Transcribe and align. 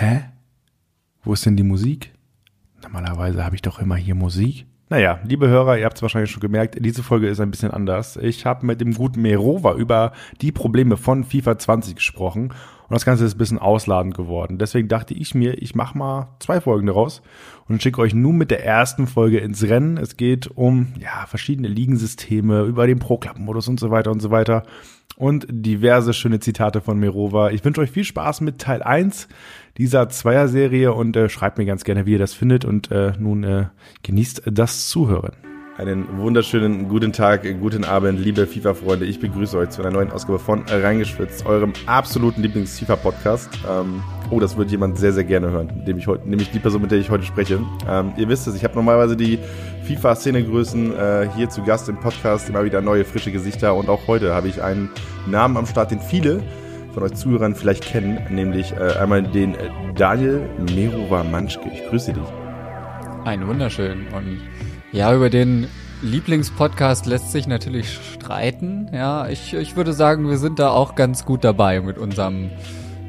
Hä? 0.00 0.22
Wo 1.22 1.34
ist 1.34 1.44
denn 1.44 1.58
die 1.58 1.62
Musik? 1.62 2.14
Normalerweise 2.82 3.44
habe 3.44 3.54
ich 3.54 3.60
doch 3.60 3.80
immer 3.80 3.96
hier 3.96 4.14
Musik. 4.14 4.64
Naja, 4.88 5.20
liebe 5.24 5.46
Hörer, 5.46 5.76
ihr 5.76 5.84
habt 5.84 5.96
es 5.96 6.00
wahrscheinlich 6.00 6.30
schon 6.30 6.40
gemerkt, 6.40 6.78
diese 6.80 7.02
Folge 7.02 7.28
ist 7.28 7.38
ein 7.38 7.50
bisschen 7.50 7.70
anders. 7.70 8.16
Ich 8.16 8.46
habe 8.46 8.64
mit 8.64 8.80
dem 8.80 8.94
guten 8.94 9.20
Merova 9.20 9.74
über 9.74 10.12
die 10.40 10.52
Probleme 10.52 10.96
von 10.96 11.22
FIFA 11.22 11.58
20 11.58 11.96
gesprochen 11.96 12.54
und 12.90 12.94
das 12.94 13.04
Ganze 13.04 13.24
ist 13.24 13.36
ein 13.36 13.38
bisschen 13.38 13.60
ausladend 13.60 14.16
geworden. 14.16 14.58
Deswegen 14.58 14.88
dachte 14.88 15.14
ich 15.14 15.32
mir, 15.32 15.62
ich 15.62 15.76
mache 15.76 15.96
mal 15.96 16.34
zwei 16.40 16.60
Folgen 16.60 16.88
daraus 16.88 17.22
und 17.68 17.80
schicke 17.80 18.00
euch 18.00 18.14
nun 18.14 18.36
mit 18.36 18.50
der 18.50 18.66
ersten 18.66 19.06
Folge 19.06 19.38
ins 19.38 19.62
Rennen. 19.62 19.96
Es 19.96 20.16
geht 20.16 20.48
um 20.48 20.88
ja, 20.98 21.24
verschiedene 21.28 21.68
Ligensysteme, 21.68 22.62
über 22.64 22.88
den 22.88 22.98
Pro-Club-Modus 22.98 23.68
und 23.68 23.78
so 23.78 23.92
weiter 23.92 24.10
und 24.10 24.18
so 24.18 24.32
weiter 24.32 24.64
und 25.16 25.46
diverse 25.48 26.12
schöne 26.12 26.40
Zitate 26.40 26.80
von 26.80 26.98
Merova. 26.98 27.50
Ich 27.50 27.64
wünsche 27.64 27.80
euch 27.80 27.92
viel 27.92 28.04
Spaß 28.04 28.40
mit 28.40 28.58
Teil 28.58 28.82
1 28.82 29.28
dieser 29.78 30.08
Zweier-Serie 30.08 30.92
und 30.92 31.16
äh, 31.16 31.28
schreibt 31.28 31.58
mir 31.58 31.66
ganz 31.66 31.84
gerne, 31.84 32.06
wie 32.06 32.12
ihr 32.12 32.18
das 32.18 32.34
findet 32.34 32.64
und 32.64 32.90
äh, 32.90 33.12
nun 33.20 33.44
äh, 33.44 33.66
genießt 34.02 34.42
das 34.46 34.88
Zuhören. 34.88 35.49
Einen 35.80 36.18
wunderschönen 36.18 36.90
guten 36.90 37.10
Tag, 37.10 37.40
guten 37.58 37.86
Abend, 37.86 38.20
liebe 38.20 38.46
FIFA-Freunde. 38.46 39.06
Ich 39.06 39.18
begrüße 39.18 39.56
euch 39.56 39.70
zu 39.70 39.80
einer 39.80 39.90
neuen 39.90 40.10
Ausgabe 40.10 40.38
von 40.38 40.62
Reingeschwitzt, 40.68 41.46
eurem 41.46 41.72
absoluten 41.86 42.42
Lieblings-FIFA-Podcast. 42.42 43.48
Ähm, 43.66 44.02
oh, 44.28 44.38
das 44.40 44.58
wird 44.58 44.70
jemand 44.70 44.98
sehr, 44.98 45.14
sehr 45.14 45.24
gerne 45.24 45.50
hören, 45.50 45.86
dem 45.86 45.96
ich 45.96 46.06
nämlich 46.06 46.50
die 46.50 46.58
Person, 46.58 46.82
mit 46.82 46.90
der 46.90 46.98
ich 46.98 47.08
heute 47.08 47.24
spreche. 47.24 47.60
Ähm, 47.88 48.12
ihr 48.18 48.28
wisst 48.28 48.46
es, 48.46 48.56
ich 48.56 48.62
habe 48.62 48.74
normalerweise 48.74 49.16
die 49.16 49.38
FIFA-Szenegrößen 49.84 50.94
äh, 50.94 51.28
hier 51.34 51.48
zu 51.48 51.62
Gast 51.62 51.88
im 51.88 51.96
Podcast, 51.96 52.50
immer 52.50 52.62
wieder 52.62 52.82
neue, 52.82 53.06
frische 53.06 53.32
Gesichter 53.32 53.74
und 53.74 53.88
auch 53.88 54.06
heute 54.06 54.34
habe 54.34 54.48
ich 54.48 54.62
einen 54.62 54.90
Namen 55.26 55.56
am 55.56 55.64
Start, 55.64 55.92
den 55.92 56.00
viele 56.00 56.42
von 56.92 57.04
euch 57.04 57.14
Zuhörern 57.14 57.54
vielleicht 57.54 57.86
kennen, 57.86 58.20
nämlich 58.28 58.72
äh, 58.72 58.98
einmal 58.98 59.22
den 59.22 59.56
Daniel 59.94 60.42
Merova 60.74 61.24
Manschke. 61.24 61.70
Ich 61.72 61.88
grüße 61.88 62.12
dich. 62.12 62.22
Ein 63.24 63.46
wunderschön 63.46 64.08
und 64.14 64.40
ja, 64.92 65.14
über 65.14 65.30
den 65.30 65.68
Lieblingspodcast 66.02 67.04
lässt 67.04 67.30
sich 67.30 67.46
natürlich 67.46 67.92
streiten. 67.92 68.88
Ja, 68.92 69.28
ich, 69.28 69.52
ich 69.52 69.76
würde 69.76 69.92
sagen, 69.92 70.30
wir 70.30 70.38
sind 70.38 70.58
da 70.58 70.70
auch 70.70 70.94
ganz 70.94 71.26
gut 71.26 71.44
dabei 71.44 71.80
mit 71.82 71.98
unserem, 71.98 72.50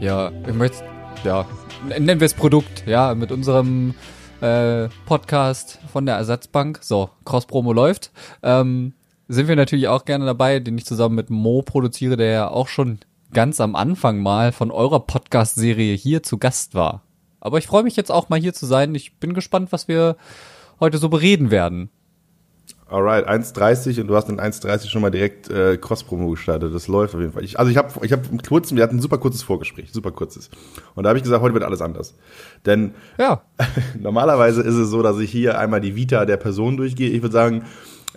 ja, 0.01 0.29
ich 0.45 0.53
möchte, 0.53 0.83
ja, 1.23 1.45
nennen 1.87 2.19
wir 2.19 2.25
es 2.25 2.33
Produkt, 2.33 2.85
ja, 2.85 3.15
mit 3.15 3.31
unserem 3.31 3.93
äh, 4.41 4.89
Podcast 5.05 5.79
von 5.91 6.05
der 6.05 6.15
Ersatzbank. 6.15 6.79
So, 6.81 7.09
Cross-Promo 7.23 7.71
läuft. 7.71 8.11
Ähm, 8.43 8.93
sind 9.29 9.47
wir 9.47 9.55
natürlich 9.55 9.87
auch 9.87 10.03
gerne 10.03 10.25
dabei, 10.25 10.59
den 10.59 10.77
ich 10.77 10.85
zusammen 10.85 11.15
mit 11.15 11.29
Mo 11.29 11.61
produziere, 11.61 12.17
der 12.17 12.31
ja 12.31 12.47
auch 12.49 12.67
schon 12.67 12.99
ganz 13.33 13.61
am 13.61 13.77
Anfang 13.77 14.19
mal 14.19 14.51
von 14.51 14.69
eurer 14.69 14.99
Podcast-Serie 14.99 15.95
hier 15.95 16.23
zu 16.23 16.37
Gast 16.37 16.75
war. 16.75 17.03
Aber 17.39 17.57
ich 17.57 17.67
freue 17.67 17.83
mich 17.83 17.95
jetzt 17.95 18.11
auch 18.11 18.27
mal 18.27 18.39
hier 18.39 18.53
zu 18.53 18.65
sein. 18.65 18.93
Ich 18.95 19.17
bin 19.17 19.33
gespannt, 19.33 19.71
was 19.71 19.87
wir 19.87 20.17
heute 20.81 20.97
so 20.97 21.07
bereden 21.07 21.51
werden. 21.51 21.89
Alright, 22.91 23.25
1,30 23.25 24.01
und 24.01 24.07
du 24.07 24.15
hast 24.17 24.27
in 24.27 24.37
1,30 24.37 24.89
schon 24.89 25.01
mal 25.01 25.11
direkt 25.11 25.49
äh, 25.49 25.77
Cross-Promo 25.77 26.29
gestartet. 26.31 26.75
Das 26.75 26.89
läuft 26.89 27.15
auf 27.15 27.21
jeden 27.21 27.31
Fall. 27.31 27.45
Ich, 27.45 27.57
also 27.57 27.71
ich 27.71 27.77
habe 27.77 27.87
ich 28.05 28.11
hab 28.11 28.21
kurzem, 28.45 28.75
wir 28.75 28.83
hatten 28.83 28.97
ein 28.97 29.01
super 29.01 29.17
kurzes 29.17 29.43
Vorgespräch, 29.43 29.93
super 29.93 30.11
kurzes. 30.11 30.49
Und 30.93 31.05
da 31.05 31.09
habe 31.09 31.17
ich 31.17 31.23
gesagt, 31.23 31.41
heute 31.41 31.53
wird 31.53 31.63
alles 31.63 31.81
anders. 31.81 32.15
Denn 32.65 32.93
ja. 33.17 33.43
normalerweise 33.99 34.61
ist 34.61 34.75
es 34.75 34.89
so, 34.89 35.01
dass 35.03 35.17
ich 35.19 35.31
hier 35.31 35.57
einmal 35.57 35.79
die 35.79 35.95
Vita 35.95 36.25
der 36.25 36.35
Person 36.35 36.75
durchgehe. 36.75 37.09
Ich 37.11 37.21
würde 37.21 37.31
sagen, 37.31 37.63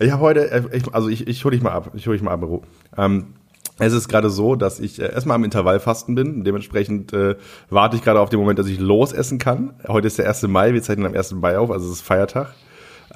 ich 0.01 0.11
habe 0.11 0.23
heute, 0.23 0.51
äh, 0.51 0.63
ich, 0.73 0.93
also 0.93 1.09
ich, 1.09 1.29
ich 1.29 1.45
hole 1.45 1.55
dich 1.55 1.63
mal 1.63 1.71
ab, 1.71 1.93
ich 1.95 2.09
hole 2.09 2.17
dich 2.17 2.25
mal 2.25 2.33
ab, 2.33 2.43
ähm, 2.97 3.27
es 3.79 3.93
ist 3.93 4.09
gerade 4.09 4.29
so, 4.29 4.57
dass 4.57 4.81
ich 4.81 5.01
äh, 5.01 5.13
erstmal 5.13 5.37
am 5.37 5.45
Intervallfasten 5.45 6.17
bin. 6.17 6.43
Dementsprechend 6.43 7.13
äh, 7.13 7.37
warte 7.71 7.95
ich 7.95 8.03
gerade 8.03 8.19
auf 8.19 8.29
den 8.29 8.41
Moment, 8.41 8.59
dass 8.59 8.67
ich 8.67 8.81
losessen 8.81 9.39
kann. 9.39 9.75
Heute 9.87 10.09
ist 10.09 10.19
der 10.19 10.27
1. 10.27 10.43
Mai, 10.49 10.75
wir 10.75 10.83
zeichnen 10.83 11.07
am 11.07 11.15
1. 11.15 11.33
Mai 11.35 11.59
auf, 11.59 11.71
also 11.71 11.87
es 11.87 11.93
ist 11.93 12.03
Feiertag. 12.03 12.55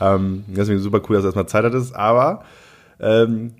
Ähm, 0.00 0.44
deswegen 0.48 0.80
super 0.80 1.00
cool, 1.08 1.16
dass 1.16 1.22
du 1.22 1.28
erstmal 1.28 1.48
Zeit 1.48 1.64
hattest. 1.64 1.94
Aber 1.94 2.44
ähm, 3.00 3.52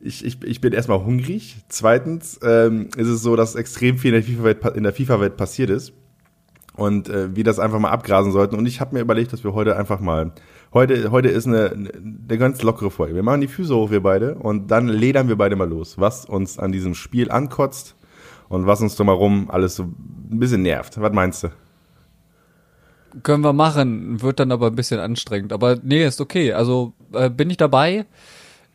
ich, 0.00 0.24
ich, 0.24 0.42
ich 0.42 0.60
bin 0.60 0.72
erstmal 0.72 1.04
hungrig. 1.04 1.56
Zweitens 1.68 2.38
ähm, 2.42 2.88
ist 2.96 3.08
es 3.08 3.22
so, 3.22 3.36
dass 3.36 3.54
extrem 3.54 3.98
viel 3.98 4.14
in 4.14 4.22
der 4.22 4.92
FIFA-Welt 4.92 4.96
FIFA-Welt 4.96 5.36
passiert 5.36 5.70
ist. 5.70 5.92
Und 6.74 7.08
äh, 7.08 7.34
wir 7.34 7.42
das 7.42 7.58
einfach 7.58 7.80
mal 7.80 7.90
abgrasen 7.90 8.30
sollten. 8.30 8.56
Und 8.56 8.66
ich 8.66 8.80
habe 8.80 8.94
mir 8.94 9.00
überlegt, 9.00 9.32
dass 9.32 9.42
wir 9.42 9.52
heute 9.52 9.76
einfach 9.76 10.00
mal 10.00 10.32
Heute, 10.74 11.10
heute 11.10 11.28
ist 11.28 11.46
eine, 11.46 11.70
eine 11.70 12.38
ganz 12.38 12.60
lockere 12.60 12.90
Folge. 12.90 13.14
Wir 13.14 13.22
machen 13.22 13.40
die 13.40 13.48
Füße 13.48 13.74
hoch, 13.74 13.90
wir 13.90 14.02
beide, 14.02 14.34
und 14.34 14.70
dann 14.70 14.86
ledern 14.86 15.26
wir 15.28 15.36
beide 15.36 15.56
mal 15.56 15.68
los, 15.68 15.96
was 15.96 16.26
uns 16.26 16.58
an 16.58 16.72
diesem 16.72 16.94
Spiel 16.94 17.30
ankotzt 17.30 17.96
und 18.50 18.66
was 18.66 18.82
uns 18.82 18.94
drumherum 18.94 19.50
alles 19.50 19.76
so 19.76 19.84
ein 19.84 20.38
bisschen 20.38 20.60
nervt. 20.60 21.00
Was 21.00 21.12
meinst 21.14 21.44
du? 21.44 21.48
Können 23.22 23.44
wir 23.44 23.52
machen, 23.52 24.20
wird 24.22 24.40
dann 24.40 24.52
aber 24.52 24.68
ein 24.68 24.76
bisschen 24.76 25.00
anstrengend. 25.00 25.52
Aber 25.52 25.78
nee, 25.82 26.04
ist 26.04 26.20
okay. 26.20 26.52
Also 26.52 26.92
äh, 27.12 27.30
bin 27.30 27.50
ich 27.50 27.56
dabei. 27.56 28.06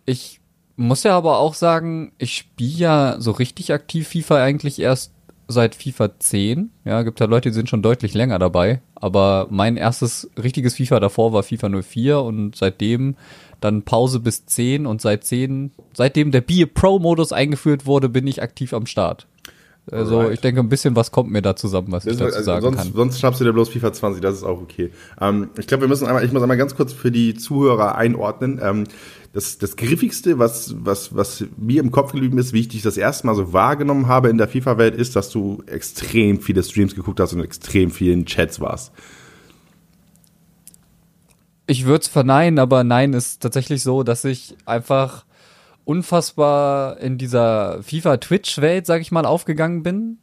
Ich 0.05 0.39
muss 0.75 1.03
ja 1.03 1.15
aber 1.15 1.37
auch 1.37 1.53
sagen, 1.53 2.13
ich 2.17 2.35
spiele 2.35 2.77
ja 2.77 3.15
so 3.19 3.31
richtig 3.31 3.71
aktiv 3.73 4.07
FIFA 4.07 4.43
eigentlich 4.43 4.79
erst 4.79 5.13
seit 5.47 5.75
FIFA 5.75 6.19
10. 6.19 6.71
Ja, 6.85 7.03
gibt 7.03 7.19
ja 7.19 7.25
Leute, 7.25 7.49
die 7.49 7.55
sind 7.55 7.69
schon 7.69 7.81
deutlich 7.81 8.13
länger 8.13 8.39
dabei. 8.39 8.81
Aber 8.95 9.47
mein 9.49 9.77
erstes 9.77 10.29
richtiges 10.41 10.75
FIFA 10.75 10.99
davor 10.99 11.33
war 11.33 11.43
FIFA 11.43 11.81
04 11.81 12.21
und 12.21 12.55
seitdem 12.55 13.15
dann 13.59 13.83
Pause 13.83 14.19
bis 14.19 14.45
10 14.45 14.85
und 14.85 15.01
seit 15.01 15.23
10, 15.23 15.71
seitdem 15.93 16.31
der 16.31 16.41
Be 16.41 16.67
Pro 16.67 16.99
Modus 16.99 17.31
eingeführt 17.31 17.85
wurde, 17.85 18.09
bin 18.09 18.27
ich 18.27 18.41
aktiv 18.41 18.73
am 18.73 18.85
Start. 18.85 19.27
Also 19.91 20.19
Alright. 20.19 20.35
ich 20.35 20.39
denke, 20.39 20.61
ein 20.61 20.69
bisschen 20.69 20.95
was 20.95 21.11
kommt 21.11 21.29
mir 21.29 21.41
da 21.41 21.57
zusammen, 21.57 21.91
was 21.91 22.05
ich 22.05 22.13
dazu 22.15 22.25
also 22.25 22.41
sagen 22.41 22.61
sonst, 22.61 22.77
kann. 22.77 22.93
Sonst 22.93 23.19
schnappst 23.19 23.41
du 23.41 23.45
dir 23.45 23.51
bloß 23.51 23.67
FIFA 23.67 23.91
20, 23.91 24.21
das 24.21 24.35
ist 24.35 24.43
auch 24.43 24.61
okay. 24.61 24.91
Ähm, 25.19 25.49
ich 25.57 25.67
glaube, 25.67 25.81
wir 25.81 25.87
müssen 25.89 26.07
einmal, 26.07 26.23
ich 26.23 26.31
muss 26.31 26.41
einmal 26.41 26.57
ganz 26.57 26.75
kurz 26.75 26.93
für 26.93 27.11
die 27.11 27.33
Zuhörer 27.33 27.95
einordnen. 27.95 28.61
Ähm, 28.63 28.85
das, 29.33 29.57
das 29.57 29.75
Griffigste, 29.75 30.39
was, 30.39 30.75
was, 30.85 31.15
was 31.15 31.43
mir 31.57 31.81
im 31.81 31.91
Kopf 31.91 32.13
geblieben 32.13 32.37
ist, 32.37 32.53
wie 32.53 32.61
ich 32.61 32.69
dich 32.69 32.81
das 32.81 32.95
erste 32.95 33.27
Mal 33.27 33.35
so 33.35 33.51
wahrgenommen 33.51 34.07
habe 34.07 34.29
in 34.29 34.37
der 34.37 34.47
FIFA-Welt, 34.47 34.95
ist, 34.95 35.17
dass 35.17 35.29
du 35.31 35.63
extrem 35.65 36.39
viele 36.39 36.63
Streams 36.63 36.95
geguckt 36.95 37.19
hast 37.19 37.33
und 37.33 37.41
extrem 37.41 37.91
vielen 37.91 38.25
Chats 38.25 38.61
warst. 38.61 38.93
Ich 41.67 41.85
würde 41.85 42.03
es 42.03 42.07
verneinen, 42.07 42.59
aber 42.59 42.83
nein, 42.83 43.13
ist 43.13 43.41
tatsächlich 43.41 43.83
so, 43.83 44.03
dass 44.03 44.23
ich 44.23 44.55
einfach 44.65 45.25
unfassbar 45.85 46.99
in 46.99 47.17
dieser 47.17 47.81
FIFA-Twitch-Welt, 47.83 48.85
sag 48.85 49.01
ich 49.01 49.11
mal, 49.11 49.25
aufgegangen 49.25 49.83
bin, 49.83 50.17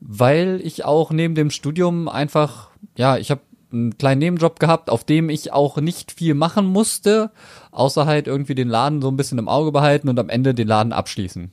weil 0.00 0.60
ich 0.62 0.84
auch 0.84 1.10
neben 1.10 1.34
dem 1.34 1.50
Studium 1.50 2.08
einfach, 2.08 2.70
ja, 2.96 3.16
ich 3.16 3.30
habe 3.30 3.40
einen 3.72 3.98
kleinen 3.98 4.20
Nebenjob 4.20 4.60
gehabt, 4.60 4.88
auf 4.88 5.04
dem 5.04 5.28
ich 5.28 5.52
auch 5.52 5.78
nicht 5.78 6.12
viel 6.12 6.34
machen 6.34 6.66
musste, 6.66 7.30
außer 7.72 8.06
halt 8.06 8.26
irgendwie 8.26 8.54
den 8.54 8.68
Laden 8.68 9.02
so 9.02 9.08
ein 9.08 9.16
bisschen 9.16 9.38
im 9.38 9.48
Auge 9.48 9.72
behalten 9.72 10.08
und 10.08 10.18
am 10.18 10.28
Ende 10.28 10.54
den 10.54 10.68
Laden 10.68 10.92
abschließen. 10.92 11.50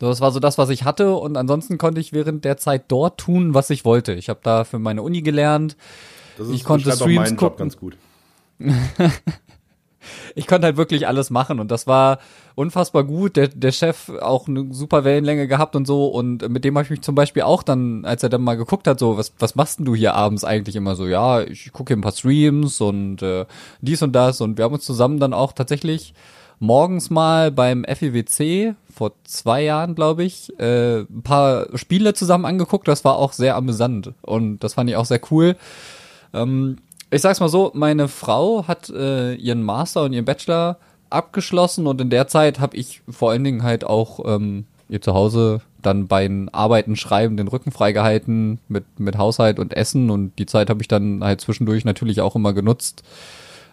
So, 0.00 0.08
das 0.08 0.20
war 0.20 0.32
so 0.32 0.40
das, 0.40 0.58
was 0.58 0.70
ich 0.70 0.84
hatte 0.84 1.14
und 1.16 1.36
ansonsten 1.36 1.78
konnte 1.78 2.00
ich 2.00 2.12
während 2.12 2.44
der 2.44 2.56
Zeit 2.56 2.84
dort 2.88 3.18
tun, 3.18 3.54
was 3.54 3.70
ich 3.70 3.84
wollte. 3.84 4.12
Ich 4.12 4.28
habe 4.28 4.40
da 4.42 4.64
für 4.64 4.78
meine 4.78 5.02
Uni 5.02 5.22
gelernt. 5.22 5.76
Das 6.38 6.48
ist, 6.48 6.54
ich 6.54 6.64
konnte 6.64 6.90
Streams 6.92 7.30
gucken. 7.30 7.38
Job 7.38 7.58
ganz 7.58 7.76
gut. 7.76 7.96
ich 10.34 10.46
konnte 10.46 10.66
halt 10.66 10.76
wirklich 10.76 11.06
alles 11.06 11.30
machen 11.30 11.60
und 11.60 11.70
das 11.70 11.86
war 11.86 12.18
unfassbar 12.54 13.04
gut. 13.04 13.36
Der, 13.36 13.48
der 13.48 13.72
Chef 13.72 14.10
auch 14.20 14.48
eine 14.48 14.72
super 14.72 15.04
Wellenlänge 15.04 15.48
gehabt 15.48 15.76
und 15.76 15.86
so 15.86 16.06
und 16.06 16.48
mit 16.48 16.64
dem 16.64 16.74
habe 16.76 16.84
ich 16.84 16.90
mich 16.90 17.02
zum 17.02 17.14
Beispiel 17.14 17.42
auch 17.42 17.62
dann, 17.62 18.04
als 18.04 18.22
er 18.22 18.28
dann 18.28 18.42
mal 18.42 18.56
geguckt 18.56 18.86
hat, 18.86 18.98
so, 18.98 19.16
was, 19.16 19.32
was 19.38 19.54
machst 19.54 19.78
denn 19.78 19.86
du 19.86 19.94
hier 19.94 20.14
abends 20.14 20.44
eigentlich 20.44 20.76
immer 20.76 20.96
so? 20.96 21.06
Ja, 21.06 21.42
ich 21.42 21.72
gucke 21.72 21.90
hier 21.90 21.98
ein 21.98 22.02
paar 22.02 22.12
Streams 22.12 22.80
und 22.80 23.22
äh, 23.22 23.46
dies 23.80 24.02
und 24.02 24.12
das 24.12 24.40
und 24.40 24.58
wir 24.58 24.64
haben 24.64 24.74
uns 24.74 24.84
zusammen 24.84 25.18
dann 25.18 25.32
auch 25.32 25.52
tatsächlich 25.52 26.14
morgens 26.58 27.10
mal 27.10 27.50
beim 27.50 27.84
FEWC 27.84 28.74
vor 28.92 29.12
zwei 29.24 29.62
Jahren, 29.62 29.94
glaube 29.94 30.24
ich, 30.24 30.58
äh, 30.58 31.00
ein 31.00 31.22
paar 31.22 31.66
Spiele 31.76 32.14
zusammen 32.14 32.44
angeguckt. 32.44 32.88
Das 32.88 33.04
war 33.04 33.16
auch 33.16 33.32
sehr 33.32 33.56
amüsant 33.56 34.12
und 34.22 34.60
das 34.60 34.74
fand 34.74 34.88
ich 34.88 34.96
auch 34.96 35.04
sehr 35.04 35.20
cool. 35.30 35.56
Ähm, 36.32 36.78
ich 37.14 37.22
sag's 37.22 37.40
mal 37.40 37.48
so, 37.48 37.70
meine 37.74 38.08
Frau 38.08 38.66
hat 38.66 38.90
äh, 38.90 39.34
ihren 39.34 39.62
Master 39.62 40.02
und 40.02 40.12
ihren 40.12 40.24
Bachelor 40.24 40.78
abgeschlossen 41.10 41.86
und 41.86 42.00
in 42.00 42.10
der 42.10 42.26
Zeit 42.26 42.58
habe 42.58 42.76
ich 42.76 43.02
vor 43.08 43.30
allen 43.30 43.44
Dingen 43.44 43.62
halt 43.62 43.84
auch 43.84 44.20
ähm, 44.24 44.64
ihr 44.88 45.00
zu 45.00 45.14
Hause 45.14 45.60
dann 45.80 46.08
bei 46.08 46.26
den 46.26 46.48
Arbeiten, 46.48 46.96
Schreiben 46.96 47.36
den 47.36 47.48
Rücken 47.48 47.70
freigehalten 47.70 48.58
mit, 48.68 48.98
mit 48.98 49.16
Haushalt 49.16 49.58
und 49.58 49.74
Essen 49.74 50.10
und 50.10 50.38
die 50.38 50.46
Zeit 50.46 50.70
habe 50.70 50.82
ich 50.82 50.88
dann 50.88 51.22
halt 51.22 51.40
zwischendurch 51.40 51.84
natürlich 51.84 52.20
auch 52.20 52.34
immer 52.34 52.52
genutzt, 52.52 53.04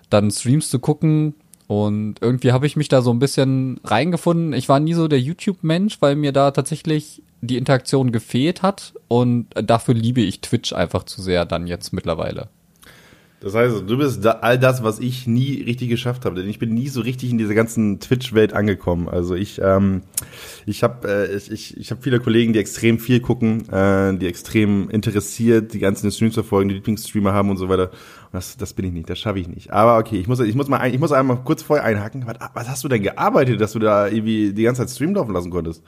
dann 0.10 0.30
Streams 0.30 0.70
zu 0.70 0.78
gucken 0.80 1.34
und 1.68 2.16
irgendwie 2.22 2.52
habe 2.52 2.68
ich 2.68 2.76
mich 2.76 2.90
da 2.90 3.02
so 3.02 3.12
ein 3.12 3.20
bisschen 3.20 3.80
reingefunden. 3.84 4.54
Ich 4.54 4.70
war 4.70 4.80
nie 4.80 4.94
so 4.94 5.08
der 5.08 5.22
YouTube-Mensch, 5.22 6.02
weil 6.02 6.16
mir 6.16 6.34
da 6.34 6.52
tatsächlich 6.52 7.24
die 7.40 7.58
Interaktion 7.58 8.12
gefehlt 8.12 8.62
hat 8.62 8.94
und 9.08 9.48
dafür 9.56 9.96
liebe 9.96 10.22
ich 10.22 10.42
Twitch 10.42 10.74
einfach 10.74 11.04
zu 11.04 11.22
sehr 11.24 11.46
dann 11.46 11.66
jetzt 11.66 11.92
mittlerweile. 11.92 12.50
Das 13.42 13.56
heißt, 13.56 13.90
du 13.90 13.98
bist 13.98 14.24
da, 14.24 14.34
all 14.42 14.60
das, 14.60 14.84
was 14.84 15.00
ich 15.00 15.26
nie 15.26 15.64
richtig 15.64 15.90
geschafft 15.90 16.26
habe, 16.26 16.36
denn 16.36 16.48
ich 16.48 16.60
bin 16.60 16.76
nie 16.76 16.90
so 16.90 17.02
richtig 17.02 17.32
in 17.32 17.40
diese 17.40 17.56
ganzen 17.56 18.00
Twitch-Welt 18.00 18.54
angekommen. 18.54 19.10
Also 19.10 19.34
ich, 19.34 19.60
ähm, 19.60 20.04
ich 20.68 20.84
habe, 20.84 21.08
äh, 21.10 21.36
ich, 21.36 21.52
ich, 21.52 21.76
ich 21.76 21.90
habe 21.90 22.04
viele 22.04 22.20
Kollegen, 22.20 22.54
die 22.54 22.60
extrem 22.60 23.00
viel 23.00 23.20
gucken, 23.20 23.68
äh, 23.72 24.16
die 24.16 24.28
extrem 24.28 24.92
interessiert, 24.92 25.74
die 25.74 25.80
ganzen 25.80 26.12
Streams 26.12 26.36
verfolgen, 26.36 26.70
die 26.70 26.76
Lieblingsstreamer 26.76 27.34
haben 27.34 27.50
und 27.50 27.58
so 27.58 27.68
weiter. 27.68 27.90
Und 27.90 28.34
das, 28.34 28.58
das 28.58 28.74
bin 28.74 28.86
ich 28.86 28.94
nicht, 28.94 29.10
das 29.10 29.18
schaffe 29.18 29.40
ich 29.40 29.48
nicht. 29.48 29.72
Aber 29.72 29.98
okay, 29.98 30.20
ich 30.20 30.28
muss, 30.28 30.40
ich 30.40 30.54
muss 30.54 30.68
mal, 30.68 30.86
ich 30.94 31.00
muss 31.00 31.12
einmal 31.12 31.38
kurz 31.44 31.64
vorher 31.64 31.84
einhaken. 31.84 32.28
Was, 32.28 32.36
was 32.54 32.70
hast 32.70 32.84
du 32.84 32.90
denn 32.90 33.02
gearbeitet, 33.02 33.60
dass 33.60 33.74
du 33.74 33.80
da 33.80 34.08
irgendwie 34.08 34.54
die 34.54 34.64
ganze 34.64 34.86
Zeit 34.86 34.92
Stream 34.92 35.16
laufen 35.16 35.34
lassen 35.34 35.50
konntest? 35.50 35.82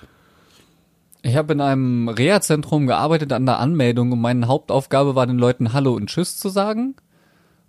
Ich 1.22 1.36
habe 1.36 1.54
in 1.54 1.62
einem 1.62 2.10
Reha-Zentrum 2.10 2.88
gearbeitet 2.88 3.32
an 3.32 3.46
der 3.46 3.60
Anmeldung 3.60 4.12
und 4.12 4.22
meine 4.22 4.48
Hauptaufgabe 4.48 5.14
war 5.14 5.28
den 5.28 5.38
Leuten 5.38 5.72
Hallo 5.72 5.94
und 5.94 6.08
Tschüss 6.08 6.36
zu 6.36 6.50
sagen 6.50 6.96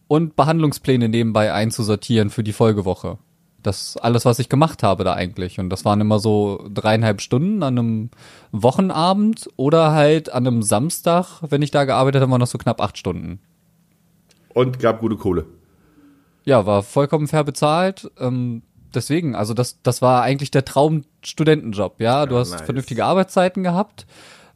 und 0.09 0.37
Behandlungspläne 0.37 1.09
nebenbei 1.09 1.53
einzusortieren 1.53 2.31
für 2.31 2.45
die 2.45 2.53
Folgewoche. 2.53 3.19
Das 3.62 3.97
alles, 3.97 4.27
was 4.27 4.39
ich 4.39 4.51
gemacht 4.51 4.83
habe 4.83 5.05
da 5.05 5.15
eigentlich. 5.15 5.59
Und 5.59 5.71
das 5.71 5.87
waren 5.87 6.01
immer 6.01 6.19
so 6.19 6.69
dreieinhalb 6.73 7.23
Stunden 7.23 7.62
an 7.62 7.79
einem 7.79 8.11
Wochenabend 8.53 9.49
oder 9.56 9.93
halt 9.93 10.31
an 10.31 10.47
einem 10.47 10.62
Samstag, 10.62 11.41
wenn 11.49 11.62
ich 11.62 11.71
da 11.71 11.85
gearbeitet 11.85 12.21
habe, 12.21 12.31
waren 12.31 12.41
noch 12.41 12.47
so 12.47 12.59
knapp 12.59 12.81
acht 12.83 12.99
Stunden. 12.99 13.41
Und 14.53 14.79
gab 14.79 15.01
gute 15.01 15.17
Kohle. 15.17 15.47
Ja, 16.45 16.67
war 16.67 16.83
vollkommen 16.83 17.27
fair 17.27 17.43
bezahlt. 17.43 18.11
Ähm, 18.21 18.62
deswegen, 18.95 19.35
also 19.35 19.55
das, 19.55 19.81
das 19.83 20.03
war 20.03 20.23
eigentlich 20.23 20.51
der 20.51 20.67
Traum-Studentenjob, 20.67 22.01
ja. 22.01 22.27
Du 22.27 22.35
Ja, 22.35 22.41
hast 22.43 22.51
nice. 22.51 22.62
vernünftige 22.62 23.05
Arbeitszeiten 23.06 23.62
gehabt. 23.62 24.06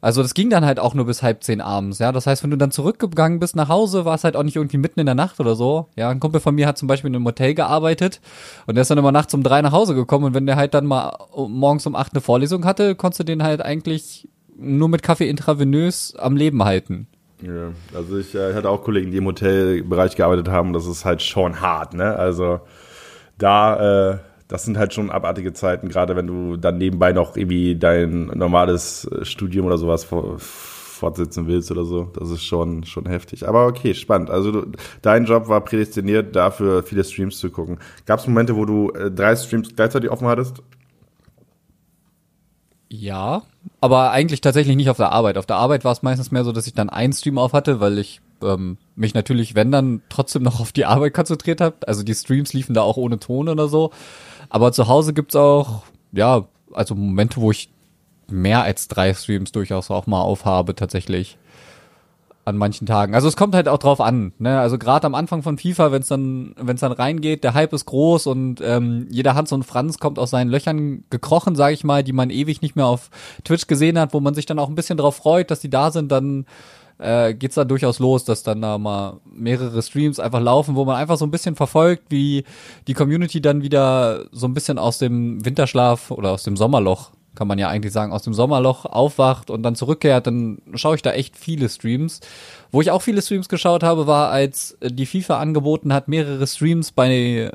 Also 0.01 0.21
das 0.21 0.33
ging 0.33 0.49
dann 0.49 0.65
halt 0.65 0.79
auch 0.79 0.93
nur 0.93 1.05
bis 1.05 1.23
halb 1.23 1.43
zehn 1.43 1.61
abends, 1.61 1.99
ja. 1.99 2.11
Das 2.11 2.25
heißt, 2.25 2.43
wenn 2.43 2.51
du 2.51 2.57
dann 2.57 2.71
zurückgegangen 2.71 3.39
bist 3.39 3.55
nach 3.55 3.69
Hause, 3.69 4.05
war 4.05 4.15
es 4.15 4.23
halt 4.23 4.35
auch 4.35 4.43
nicht 4.43 4.55
irgendwie 4.55 4.77
mitten 4.77 4.99
in 4.99 5.05
der 5.05 5.15
Nacht 5.15 5.39
oder 5.39 5.55
so. 5.55 5.87
Ja, 5.95 6.09
ein 6.09 6.19
Kumpel 6.19 6.39
von 6.39 6.55
mir 6.55 6.67
hat 6.67 6.77
zum 6.77 6.87
Beispiel 6.87 7.09
in 7.09 7.15
einem 7.15 7.25
Hotel 7.25 7.53
gearbeitet 7.53 8.21
und 8.65 8.75
der 8.75 8.83
ist 8.83 8.91
dann 8.91 8.97
immer 8.97 9.11
nachts 9.11 9.33
um 9.33 9.43
drei 9.43 9.61
nach 9.61 9.71
Hause 9.71 9.95
gekommen 9.95 10.25
und 10.25 10.33
wenn 10.33 10.45
der 10.45 10.55
halt 10.55 10.73
dann 10.73 10.85
mal 10.85 11.17
morgens 11.35 11.85
um 11.85 11.95
acht 11.95 12.13
eine 12.13 12.21
Vorlesung 12.21 12.65
hatte, 12.65 12.95
konntest 12.95 13.19
du 13.19 13.23
den 13.25 13.43
halt 13.43 13.61
eigentlich 13.61 14.27
nur 14.57 14.89
mit 14.89 15.03
Kaffee 15.03 15.29
intravenös 15.29 16.15
am 16.17 16.35
Leben 16.35 16.63
halten. 16.63 17.07
Ja, 17.41 17.71
also 17.95 18.17
ich 18.17 18.35
äh, 18.35 18.53
hatte 18.53 18.69
auch 18.69 18.83
Kollegen, 18.83 19.11
die 19.11 19.17
im 19.17 19.25
Hotelbereich 19.25 20.15
gearbeitet 20.15 20.49
haben. 20.49 20.73
Das 20.73 20.85
ist 20.85 21.05
halt 21.05 21.21
schon 21.21 21.61
hart, 21.61 21.93
ne? 21.93 22.15
Also 22.15 22.59
da, 23.37 24.11
äh, 24.11 24.17
das 24.49 24.65
sind 24.65 24.77
halt 24.77 24.93
schon 24.93 25.11
abartige 25.11 25.53
Zeiten, 25.53 25.89
gerade 25.89 26.15
wenn 26.15 26.27
du 26.27 26.57
dann 26.57 26.79
nebenbei 26.79 27.13
noch 27.13 27.37
irgendwie 27.37 27.75
dein 27.75 28.25
normales 28.25 29.05
äh, 29.05 29.23
Studium 29.23 29.67
oder 29.67 29.77
sowas 29.77 30.05
fortsetzen 30.05 31.47
willst 31.47 31.71
oder 31.71 31.85
so. 31.85 32.11
Das 32.19 32.31
ist 32.31 32.43
schon, 32.43 32.83
schon 32.83 33.05
heftig. 33.05 33.47
Aber 33.47 33.67
okay, 33.67 33.93
spannend. 33.93 34.31
Also 34.31 34.51
du, 34.51 34.71
dein 35.03 35.25
Job 35.25 35.47
war 35.47 35.61
prädestiniert 35.61 36.35
dafür, 36.35 36.81
viele 36.81 37.03
Streams 37.03 37.37
zu 37.37 37.51
gucken. 37.51 37.77
Gab 38.07 38.19
es 38.19 38.27
Momente, 38.27 38.55
wo 38.55 38.65
du 38.65 38.89
äh, 38.89 39.11
drei 39.11 39.35
Streams 39.35 39.75
gleichzeitig 39.75 40.09
offen 40.09 40.27
hattest? 40.27 40.63
Ja, 42.91 43.43
aber 43.81 44.09
eigentlich 44.09 44.41
tatsächlich 44.41 44.75
nicht 44.75 44.89
auf 44.89 44.97
der 44.97 45.11
Arbeit. 45.11 45.37
Auf 45.37 45.45
der 45.45 45.57
Arbeit 45.57 45.85
war 45.85 45.91
es 45.91 46.01
meistens 46.01 46.31
mehr 46.31 46.43
so, 46.43 46.51
dass 46.51 46.65
ich 46.65 46.73
dann 46.73 46.89
einen 46.89 47.13
Stream 47.13 47.37
auf 47.37 47.53
hatte, 47.53 47.79
weil 47.79 47.99
ich 47.99 48.19
ähm, 48.41 48.77
mich 48.95 49.13
natürlich, 49.13 49.53
wenn 49.53 49.71
dann, 49.71 50.01
trotzdem 50.09 50.41
noch 50.41 50.59
auf 50.59 50.71
die 50.71 50.85
Arbeit 50.85 51.13
konzentriert 51.13 51.61
habe. 51.61 51.75
Also 51.87 52.01
die 52.01 52.15
Streams 52.15 52.53
liefen 52.53 52.73
da 52.73 52.81
auch 52.81 52.97
ohne 52.97 53.19
Ton 53.19 53.47
oder 53.47 53.67
so. 53.67 53.91
Aber 54.49 54.71
zu 54.71 54.87
Hause 54.87 55.13
gibt's 55.13 55.35
auch, 55.35 55.83
ja, 56.11 56.45
also 56.73 56.95
Momente, 56.95 57.39
wo 57.39 57.51
ich 57.51 57.69
mehr 58.27 58.63
als 58.63 58.87
drei 58.87 59.13
Streams 59.13 59.51
durchaus 59.51 59.91
auch 59.91 60.07
mal 60.07 60.21
aufhabe, 60.21 60.75
tatsächlich. 60.75 61.37
An 62.45 62.57
manchen 62.57 62.87
Tagen. 62.87 63.13
Also 63.13 63.27
es 63.27 63.35
kommt 63.35 63.53
halt 63.53 63.67
auch 63.67 63.77
drauf 63.77 64.01
an. 64.01 64.33
Ne? 64.39 64.59
Also 64.59 64.79
gerade 64.79 65.05
am 65.05 65.13
Anfang 65.13 65.43
von 65.43 65.59
FIFA, 65.59 65.91
wenn 65.91 66.01
es 66.01 66.07
dann, 66.07 66.55
wenn 66.57 66.75
es 66.75 66.81
dann 66.81 66.93
reingeht, 66.93 67.43
der 67.43 67.53
Hype 67.53 67.73
ist 67.73 67.85
groß 67.85 68.25
und 68.25 68.59
ähm, 68.61 69.05
jeder 69.11 69.35
Hans 69.35 69.51
und 69.51 69.63
Franz 69.63 69.99
kommt 69.99 70.17
aus 70.17 70.31
seinen 70.31 70.49
Löchern 70.49 71.03
gekrochen, 71.11 71.55
sage 71.55 71.75
ich 71.75 71.83
mal, 71.83 72.03
die 72.03 72.13
man 72.13 72.31
ewig 72.31 72.63
nicht 72.63 72.75
mehr 72.75 72.87
auf 72.87 73.11
Twitch 73.43 73.67
gesehen 73.67 73.99
hat, 73.99 74.15
wo 74.15 74.19
man 74.19 74.33
sich 74.33 74.47
dann 74.47 74.57
auch 74.57 74.67
ein 74.67 74.73
bisschen 74.73 74.97
drauf 74.97 75.17
freut, 75.17 75.51
dass 75.51 75.59
die 75.59 75.69
da 75.69 75.91
sind, 75.91 76.11
dann 76.11 76.47
äh, 76.99 77.33
geht's 77.33 77.55
da 77.55 77.63
durchaus 77.63 77.99
los, 77.99 78.25
dass 78.25 78.43
dann 78.43 78.61
da 78.61 78.77
mal 78.77 79.19
mehrere 79.25 79.81
Streams 79.81 80.19
einfach 80.19 80.41
laufen, 80.41 80.75
wo 80.75 80.85
man 80.85 80.97
einfach 80.97 81.17
so 81.17 81.25
ein 81.25 81.31
bisschen 81.31 81.55
verfolgt, 81.55 82.03
wie 82.09 82.43
die 82.87 82.93
Community 82.93 83.41
dann 83.41 83.63
wieder 83.63 84.25
so 84.31 84.47
ein 84.47 84.53
bisschen 84.53 84.77
aus 84.77 84.99
dem 84.99 85.43
Winterschlaf 85.43 86.11
oder 86.11 86.31
aus 86.31 86.43
dem 86.43 86.57
Sommerloch, 86.57 87.11
kann 87.35 87.47
man 87.47 87.57
ja 87.57 87.69
eigentlich 87.69 87.93
sagen, 87.93 88.11
aus 88.11 88.23
dem 88.23 88.33
Sommerloch 88.33 88.85
aufwacht 88.85 89.49
und 89.49 89.63
dann 89.63 89.75
zurückkehrt, 89.75 90.27
dann 90.27 90.61
schaue 90.75 90.95
ich 90.95 91.01
da 91.01 91.11
echt 91.11 91.37
viele 91.37 91.69
Streams. 91.69 92.19
Wo 92.71 92.81
ich 92.81 92.91
auch 92.91 93.01
viele 93.01 93.21
Streams 93.21 93.47
geschaut 93.47 93.81
habe, 93.81 94.05
war, 94.05 94.29
als 94.29 94.77
die 94.83 95.05
FIFA 95.05 95.39
angeboten 95.39 95.93
hat, 95.93 96.09
mehrere 96.09 96.45
Streams 96.45 96.91
bei 96.91 97.51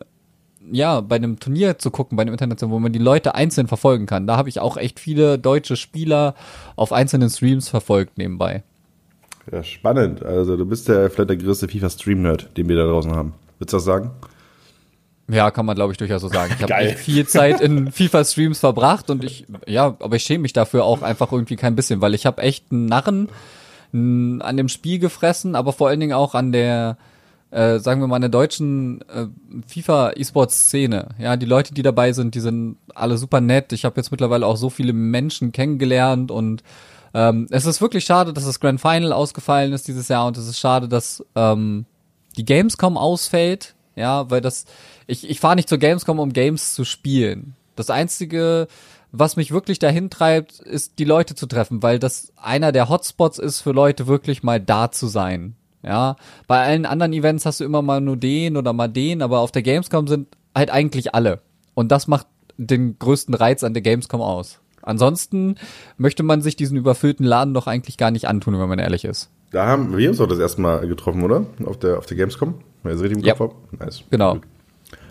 ja, 0.73 1.03
bei 1.03 1.17
einem 1.17 1.39
Turnier 1.39 1.79
zu 1.79 1.91
gucken, 1.91 2.17
bei 2.17 2.23
einem 2.23 2.33
International, 2.33 2.75
wo 2.75 2.79
man 2.79 2.95
die 2.95 2.99
Leute 2.99 3.35
einzeln 3.35 3.69
verfolgen 3.69 4.07
kann. 4.07 4.27
Da 4.27 4.39
habe 4.39 4.49
ich 4.49 4.61
auch 4.61 4.79
echt 4.79 4.99
viele 4.99 5.39
deutsche 5.39 5.77
Spieler 5.77 6.35
auf 6.77 6.91
einzelnen 6.91 7.29
Streams 7.29 7.69
verfolgt 7.69 8.17
nebenbei. 8.17 8.63
Ja, 9.51 9.63
spannend. 9.63 10.25
Also 10.25 10.57
du 10.57 10.65
bist 10.67 10.89
der 10.89 11.11
vielleicht 11.11 11.31
der 11.31 11.37
größte 11.37 11.69
FIFA-Stream-Nerd, 11.69 12.57
den 12.57 12.69
wir 12.69 12.77
da 12.77 12.87
draußen 12.87 13.15
haben. 13.15 13.35
Würdest 13.59 13.73
du 13.73 13.77
das 13.77 13.85
sagen? 13.85 14.11
Ja, 15.29 15.51
kann 15.51 15.65
man 15.65 15.75
glaube 15.75 15.93
ich 15.93 15.99
durchaus 15.99 16.21
so 16.21 16.29
sagen. 16.29 16.55
Ich 16.57 16.63
habe 16.63 16.89
viel 16.97 17.27
Zeit 17.27 17.61
in 17.61 17.91
FIFA-Streams 17.91 18.59
verbracht 18.59 19.11
und 19.11 19.25
ich, 19.25 19.47
ja, 19.67 19.97
aber 20.01 20.17
ich 20.17 20.23
schäme 20.23 20.43
mich 20.43 20.53
dafür 20.53 20.85
auch 20.85 21.03
einfach 21.03 21.33
irgendwie 21.33 21.57
kein 21.57 21.77
bisschen, 21.77 22.01
weil 22.01 22.15
ich 22.15 22.27
habe 22.27 22.43
echt 22.43 22.71
einen 22.71 22.87
Narren 22.87 23.29
an 23.93 24.57
dem 24.57 24.69
Spiel 24.69 24.99
gefressen, 24.99 25.55
aber 25.55 25.73
vor 25.73 25.89
allen 25.89 26.01
Dingen 26.01 26.15
auch 26.15 26.35
an 26.35 26.51
der, 26.51 26.97
äh, 27.53 27.79
sagen 27.79 28.01
wir 28.01 28.09
mal, 28.09 28.17
an 28.17 28.23
der 28.23 28.29
deutschen 28.29 29.03
äh, 29.03 29.27
FIFA-E-Sports-Szene. 29.69 31.11
Ja, 31.21 31.37
die 31.37 31.47
Leute, 31.47 31.75
die 31.75 31.83
dabei 31.83 32.13
sind, 32.13 32.35
die 32.35 32.41
sind 32.41 32.77
alle 32.93 33.19
super 33.19 33.41
nett. 33.41 33.73
Ich 33.73 33.85
habe 33.85 33.95
jetzt 33.97 34.11
mittlerweile 34.11 34.47
auch 34.47 34.57
so 34.57 34.69
viele 34.69 34.93
Menschen 34.93 35.53
kennengelernt 35.53 36.33
und 36.33 36.65
ähm, 37.15 37.47
es 37.51 37.65
ist 37.65 37.81
wirklich 37.81 38.05
schade, 38.05 38.33
dass 38.33 38.45
das 38.45 38.61
Grand 38.61 38.81
Final 38.81 39.13
ausgefallen 39.13 39.73
ist 39.73 39.87
dieses 39.89 40.09
Jahr 40.09 40.27
und 40.27 40.37
es 40.37 40.49
ist 40.49 40.59
schade, 40.59 40.89
dass 40.89 41.25
ähm, 41.37 41.87
die 42.37 42.45
Gamescom 42.45 42.97
ausfällt. 42.97 43.75
Ja, 43.97 44.29
weil 44.29 44.41
das, 44.41 44.65
ich, 45.07 45.31
ich 45.31 45.39
fahre 45.39 45.55
nicht 45.55 45.69
zur 45.69 45.79
Gamescom, 45.79 46.19
um 46.19 46.33
Games 46.33 46.75
zu 46.75 46.85
spielen. 46.85 47.55
Das 47.77 47.91
einzige, 47.91 48.67
was 49.13 49.37
mich 49.37 49.53
wirklich 49.53 49.79
dahin 49.79 50.11
treibt, 50.11 50.59
ist 50.59 50.99
die 50.99 51.05
Leute 51.05 51.37
zu 51.37 51.47
treffen, 51.47 51.85
weil 51.85 52.01
das 52.01 52.33
einer 52.37 52.73
der 52.73 52.89
Hotspots 52.89 53.39
ist 53.39 53.61
für 53.61 53.71
Leute 53.71 54.09
wirklich 54.09 54.43
mal 54.43 54.61
da 54.61 54.91
zu 54.91 55.07
sein. 55.07 55.55
Ja, 55.85 56.17
bei 56.49 56.65
allen 56.65 56.87
anderen 56.87 57.13
Events 57.13 57.47
hast 57.47 57.61
du 57.61 57.65
immer 57.65 57.83
mal 57.83 58.01
nur 58.01 58.17
den 58.17 58.57
oder 58.57 58.73
mal 58.73 58.89
den, 58.89 59.23
aber 59.23 59.41
auf 59.41 59.53
der 59.53 59.63
Gamescom 59.63 60.09
sind 60.09 60.29
halt 60.55 60.71
eigentlich 60.71 61.15
alle. 61.15 61.43
Und 61.75 61.93
das 61.93 62.09
macht 62.09 62.27
den 62.57 62.99
größten 62.99 63.35
Reiz 63.35 63.63
an 63.63 63.75
der 63.75 63.83
Gamescom 63.83 64.23
aus. 64.23 64.61
Ansonsten 64.85 65.57
möchte 65.97 66.23
man 66.23 66.43
sich 66.43 66.57
diesen 66.57 66.77
überfüllten 66.77 67.25
Laden 67.25 67.55
doch 67.55 67.67
eigentlich 67.67 67.97
gar 67.97 68.11
nicht 68.11 68.27
antun, 68.29 68.59
wenn 68.59 68.69
man 68.69 68.79
ehrlich 68.79 69.05
ist. 69.05 69.31
Da 69.51 69.67
haben 69.67 69.97
wir 69.97 70.09
uns 70.09 70.19
doch 70.19 70.27
das 70.29 70.39
erste 70.39 70.61
Mal 70.61 70.87
getroffen, 70.89 71.23
oder? 71.23 71.47
Auf 71.65 71.79
der, 71.79 71.99
auf 71.99 72.07
der 72.07 72.17
Gamescom? 72.17 72.55
Wenn 72.83 72.97
ich 72.97 73.03
richtig 73.03 73.19
im 73.19 73.25
Ja. 73.25 73.35
Kopf 73.35 73.55
habe? 73.55 73.85
Nice. 73.85 74.03
Genau. 74.11 74.39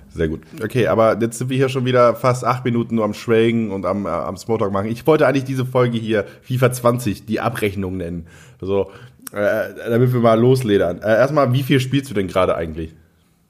Sehr 0.10 0.28
gut. 0.28 0.42
Okay, 0.64 0.88
aber 0.88 1.20
jetzt 1.20 1.40
sind 1.40 1.50
wir 1.50 1.58
hier 1.58 1.70
schon 1.70 1.86
wieder 1.86 2.14
fast 2.16 2.46
acht 2.46 2.64
Minuten 2.66 2.96
nur 2.96 3.06
am 3.06 3.16
Schwelgen 3.16 3.72
und 3.72 3.86
am, 3.86 4.06
äh, 4.06 4.10
am 4.10 4.38
Smalltalk 4.38 4.72
machen. 4.72 4.90
Ich 4.92 5.08
wollte 5.08 5.26
eigentlich 5.26 5.46
diese 5.46 5.66
Folge 5.66 5.98
hier 5.98 6.26
FIFA 6.44 6.72
20, 6.72 7.26
die 7.26 7.40
Abrechnung 7.40 7.98
nennen. 7.98 8.28
Also, 8.62 8.92
äh, 9.32 9.74
damit 9.90 10.14
wir 10.14 10.20
mal 10.20 10.40
losledern. 10.40 11.00
Äh, 11.02 11.16
erstmal, 11.16 11.52
wie 11.54 11.64
viel 11.64 11.80
spielst 11.80 12.12
du 12.12 12.14
denn 12.14 12.28
gerade 12.28 12.54
eigentlich? 12.56 12.94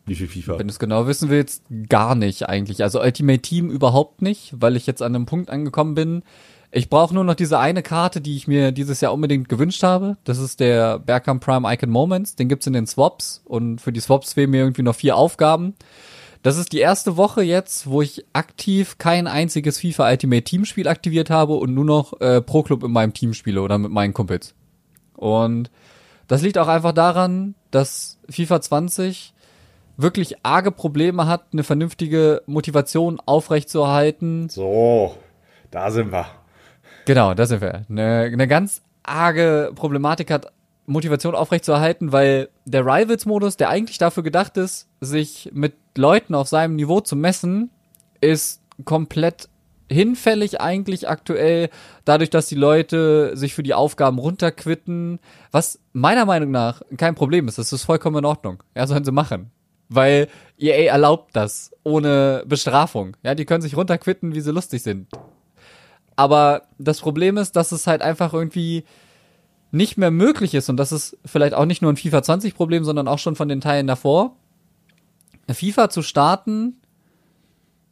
Wie 0.05 0.15
viel 0.15 0.27
FIFA? 0.27 0.59
Wenn 0.59 0.67
du 0.67 0.71
es 0.71 0.79
genau 0.79 1.07
wissen 1.07 1.29
willst, 1.29 1.63
gar 1.87 2.15
nicht 2.15 2.49
eigentlich. 2.49 2.83
Also 2.83 3.01
Ultimate 3.01 3.39
Team 3.39 3.69
überhaupt 3.69 4.21
nicht, 4.21 4.53
weil 4.57 4.75
ich 4.75 4.85
jetzt 4.85 5.01
an 5.01 5.15
einem 5.15 5.25
Punkt 5.25 5.49
angekommen 5.49 5.95
bin. 5.95 6.23
Ich 6.71 6.89
brauche 6.89 7.13
nur 7.13 7.23
noch 7.23 7.35
diese 7.35 7.59
eine 7.59 7.83
Karte, 7.83 8.19
die 8.19 8.35
ich 8.35 8.47
mir 8.47 8.71
dieses 8.71 8.99
Jahr 8.99 9.13
unbedingt 9.13 9.47
gewünscht 9.47 9.83
habe. 9.83 10.17
Das 10.23 10.39
ist 10.39 10.59
der 10.59 10.99
Bergkamp 10.99 11.43
Prime 11.43 11.71
Icon 11.71 11.89
Moments. 11.89 12.35
Den 12.35 12.49
gibt's 12.49 12.67
in 12.67 12.73
den 12.73 12.87
Swaps 12.87 13.41
und 13.45 13.79
für 13.79 13.93
die 13.93 13.99
Swaps 13.99 14.33
fehlen 14.33 14.49
mir 14.49 14.61
irgendwie 14.61 14.81
noch 14.81 14.95
vier 14.95 15.15
Aufgaben. 15.15 15.75
Das 16.41 16.57
ist 16.57 16.73
die 16.73 16.79
erste 16.79 17.15
Woche 17.15 17.41
jetzt, 17.41 17.87
wo 17.87 18.01
ich 18.01 18.25
aktiv 18.33 18.97
kein 18.97 19.27
einziges 19.27 19.79
FIFA 19.79 20.09
Ultimate 20.09 20.43
Team 20.43 20.65
Spiel 20.65 20.89
aktiviert 20.89 21.29
habe 21.29 21.53
und 21.53 21.73
nur 21.73 21.85
noch 21.85 22.19
äh, 22.19 22.41
Pro 22.41 22.63
Club 22.63 22.83
in 22.83 22.91
meinem 22.91 23.13
Team 23.13 23.33
spiele 23.33 23.61
oder 23.61 23.77
mit 23.77 23.91
meinen 23.91 24.13
Kumpels. 24.13 24.53
Und 25.15 25.71
das 26.27 26.41
liegt 26.41 26.57
auch 26.57 26.67
einfach 26.67 26.91
daran, 26.91 27.55
dass 27.71 28.17
FIFA 28.29 28.59
20 28.59 29.33
wirklich 29.97 30.43
arge 30.43 30.71
Probleme 30.71 31.27
hat, 31.27 31.45
eine 31.53 31.63
vernünftige 31.63 32.41
Motivation 32.45 33.19
aufrechtzuerhalten. 33.25 34.49
So, 34.49 35.15
da 35.71 35.91
sind 35.91 36.11
wir. 36.11 36.25
Genau, 37.05 37.33
da 37.33 37.45
sind 37.45 37.61
wir. 37.61 37.85
Eine, 37.89 38.29
eine 38.31 38.47
ganz 38.47 38.81
arge 39.03 39.71
Problematik 39.75 40.31
hat, 40.31 40.51
Motivation 40.85 41.35
aufrechtzuerhalten, 41.35 42.11
weil 42.11 42.49
der 42.65 42.85
Rivals-Modus, 42.85 43.57
der 43.57 43.69
eigentlich 43.69 43.97
dafür 43.97 44.23
gedacht 44.23 44.57
ist, 44.57 44.87
sich 44.99 45.49
mit 45.53 45.73
Leuten 45.97 46.35
auf 46.35 46.47
seinem 46.47 46.75
Niveau 46.75 46.99
zu 46.99 47.15
messen, 47.15 47.69
ist 48.19 48.61
komplett 48.83 49.47
hinfällig 49.89 50.59
eigentlich 50.59 51.07
aktuell, 51.07 51.69
dadurch, 52.03 52.29
dass 52.29 52.47
die 52.47 52.55
Leute 52.55 53.37
sich 53.37 53.53
für 53.53 53.63
die 53.63 53.73
Aufgaben 53.73 54.17
runterquitten, 54.17 55.19
was 55.51 55.79
meiner 55.93 56.25
Meinung 56.25 56.51
nach 56.51 56.81
kein 56.97 57.15
Problem 57.15 57.47
ist. 57.47 57.57
Das 57.57 57.71
ist 57.71 57.83
vollkommen 57.83 58.17
in 58.17 58.25
Ordnung. 58.25 58.63
Ja, 58.75 58.87
sollen 58.87 59.05
sie 59.05 59.11
machen. 59.11 59.51
Weil 59.93 60.27
EA 60.57 60.91
erlaubt 60.91 61.35
das 61.35 61.71
ohne 61.83 62.43
Bestrafung. 62.47 63.17
Ja, 63.23 63.35
die 63.35 63.45
können 63.45 63.61
sich 63.61 63.75
runterquitten, 63.77 64.33
wie 64.33 64.41
sie 64.41 64.51
lustig 64.51 64.81
sind. 64.81 65.07
Aber 66.15 66.63
das 66.77 66.99
Problem 67.01 67.37
ist, 67.37 67.55
dass 67.55 67.71
es 67.71 67.87
halt 67.87 68.01
einfach 68.01 68.33
irgendwie 68.33 68.83
nicht 69.71 69.97
mehr 69.97 70.11
möglich 70.11 70.53
ist 70.53 70.69
und 70.69 70.77
das 70.77 70.91
ist 70.91 71.17
vielleicht 71.25 71.55
auch 71.55 71.65
nicht 71.65 71.81
nur 71.81 71.91
ein 71.91 71.97
FIFA 71.97 72.21
20 72.21 72.53
Problem, 72.53 72.83
sondern 72.83 73.07
auch 73.07 73.17
schon 73.17 73.35
von 73.35 73.47
den 73.47 73.59
Teilen 73.59 73.87
davor. 73.87 74.35
FIFA 75.51 75.89
zu 75.89 76.03
starten 76.03 76.77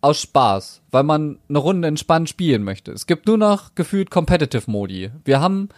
aus 0.01 0.21
Spaß, 0.21 0.81
weil 0.91 1.03
man 1.03 1.39
eine 1.49 1.57
Runde 1.57 1.87
entspannt 1.87 2.29
spielen 2.29 2.63
möchte. 2.63 2.91
Es 2.91 3.07
gibt 3.07 3.27
nur 3.27 3.37
noch 3.37 3.75
gefühlt 3.75 4.11
Competitive 4.11 4.69
Modi. 4.69 5.11
Wir 5.25 5.39
haben 5.39 5.69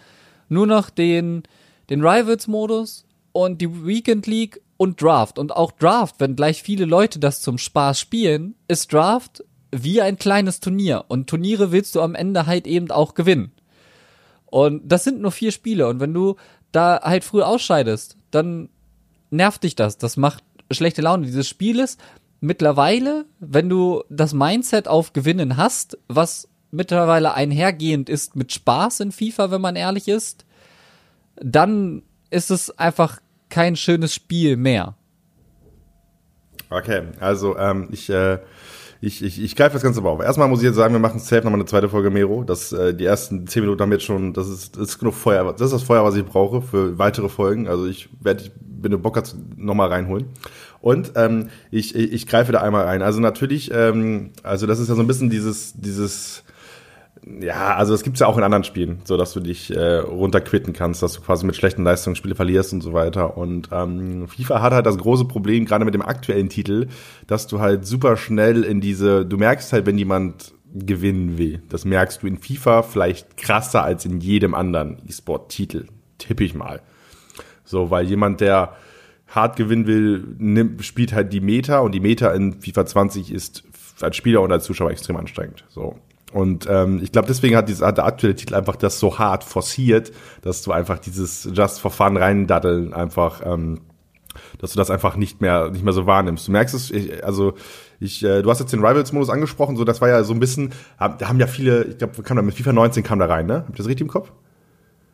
nur 0.50 0.68
noch 0.68 0.90
den, 0.90 1.44
den 1.90 2.06
Rivals 2.06 2.48
Modus 2.48 3.06
und 3.32 3.62
die 3.62 3.86
Weekend 3.86 4.28
League 4.28 4.62
und 4.84 5.02
Draft. 5.02 5.40
Und 5.40 5.56
auch 5.56 5.72
Draft, 5.72 6.16
wenn 6.20 6.36
gleich 6.36 6.62
viele 6.62 6.86
Leute 6.86 7.18
das 7.18 7.42
zum 7.42 7.58
Spaß 7.58 8.00
spielen, 8.00 8.56
ist 8.68 8.92
Draft 8.92 9.44
wie 9.72 10.02
ein 10.02 10.18
kleines 10.18 10.60
Turnier. 10.60 11.06
Und 11.08 11.28
Turniere 11.28 11.72
willst 11.72 11.96
du 11.96 12.02
am 12.02 12.14
Ende 12.14 12.46
halt 12.46 12.68
eben 12.68 12.92
auch 12.92 13.16
gewinnen. 13.16 13.52
Und 14.46 14.84
das 14.86 15.04
sind 15.04 15.22
nur 15.22 15.32
vier 15.32 15.52
Spiele. 15.52 15.88
Und 15.88 16.00
wenn 16.00 16.14
du 16.14 16.36
da 16.72 17.00
halt 17.02 17.24
früh 17.24 17.42
ausscheidest, 17.42 18.18
dann 18.30 18.70
nervt 19.32 19.64
dich 19.64 19.76
das. 19.76 19.98
Das 19.98 20.18
macht 20.18 20.44
schlechte 20.70 21.02
Laune 21.02 21.26
dieses 21.26 21.48
Spieles 21.48 21.98
mittlerweile, 22.42 23.26
wenn 23.40 23.70
du 23.70 24.04
das 24.10 24.34
Mindset 24.34 24.88
auf 24.88 25.14
Gewinnen 25.14 25.56
hast, 25.56 25.98
was 26.10 26.50
mittlerweile 26.72 27.34
einhergehend 27.34 28.10
ist 28.10 28.36
mit 28.36 28.52
Spaß 28.52 29.00
in 29.00 29.12
FIFA, 29.12 29.50
wenn 29.50 29.62
man 29.62 29.76
ehrlich 29.76 30.10
ist, 30.10 30.46
dann 31.36 32.04
ist 32.32 32.52
es 32.52 32.78
einfach 32.78 33.22
kein 33.54 33.76
schönes 33.76 34.16
Spiel 34.16 34.58
mehr. 34.58 34.96
Okay, 36.72 37.04
also 37.20 37.56
ähm, 37.56 37.88
ich, 37.92 38.10
äh, 38.10 38.40
ich, 39.00 39.24
ich, 39.24 39.40
ich 39.40 39.56
greife 39.56 39.74
das 39.74 39.84
Ganze 39.84 40.02
mal 40.02 40.10
auf. 40.10 40.22
Erstmal 40.22 40.48
muss 40.48 40.62
ich 40.62 40.66
jetzt 40.66 40.76
sagen, 40.76 40.92
wir 40.92 41.00
machen 41.00 41.20
safe 41.20 41.44
nochmal 41.44 41.60
eine 41.60 41.66
zweite 41.66 41.88
Folge 41.88 42.10
Mero. 42.10 42.44
Das, 42.44 42.74
äh, 42.74 42.96
die 42.96 43.06
ersten 43.06 43.46
zehn 43.46 43.62
Minuten 43.62 43.80
haben 43.80 43.92
jetzt 43.92 44.06
schon, 44.06 44.34
das 44.34 44.50
ist, 44.50 44.76
das 44.76 44.90
ist 44.90 45.00
genug 45.00 45.14
Feuer, 45.14 45.54
das 45.54 45.68
ist 45.68 45.74
das 45.74 45.84
Feuer, 45.84 46.04
was 46.04 46.16
ich 46.16 46.26
brauche 46.26 46.64
für 46.64 46.98
weitere 46.98 47.30
Folgen. 47.30 47.68
Also 47.68 47.86
ich 47.86 48.10
werde, 48.20 48.50
wenn 48.60 48.90
du 48.90 48.98
Bock 48.98 49.18
hast, 49.18 49.36
nochmal 49.56 49.90
reinholen. 49.90 50.30
Und 50.82 51.12
ähm, 51.16 51.50
ich, 51.70 51.94
ich, 51.94 52.12
ich 52.12 52.26
greife 52.26 52.52
da 52.54 52.62
einmal 52.62 52.88
ein. 52.88 53.04
Also 53.04 53.20
natürlich, 53.20 53.70
ähm, 53.72 54.32
also 54.42 54.66
das 54.66 54.80
ist 54.80 54.90
ja 54.90 54.96
so 54.96 55.02
ein 55.02 55.08
bisschen 55.08 55.30
dieses, 55.30 55.74
dieses, 55.76 56.44
ja, 57.40 57.76
also 57.76 57.94
das 57.94 58.04
gibt's 58.04 58.20
ja 58.20 58.28
auch 58.28 58.38
in 58.38 58.44
anderen 58.44 58.64
Spielen, 58.64 59.00
so 59.06 59.18
dass 59.18 59.34
du 59.34 59.40
dich 59.40 59.76
äh, 59.76 59.98
runterquitten 60.00 60.74
kannst, 60.74 61.02
dass 61.02 61.14
du 61.14 61.22
quasi 61.22 61.46
mit 61.46 61.56
schlechten 61.56 61.84
Leistungen 61.84 62.16
Spiele 62.16 62.36
verlierst 62.36 62.74
und 62.74 62.82
so 62.82 62.94
weiter. 62.94 63.38
Und 63.38 63.70
ähm, 63.72 64.28
FIFA 64.28 64.62
hat 64.62 64.74
halt 64.74 64.86
das 64.86 64.98
große 64.98 65.26
Problem, 65.26 65.66
gerade 65.66 65.86
mit 65.86 65.94
dem 65.94 66.02
aktuellen 66.02 66.50
Titel, 66.50 66.88
dass 67.28 67.48
du 67.48 67.60
halt 67.60 67.86
super 67.86 68.18
schnell 68.18 68.64
in 68.64 68.82
diese, 68.82 69.26
du 69.26 69.38
merkst 69.38 69.72
halt, 69.74 69.86
wenn 69.86 69.98
jemand 69.98 70.54
gewinnen 70.74 71.38
will. 71.38 71.62
Das 71.70 71.86
merkst 71.86 72.24
du 72.24 72.28
in 72.28 72.38
FIFA 72.38 72.82
vielleicht 72.82 73.38
krasser 73.38 73.84
als 73.84 74.06
in 74.06 74.20
jedem 74.20 74.54
anderen 74.54 74.98
E-Sport-Titel, 75.08 75.86
tippe 76.18 76.44
ich 76.44 76.56
mal. 76.56 76.82
So, 77.64 77.90
weil 77.90 78.06
jemand, 78.06 78.42
der 78.42 78.76
hart 79.28 79.56
gewinnen 79.56 79.88
will, 79.88 80.36
nimmt, 80.38 80.84
spielt 80.84 81.14
halt 81.14 81.32
die 81.32 81.42
Meta 81.42 81.80
und 81.80 81.94
die 81.94 82.00
Meta 82.00 82.32
in 82.32 82.60
FIFA 82.60 82.86
20 82.86 83.32
ist 83.32 83.64
als 84.02 84.16
Spieler 84.16 84.42
und 84.42 84.52
als 84.52 84.66
Zuschauer 84.66 84.92
extrem 84.92 85.16
anstrengend. 85.16 85.64
So. 85.70 86.00
Und 86.34 86.68
ähm, 86.70 87.00
ich 87.04 87.12
glaube, 87.12 87.28
deswegen 87.28 87.56
hat, 87.56 87.70
dieses, 87.70 87.82
hat 87.82 87.98
der 87.98 88.06
aktuelle 88.06 88.36
Titel 88.36 88.56
einfach 88.56 88.76
das 88.76 89.00
so 89.00 89.20
hart 89.20 89.44
forciert, 89.44 90.12
dass 90.42 90.64
du 90.64 90.72
einfach 90.72 91.00
dieses 91.00 91.50
Just 91.54 91.80
for 91.80 91.92
Fun 91.92 92.18
reindaddeln 92.18 92.94
einfach, 92.94 93.42
ähm, 93.46 93.82
dass 94.60 94.74
du 94.74 94.78
das 94.78 94.90
einfach 94.90 95.16
nicht 95.16 95.42
mehr 95.42 95.70
nicht 95.70 95.84
mehr 95.84 95.94
so 95.94 96.08
wahrnimmst. 96.08 96.48
Du 96.48 96.52
merkst 96.52 96.74
es, 96.74 96.90
ich, 96.90 97.24
also 97.24 97.54
ich, 98.00 98.24
äh, 98.24 98.42
du 98.42 98.50
hast 98.50 98.60
jetzt 98.60 98.74
den 98.74 98.84
Rivals-Modus 98.84 99.30
angesprochen, 99.30 99.78
so 99.78 99.84
das 99.84 100.02
war 100.02 100.10
ja 100.10 100.24
so 100.24 100.34
ein 100.34 100.40
bisschen, 100.40 100.74
da 100.98 101.18
haben 101.22 101.40
ja 101.40 101.48
viele, 101.48 101.84
ich 101.84 101.98
glaube, 102.00 102.24
kam 102.24 102.38
da 102.38 102.44
mit 102.44 102.56
FIFA 102.56 102.74
19 102.74 103.04
kam 103.04 103.20
da 103.20 103.26
rein, 103.26 103.46
ne? 103.46 103.64
Habt 103.68 103.70
ihr 103.70 103.78
das 103.78 103.88
richtig 103.88 104.02
im 104.02 104.12
Kopf? 104.12 104.32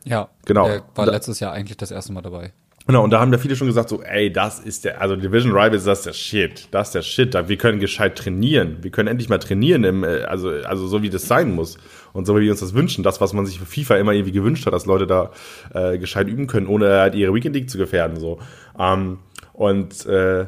Ja, 0.04 0.30
genau. 0.46 0.66
Der 0.66 0.82
war 0.94 1.06
letztes 1.06 1.40
Jahr 1.40 1.52
eigentlich 1.52 1.76
das 1.76 1.90
erste 1.90 2.12
Mal 2.12 2.22
dabei. 2.22 2.52
Genau, 2.90 3.04
und 3.04 3.10
da 3.10 3.20
haben 3.20 3.30
ja 3.30 3.38
viele 3.38 3.54
schon 3.54 3.68
gesagt, 3.68 3.88
so, 3.88 4.02
ey, 4.02 4.32
das 4.32 4.58
ist 4.58 4.84
der, 4.84 5.00
also 5.00 5.14
Division 5.14 5.52
Rivals, 5.52 5.84
das 5.84 5.98
ist 5.98 6.06
der 6.06 6.12
Shit, 6.12 6.66
das 6.72 6.88
ist 6.88 6.94
der 6.96 7.02
Shit, 7.02 7.48
wir 7.48 7.56
können 7.56 7.78
gescheit 7.78 8.18
trainieren, 8.18 8.78
wir 8.80 8.90
können 8.90 9.06
endlich 9.06 9.28
mal 9.28 9.38
trainieren, 9.38 9.84
im, 9.84 10.02
äh, 10.02 10.22
also, 10.22 10.48
also 10.48 10.88
so 10.88 11.00
wie 11.00 11.08
das 11.08 11.28
sein 11.28 11.54
muss 11.54 11.78
und 12.12 12.26
so 12.26 12.34
wie 12.34 12.40
wir 12.40 12.50
uns 12.50 12.58
das 12.58 12.74
wünschen, 12.74 13.04
das, 13.04 13.20
was 13.20 13.32
man 13.32 13.46
sich 13.46 13.60
für 13.60 13.64
FIFA 13.64 13.98
immer 13.98 14.10
irgendwie 14.10 14.32
gewünscht 14.32 14.66
hat, 14.66 14.72
dass 14.72 14.86
Leute 14.86 15.06
da 15.06 15.30
äh, 15.72 15.98
gescheit 15.98 16.26
üben 16.26 16.48
können, 16.48 16.66
ohne 16.66 16.88
halt 16.98 17.14
ihre 17.14 17.32
Weekend 17.32 17.54
League 17.54 17.70
zu 17.70 17.78
gefährden, 17.78 18.18
so. 18.18 18.40
Ähm, 18.76 19.18
und 19.52 20.04
äh, 20.06 20.46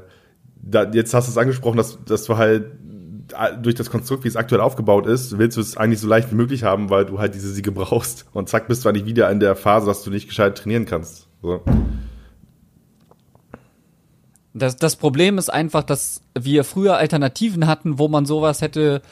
da, 0.56 0.90
jetzt 0.92 1.14
hast 1.14 1.28
du 1.28 1.30
es 1.30 1.38
angesprochen, 1.38 1.76
dass, 1.76 2.04
dass 2.04 2.24
du 2.24 2.38
halt 2.38 2.64
äh, 3.38 3.56
durch 3.56 3.76
das 3.76 3.88
Konstrukt, 3.88 4.24
wie 4.24 4.28
es 4.28 4.34
aktuell 4.34 4.62
aufgebaut 4.62 5.06
ist, 5.06 5.38
willst 5.38 5.58
du 5.58 5.60
es 5.60 5.76
eigentlich 5.76 6.00
so 6.00 6.08
leicht 6.08 6.32
wie 6.32 6.34
möglich 6.34 6.64
haben, 6.64 6.90
weil 6.90 7.04
du 7.04 7.20
halt 7.20 7.36
diese 7.36 7.52
Siege 7.52 7.70
brauchst. 7.70 8.26
Und 8.32 8.48
zack, 8.48 8.66
bist 8.66 8.84
du 8.84 8.88
eigentlich 8.88 9.06
wieder 9.06 9.30
in 9.30 9.38
der 9.38 9.54
Phase, 9.54 9.86
dass 9.86 10.02
du 10.02 10.10
nicht 10.10 10.26
gescheit 10.26 10.58
trainieren 10.58 10.86
kannst. 10.86 11.28
So. 11.40 11.62
Das, 14.54 14.76
das 14.76 14.96
Problem 14.96 15.38
ist 15.38 15.48
einfach, 15.48 15.82
dass 15.82 16.20
wir 16.38 16.64
früher 16.64 16.96
Alternativen 16.96 17.66
hatten, 17.66 17.98
wo 17.98 18.08
man 18.08 18.26
sowas 18.26 18.60
hätte 18.60 19.02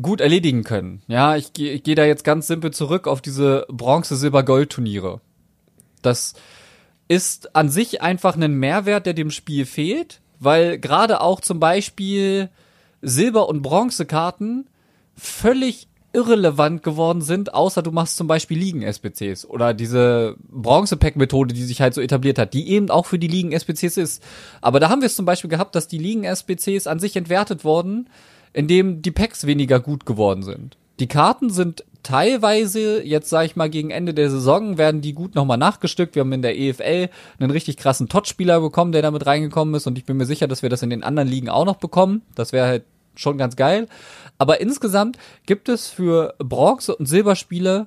gut 0.00 0.20
erledigen 0.20 0.62
können. 0.62 1.02
Ja, 1.08 1.36
ich, 1.36 1.58
ich 1.58 1.82
gehe 1.82 1.94
da 1.94 2.04
jetzt 2.04 2.24
ganz 2.24 2.46
simpel 2.46 2.70
zurück 2.72 3.08
auf 3.08 3.20
diese 3.20 3.66
Bronze-Silber-Gold-Turniere. 3.68 5.20
Das 6.02 6.34
ist 7.08 7.56
an 7.56 7.68
sich 7.68 8.02
einfach 8.02 8.36
ein 8.36 8.54
Mehrwert, 8.54 9.06
der 9.06 9.14
dem 9.14 9.30
Spiel 9.30 9.64
fehlt, 9.64 10.20
weil 10.38 10.78
gerade 10.78 11.20
auch 11.20 11.40
zum 11.40 11.60
Beispiel 11.60 12.50
Silber- 13.02 13.48
und 13.48 13.62
Bronzekarten 13.62 14.68
völlig 15.16 15.88
irrelevant 16.16 16.82
geworden 16.82 17.20
sind, 17.20 17.52
außer 17.54 17.82
du 17.82 17.92
machst 17.92 18.16
zum 18.16 18.26
Beispiel 18.26 18.58
Ligen-SPCs 18.58 19.44
oder 19.44 19.74
diese 19.74 20.36
Bronze-Pack-Methode, 20.48 21.54
die 21.54 21.62
sich 21.62 21.82
halt 21.82 21.92
so 21.92 22.00
etabliert 22.00 22.38
hat, 22.38 22.54
die 22.54 22.70
eben 22.70 22.90
auch 22.90 23.04
für 23.04 23.18
die 23.18 23.28
Ligen-SPCs 23.28 23.98
ist. 23.98 24.22
Aber 24.62 24.80
da 24.80 24.88
haben 24.88 25.02
wir 25.02 25.06
es 25.06 25.16
zum 25.16 25.26
Beispiel 25.26 25.50
gehabt, 25.50 25.74
dass 25.74 25.88
die 25.88 25.98
Ligen-SPCs 25.98 26.86
an 26.86 26.98
sich 26.98 27.16
entwertet 27.16 27.64
wurden, 27.64 28.08
indem 28.54 29.02
die 29.02 29.10
Packs 29.10 29.46
weniger 29.46 29.78
gut 29.78 30.06
geworden 30.06 30.42
sind. 30.42 30.78
Die 30.98 31.08
Karten 31.08 31.50
sind 31.50 31.84
teilweise, 32.02 33.02
jetzt 33.02 33.28
sage 33.28 33.46
ich 33.46 33.56
mal, 33.56 33.68
gegen 33.68 33.90
Ende 33.90 34.14
der 34.14 34.30
Saison 34.30 34.78
werden 34.78 35.02
die 35.02 35.12
gut 35.12 35.34
nochmal 35.34 35.58
nachgestückt. 35.58 36.14
Wir 36.14 36.20
haben 36.20 36.32
in 36.32 36.40
der 36.40 36.58
EFL 36.58 37.10
einen 37.38 37.50
richtig 37.50 37.76
krassen 37.76 38.08
Tot-Spieler 38.08 38.60
bekommen, 38.60 38.92
der 38.92 39.02
damit 39.02 39.26
reingekommen 39.26 39.74
ist 39.74 39.86
und 39.86 39.98
ich 39.98 40.06
bin 40.06 40.16
mir 40.16 40.24
sicher, 40.24 40.48
dass 40.48 40.62
wir 40.62 40.70
das 40.70 40.82
in 40.82 40.88
den 40.88 41.02
anderen 41.02 41.28
Ligen 41.28 41.50
auch 41.50 41.66
noch 41.66 41.76
bekommen. 41.76 42.22
Das 42.34 42.52
wäre 42.52 42.66
halt 42.66 42.84
schon 43.16 43.38
ganz 43.38 43.56
geil. 43.56 43.86
Aber 44.38 44.60
insgesamt 44.60 45.18
gibt 45.46 45.68
es 45.68 45.88
für 45.88 46.34
Bronze- 46.38 46.96
und 46.96 47.06
Silberspiele 47.06 47.86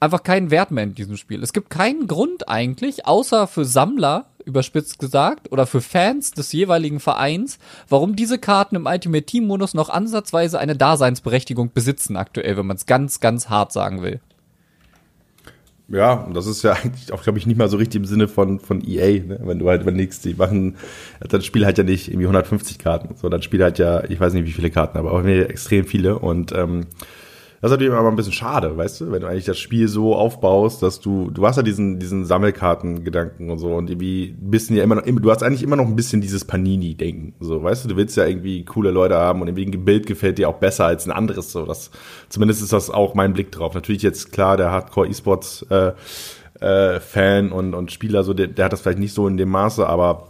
einfach 0.00 0.22
keinen 0.22 0.50
Wert 0.50 0.70
mehr 0.70 0.84
in 0.84 0.94
diesem 0.94 1.16
Spiel. 1.16 1.42
Es 1.42 1.52
gibt 1.52 1.70
keinen 1.70 2.06
Grund 2.06 2.48
eigentlich, 2.48 3.06
außer 3.06 3.46
für 3.46 3.64
Sammler, 3.64 4.26
überspitzt 4.44 4.98
gesagt, 4.98 5.52
oder 5.52 5.66
für 5.66 5.82
Fans 5.82 6.30
des 6.32 6.52
jeweiligen 6.52 6.98
Vereins, 6.98 7.58
warum 7.88 8.16
diese 8.16 8.38
Karten 8.38 8.76
im 8.76 8.86
Ultimate 8.86 9.26
Team 9.26 9.46
Modus 9.46 9.74
noch 9.74 9.90
ansatzweise 9.90 10.58
eine 10.58 10.76
Daseinsberechtigung 10.76 11.72
besitzen 11.72 12.16
aktuell, 12.16 12.56
wenn 12.56 12.66
man 12.66 12.76
es 12.76 12.86
ganz, 12.86 13.20
ganz 13.20 13.50
hart 13.50 13.72
sagen 13.72 14.02
will. 14.02 14.20
Ja, 15.90 16.12
und 16.12 16.34
das 16.34 16.46
ist 16.46 16.62
ja 16.62 16.72
eigentlich 16.72 17.12
auch, 17.12 17.22
glaube 17.22 17.38
ich, 17.38 17.46
nicht 17.46 17.56
mal 17.56 17.68
so 17.68 17.76
richtig 17.76 18.00
im 18.00 18.04
Sinne 18.04 18.28
von, 18.28 18.60
von 18.60 18.80
EA, 18.86 19.20
ne? 19.24 19.40
wenn 19.42 19.58
du 19.58 19.68
halt 19.68 19.82
überlegst, 19.82 20.24
die 20.24 20.34
machen, 20.34 20.76
das 21.18 21.44
Spiel 21.44 21.66
hat 21.66 21.78
ja 21.78 21.84
nicht 21.84 22.08
irgendwie 22.08 22.26
150 22.26 22.78
Karten, 22.78 23.16
so, 23.16 23.28
das 23.28 23.44
Spiel 23.44 23.62
hat 23.64 23.78
ja, 23.78 24.04
ich 24.04 24.20
weiß 24.20 24.32
nicht 24.34 24.46
wie 24.46 24.52
viele 24.52 24.70
Karten, 24.70 24.98
aber 24.98 25.12
auch 25.12 25.24
extrem 25.24 25.84
viele 25.84 26.18
und 26.18 26.52
ähm, 26.52 26.86
das 27.60 27.70
ist 27.70 27.72
natürlich 27.72 27.92
aber 27.92 28.08
ein 28.08 28.16
bisschen 28.16 28.32
schade, 28.32 28.74
weißt 28.74 29.00
du, 29.02 29.12
wenn 29.12 29.20
du 29.20 29.26
eigentlich 29.26 29.44
das 29.44 29.58
Spiel 29.58 29.86
so 29.86 30.14
aufbaust, 30.14 30.82
dass 30.82 30.98
du, 30.98 31.30
du 31.30 31.46
hast 31.46 31.56
ja 31.56 31.62
diesen, 31.62 31.98
diesen 31.98 32.24
Sammelkartengedanken 32.24 33.50
und 33.50 33.58
so 33.58 33.74
und 33.74 33.90
irgendwie 33.90 34.34
bisschen 34.40 34.76
ja 34.76 34.82
immer 34.82 34.94
noch, 34.94 35.04
du 35.04 35.30
hast 35.30 35.42
eigentlich 35.42 35.62
immer 35.62 35.76
noch 35.76 35.86
ein 35.86 35.96
bisschen 35.96 36.22
dieses 36.22 36.46
Panini-Denken, 36.46 37.34
so, 37.40 37.62
weißt 37.62 37.84
du, 37.84 37.88
du 37.90 37.96
willst 37.96 38.16
ja 38.16 38.24
irgendwie 38.24 38.64
coole 38.64 38.90
Leute 38.90 39.16
haben 39.16 39.42
und 39.42 39.48
irgendwie 39.48 39.66
ein 39.66 39.84
Bild 39.84 40.06
gefällt 40.06 40.38
dir 40.38 40.48
auch 40.48 40.56
besser 40.56 40.86
als 40.86 41.06
ein 41.06 41.12
anderes, 41.12 41.52
so, 41.52 41.66
das, 41.66 41.90
zumindest 42.30 42.62
ist 42.62 42.72
das 42.72 42.88
auch 42.88 43.14
mein 43.14 43.34
Blick 43.34 43.52
drauf. 43.52 43.74
Natürlich 43.74 44.02
jetzt 44.02 44.32
klar, 44.32 44.56
der 44.56 44.70
Hardcore-E-Sports, 44.70 45.66
äh, 45.68 45.92
äh, 46.60 47.00
Fan 47.00 47.52
und, 47.52 47.74
und 47.74 47.92
Spieler, 47.92 48.22
so, 48.22 48.34
der, 48.34 48.46
der 48.46 48.66
hat 48.66 48.72
das 48.72 48.80
vielleicht 48.80 48.98
nicht 48.98 49.14
so 49.14 49.26
in 49.26 49.36
dem 49.36 49.50
Maße, 49.50 49.86
aber 49.86 50.29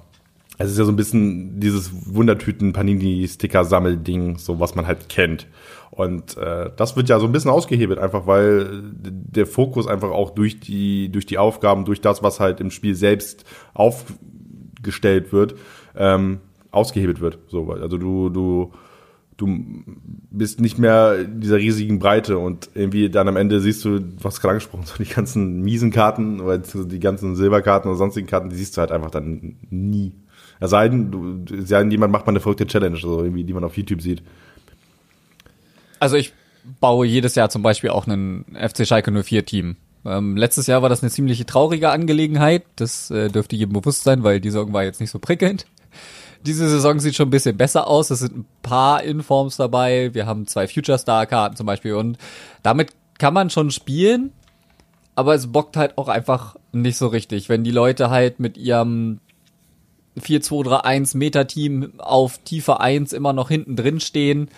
es 0.60 0.70
ist 0.72 0.78
ja 0.78 0.84
so 0.84 0.92
ein 0.92 0.96
bisschen 0.96 1.58
dieses 1.58 1.90
Wundertüten-Panini-Sticker-Sammelding, 2.14 4.36
so 4.36 4.60
was 4.60 4.74
man 4.74 4.86
halt 4.86 5.08
kennt. 5.08 5.46
Und 5.90 6.36
äh, 6.36 6.68
das 6.76 6.96
wird 6.96 7.08
ja 7.08 7.18
so 7.18 7.24
ein 7.24 7.32
bisschen 7.32 7.50
ausgehebelt, 7.50 7.98
einfach 7.98 8.26
weil 8.26 8.82
der 8.92 9.46
Fokus 9.46 9.86
einfach 9.86 10.10
auch 10.10 10.28
durch 10.30 10.60
die, 10.60 11.10
durch 11.10 11.24
die 11.24 11.38
Aufgaben, 11.38 11.86
durch 11.86 12.02
das, 12.02 12.22
was 12.22 12.40
halt 12.40 12.60
im 12.60 12.70
Spiel 12.70 12.94
selbst 12.94 13.46
aufgestellt 13.72 15.32
wird, 15.32 15.54
ähm, 15.96 16.40
ausgehebelt 16.70 17.22
wird. 17.22 17.38
So, 17.48 17.72
also 17.72 17.96
du, 17.96 18.28
du, 18.28 18.72
du 19.38 19.64
bist 20.30 20.60
nicht 20.60 20.78
mehr 20.78 21.24
dieser 21.24 21.56
riesigen 21.56 21.98
Breite 21.98 22.36
und 22.36 22.68
irgendwie 22.74 23.08
dann 23.08 23.28
am 23.28 23.36
Ende 23.36 23.60
siehst 23.60 23.82
du, 23.86 23.98
hast 24.22 24.42
gerade 24.42 24.52
angesprochen, 24.52 24.84
so 24.84 25.02
die 25.02 25.08
ganzen 25.08 25.62
miesen 25.62 25.90
Karten 25.90 26.38
oder 26.40 26.58
die 26.58 27.00
ganzen 27.00 27.34
Silberkarten 27.34 27.90
oder 27.90 27.96
sonstigen 27.96 28.26
Karten, 28.26 28.50
die 28.50 28.56
siehst 28.56 28.76
du 28.76 28.82
halt 28.82 28.92
einfach 28.92 29.10
dann 29.10 29.56
nie. 29.70 30.12
Es 30.60 30.70
sei 30.70 30.88
denn, 30.88 31.10
du, 31.10 31.64
sei 31.64 31.80
denn, 31.80 31.90
jemand 31.90 32.12
macht 32.12 32.26
mal 32.26 32.32
eine 32.32 32.40
verrückte 32.40 32.66
Challenge, 32.66 32.98
so 32.98 33.22
irgendwie, 33.24 33.44
die 33.44 33.54
man 33.54 33.64
auf 33.64 33.76
YouTube 33.76 34.02
sieht. 34.02 34.22
Also 35.98 36.16
ich 36.16 36.32
baue 36.80 37.06
jedes 37.06 37.34
Jahr 37.34 37.48
zum 37.48 37.62
Beispiel 37.62 37.90
auch 37.90 38.06
einen 38.06 38.44
FC 38.54 38.86
Schalke 38.86 39.10
04 39.10 39.46
Team. 39.46 39.76
Ähm, 40.04 40.36
letztes 40.36 40.66
Jahr 40.66 40.82
war 40.82 40.88
das 40.88 41.02
eine 41.02 41.10
ziemliche 41.10 41.46
traurige 41.46 41.90
Angelegenheit. 41.90 42.64
Das 42.76 43.10
äh, 43.10 43.28
dürfte 43.28 43.56
jedem 43.56 43.74
bewusst 43.74 44.04
sein, 44.04 44.22
weil 44.22 44.40
die 44.40 44.50
Saison 44.50 44.72
war 44.72 44.84
jetzt 44.84 45.00
nicht 45.00 45.10
so 45.10 45.18
prickelnd. 45.18 45.66
Diese 46.46 46.68
Saison 46.68 47.00
sieht 47.00 47.16
schon 47.16 47.28
ein 47.28 47.32
bisschen 47.32 47.56
besser 47.56 47.86
aus. 47.86 48.10
Es 48.10 48.20
sind 48.20 48.38
ein 48.38 48.46
paar 48.62 49.02
Informs 49.02 49.56
dabei. 49.56 50.14
Wir 50.14 50.26
haben 50.26 50.46
zwei 50.46 50.66
Future 50.68 50.98
Star 50.98 51.26
Karten 51.26 51.56
zum 51.56 51.66
Beispiel 51.66 51.94
und 51.94 52.16
damit 52.62 52.92
kann 53.18 53.34
man 53.34 53.50
schon 53.50 53.70
spielen. 53.70 54.32
Aber 55.14 55.34
es 55.34 55.48
bockt 55.48 55.76
halt 55.76 55.98
auch 55.98 56.08
einfach 56.08 56.56
nicht 56.72 56.96
so 56.96 57.08
richtig, 57.08 57.50
wenn 57.50 57.62
die 57.62 57.72
Leute 57.72 58.08
halt 58.08 58.40
mit 58.40 58.56
ihrem 58.56 59.20
4-2-3-1 60.20 61.16
Meta-Team 61.16 61.92
auf 61.98 62.38
Tiefe 62.44 62.80
1 62.80 63.12
immer 63.12 63.32
noch 63.32 63.48
hinten 63.48 63.76
drin 63.76 64.00
stehen 64.00 64.48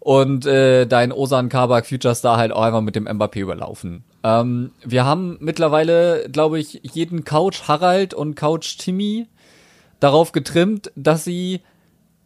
und 0.00 0.46
äh, 0.46 0.86
dein 0.86 1.12
Osan 1.12 1.48
Kabak 1.48 1.86
Future 1.86 2.14
Star 2.14 2.36
halt 2.36 2.52
auch 2.52 2.62
einfach 2.62 2.80
mit 2.80 2.96
dem 2.96 3.06
Mbappé 3.06 3.40
überlaufen. 3.40 4.04
Ähm, 4.22 4.72
wir 4.84 5.04
haben 5.04 5.36
mittlerweile, 5.40 6.28
glaube 6.30 6.58
ich, 6.58 6.80
jeden 6.82 7.24
Couch 7.24 7.68
Harald 7.68 8.14
und 8.14 8.34
Couch 8.34 8.78
Timmy 8.78 9.26
darauf 10.00 10.32
getrimmt, 10.32 10.92
dass 10.96 11.24
sie 11.24 11.60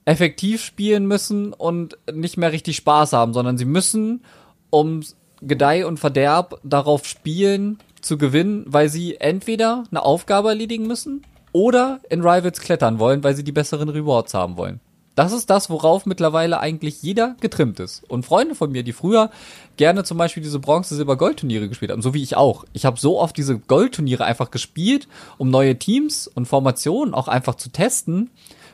effektiv 0.05 0.63
spielen 0.65 1.07
müssen 1.07 1.53
und 1.53 1.97
nicht 2.13 2.37
mehr 2.37 2.53
richtig 2.53 2.77
Spaß 2.77 3.13
haben, 3.13 3.33
sondern 3.33 3.57
sie 3.57 3.65
müssen 3.65 4.23
um 4.71 5.01
Gedeih 5.41 5.87
und 5.87 5.99
Verderb 5.99 6.61
darauf 6.63 7.07
spielen, 7.07 7.79
zu 8.01 8.19
gewinnen, 8.19 8.65
weil 8.67 8.89
sie 8.89 9.17
entweder 9.17 9.85
eine 9.91 10.05
Aufgabe 10.05 10.51
erledigen 10.51 10.87
müssen 10.87 11.23
oder 11.53 12.01
in 12.09 12.21
Rivals 12.23 12.61
klettern 12.61 12.99
wollen, 12.99 13.23
weil 13.23 13.37
sie 13.37 13.45
die 13.45 13.53
besseren 13.53 13.89
Rewards 13.89 14.35
haben 14.35 14.57
wollen. 14.57 14.81
Das 15.15 15.33
ist 15.33 15.51
das, 15.51 15.69
worauf 15.69 16.07
mittlerweile 16.07 16.59
eigentlich 16.61 17.03
jeder 17.03 17.37
getrimmt 17.41 17.81
ist. 17.81 18.03
Und 18.09 18.25
Freunde 18.25 18.55
von 18.55 18.73
mir, 18.73 18.83
die 18.83 18.95
früher 18.95 19.31
gerne 19.77 20.05
zum 20.05 20.17
Beispiel 20.17 20.43
diese 20.43 20.59
Bronze, 20.59 20.97
Silber, 20.97 21.19
Gold-Turniere 21.19 21.69
gespielt 21.69 21.91
haben, 21.91 22.01
so 22.01 22.15
wie 22.15 22.23
ich 22.23 22.35
auch. 22.37 22.65
Ich 22.73 22.87
habe 22.87 22.99
so 22.99 23.21
oft 23.21 23.37
diese 23.37 23.59
Gold-Turniere 23.59 24.25
einfach 24.25 24.51
gespielt, 24.51 25.09
um 25.37 25.51
neue 25.51 25.79
Teams 25.79 26.29
und 26.29 26.47
Formationen 26.47 27.13
auch 27.13 27.29
einfach 27.29 27.57
zu 27.57 27.69
testen, 27.69 28.31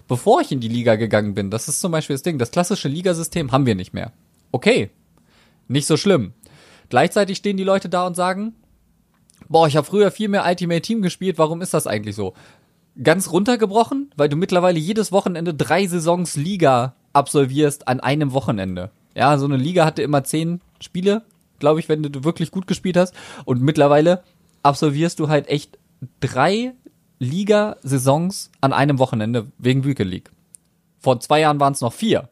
bevor 0.06 0.40
ich 0.40 0.52
in 0.52 0.60
die 0.60 0.68
Liga 0.68 0.94
gegangen 0.94 1.34
bin. 1.34 1.50
Das 1.50 1.66
ist 1.66 1.80
zum 1.80 1.90
Beispiel 1.90 2.14
das 2.14 2.22
Ding. 2.22 2.38
Das 2.38 2.52
klassische 2.52 2.88
Ligasystem 2.88 3.50
haben 3.50 3.66
wir 3.66 3.74
nicht 3.74 3.92
mehr. 3.92 4.12
Okay, 4.52 4.90
nicht 5.66 5.88
so 5.88 5.96
schlimm. 5.96 6.34
Gleichzeitig 6.88 7.38
stehen 7.38 7.56
die 7.56 7.64
Leute 7.64 7.88
da 7.88 8.06
und 8.06 8.14
sagen, 8.14 8.54
boah, 9.48 9.66
ich 9.66 9.76
habe 9.76 9.86
früher 9.86 10.12
viel 10.12 10.28
mehr 10.28 10.46
Ultimate 10.46 10.82
Team 10.82 11.02
gespielt, 11.02 11.36
warum 11.36 11.62
ist 11.62 11.74
das 11.74 11.88
eigentlich 11.88 12.14
so? 12.14 12.34
Ganz 13.02 13.30
runtergebrochen, 13.30 14.10
weil 14.16 14.28
du 14.28 14.36
mittlerweile 14.36 14.78
jedes 14.78 15.12
Wochenende 15.12 15.54
drei 15.54 15.86
Saisons 15.86 16.36
Liga 16.36 16.94
absolvierst 17.12 17.88
an 17.88 18.00
einem 18.00 18.32
Wochenende. 18.32 18.90
Ja, 19.14 19.38
so 19.38 19.46
eine 19.46 19.56
Liga 19.56 19.84
hatte 19.84 20.02
immer 20.02 20.24
zehn 20.24 20.60
Spiele, 20.80 21.22
glaube 21.58 21.80
ich, 21.80 21.88
wenn 21.88 22.02
du 22.02 22.24
wirklich 22.24 22.50
gut 22.50 22.66
gespielt 22.66 22.96
hast. 22.96 23.14
Und 23.44 23.62
mittlerweile 23.62 24.22
absolvierst 24.62 25.18
du 25.18 25.28
halt 25.28 25.48
echt 25.48 25.78
drei 26.20 26.72
Liga-Saisons 27.18 28.50
an 28.60 28.72
einem 28.72 28.98
Wochenende 28.98 29.46
wegen 29.58 29.84
Weekend 29.84 30.10
League. 30.10 30.30
Vor 31.00 31.20
zwei 31.20 31.40
Jahren 31.40 31.60
waren 31.60 31.72
es 31.72 31.80
noch 31.80 31.92
vier. 31.92 32.28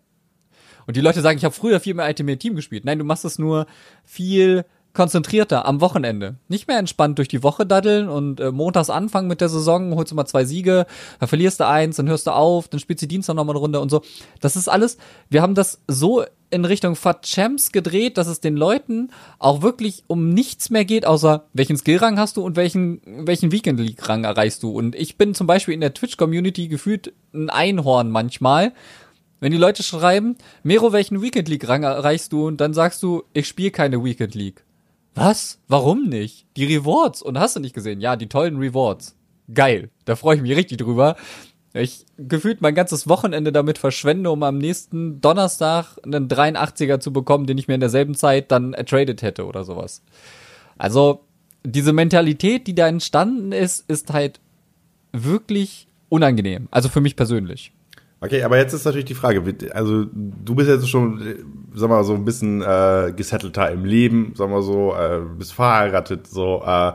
Und 0.86 0.96
die 0.96 1.00
Leute 1.00 1.20
sagen, 1.20 1.38
ich 1.38 1.44
habe 1.44 1.54
früher 1.54 1.80
viel 1.80 1.94
mehr 1.94 2.06
Ultimate 2.06 2.38
Team 2.38 2.54
gespielt. 2.54 2.84
Nein, 2.84 2.98
du 2.98 3.04
machst 3.04 3.24
es 3.24 3.38
nur 3.38 3.66
viel 4.04 4.64
konzentrierter 4.96 5.66
am 5.66 5.80
Wochenende. 5.80 6.36
Nicht 6.48 6.66
mehr 6.66 6.78
entspannt 6.78 7.18
durch 7.18 7.28
die 7.28 7.42
Woche 7.42 7.66
daddeln 7.66 8.08
und 8.08 8.40
äh, 8.40 8.50
montags 8.50 8.90
anfangen 8.90 9.28
mit 9.28 9.40
der 9.40 9.48
Saison, 9.48 9.94
holst 9.94 10.10
du 10.10 10.16
mal 10.16 10.26
zwei 10.26 10.44
Siege, 10.44 10.86
dann 11.20 11.28
verlierst 11.28 11.60
du 11.60 11.68
eins, 11.68 11.96
dann 11.96 12.08
hörst 12.08 12.26
du 12.26 12.32
auf, 12.32 12.66
dann 12.68 12.80
spielst 12.80 13.02
du 13.02 13.06
Dienstag 13.06 13.34
nochmal 13.34 13.54
eine 13.54 13.60
Runde 13.60 13.78
und 13.78 13.90
so. 13.90 14.02
Das 14.40 14.56
ist 14.56 14.68
alles, 14.68 14.96
wir 15.28 15.42
haben 15.42 15.54
das 15.54 15.82
so 15.86 16.24
in 16.48 16.64
Richtung 16.64 16.96
Fat 16.96 17.22
Champs 17.26 17.72
gedreht, 17.72 18.18
dass 18.18 18.26
es 18.26 18.40
den 18.40 18.56
Leuten 18.56 19.10
auch 19.38 19.62
wirklich 19.62 20.04
um 20.06 20.30
nichts 20.30 20.70
mehr 20.70 20.84
geht, 20.84 21.06
außer 21.06 21.44
welchen 21.52 21.76
Skillrang 21.76 22.18
hast 22.18 22.36
du 22.36 22.42
und 22.42 22.56
welchen, 22.56 23.00
welchen 23.04 23.52
Weekend 23.52 23.78
League 23.78 24.08
Rang 24.08 24.24
erreichst 24.24 24.62
du. 24.62 24.70
Und 24.70 24.94
ich 24.94 25.18
bin 25.18 25.34
zum 25.34 25.46
Beispiel 25.46 25.74
in 25.74 25.80
der 25.80 25.94
Twitch 25.94 26.16
Community 26.16 26.68
gefühlt 26.68 27.12
ein 27.34 27.50
Einhorn 27.50 28.10
manchmal. 28.10 28.72
Wenn 29.40 29.52
die 29.52 29.58
Leute 29.58 29.82
schreiben, 29.82 30.36
Mero, 30.62 30.92
welchen 30.92 31.20
Weekend 31.20 31.48
League 31.48 31.68
Rang 31.68 31.82
erreichst 31.82 32.32
du? 32.32 32.46
Und 32.46 32.60
dann 32.60 32.72
sagst 32.72 33.02
du, 33.02 33.24
ich 33.34 33.46
spiele 33.46 33.70
keine 33.70 34.02
Weekend 34.02 34.34
League. 34.34 34.65
Was? 35.16 35.58
Warum 35.66 36.08
nicht? 36.08 36.46
Die 36.56 36.66
Rewards. 36.66 37.22
Und 37.22 37.38
hast 37.38 37.56
du 37.56 37.60
nicht 37.60 37.74
gesehen? 37.74 38.00
Ja, 38.00 38.16
die 38.16 38.28
tollen 38.28 38.58
Rewards. 38.58 39.16
Geil. 39.52 39.90
Da 40.04 40.14
freue 40.14 40.36
ich 40.36 40.42
mich 40.42 40.54
richtig 40.54 40.78
drüber. 40.78 41.16
Ich 41.72 42.06
gefühlt 42.16 42.60
mein 42.60 42.74
ganzes 42.74 43.08
Wochenende 43.08 43.50
damit 43.50 43.78
verschwende, 43.78 44.30
um 44.30 44.42
am 44.42 44.58
nächsten 44.58 45.20
Donnerstag 45.20 45.96
einen 46.04 46.28
83er 46.28 47.00
zu 47.00 47.12
bekommen, 47.12 47.46
den 47.46 47.58
ich 47.58 47.66
mir 47.66 47.74
in 47.74 47.80
derselben 47.80 48.14
Zeit 48.14 48.50
dann 48.50 48.72
ertradet 48.72 49.22
hätte 49.22 49.46
oder 49.46 49.64
sowas. 49.64 50.02
Also, 50.78 51.24
diese 51.64 51.92
Mentalität, 51.92 52.66
die 52.66 52.74
da 52.74 52.86
entstanden 52.86 53.52
ist, 53.52 53.88
ist 53.88 54.12
halt 54.12 54.40
wirklich 55.12 55.88
unangenehm. 56.08 56.68
Also 56.70 56.88
für 56.88 57.00
mich 57.00 57.16
persönlich. 57.16 57.72
Okay, 58.26 58.42
aber 58.42 58.56
jetzt 58.56 58.72
ist 58.72 58.84
natürlich 58.84 59.04
die 59.04 59.14
Frage, 59.14 59.40
also 59.72 60.04
du 60.12 60.54
bist 60.56 60.68
jetzt 60.68 60.88
schon, 60.88 61.22
sag 61.72 61.88
mal, 61.88 62.02
so 62.02 62.12
ein 62.12 62.24
bisschen 62.24 62.60
äh, 62.60 63.12
gesettelter 63.14 63.70
im 63.70 63.84
Leben, 63.84 64.32
sag 64.34 64.50
mal 64.50 64.62
so, 64.62 64.96
äh, 64.96 65.20
bist 65.38 65.52
verheiratet, 65.52 66.26
so 66.26 66.60
äh, 66.66 66.92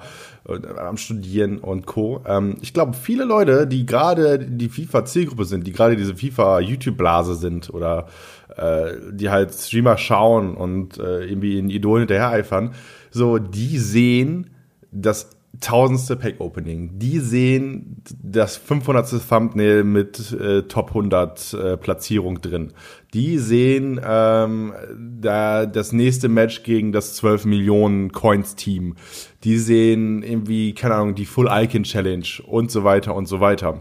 am 0.77 0.97
Studieren 0.97 1.59
und 1.59 1.85
Co. 1.85 2.21
Ähm, 2.27 2.57
ich 2.59 2.73
glaube, 2.73 2.91
viele 2.93 3.23
Leute, 3.23 3.65
die 3.65 3.85
gerade 3.85 4.39
die 4.39 4.67
FIFA-Zielgruppe 4.67 5.45
sind, 5.45 5.65
die 5.65 5.71
gerade 5.71 5.95
diese 5.95 6.17
FIFA-YouTube-Blase 6.17 7.35
sind 7.35 7.73
oder 7.73 8.07
äh, 8.57 8.91
die 9.13 9.29
halt 9.29 9.53
Streamer 9.53 9.97
schauen 9.97 10.53
und 10.53 10.97
äh, 10.97 11.23
irgendwie 11.23 11.57
in 11.59 11.69
Idolen 11.69 12.01
hinterher 12.01 12.31
eifern, 12.31 12.73
so, 13.09 13.37
die 13.37 13.77
sehen 13.77 14.49
das 14.91 15.29
tausendste 15.61 16.17
Pack-Opening. 16.17 16.99
Die 16.99 17.19
sehen 17.19 18.03
das 18.21 18.57
500. 18.57 19.27
Thumbnail 19.27 19.83
mit 19.83 20.33
äh, 20.33 20.63
Top 20.63 20.89
100 20.89 21.53
äh, 21.53 21.77
Platzierung 21.77 22.41
drin. 22.41 22.73
Die 23.13 23.37
sehen 23.37 24.01
ähm, 24.03 24.73
da 25.19 25.65
das 25.65 25.93
nächste 25.93 26.27
Match 26.27 26.63
gegen 26.63 26.91
das 26.91 27.15
12 27.15 27.45
Millionen 27.45 28.11
Coins 28.11 28.55
Team. 28.55 28.95
Die 29.43 29.57
sehen 29.57 30.23
irgendwie, 30.23 30.73
keine 30.73 30.95
Ahnung, 30.95 31.15
die 31.15 31.25
Full 31.25 31.47
Icon 31.49 31.83
Challenge 31.83 32.27
und 32.45 32.71
so 32.71 32.83
weiter 32.83 33.15
und 33.15 33.27
so 33.27 33.39
weiter. 33.39 33.79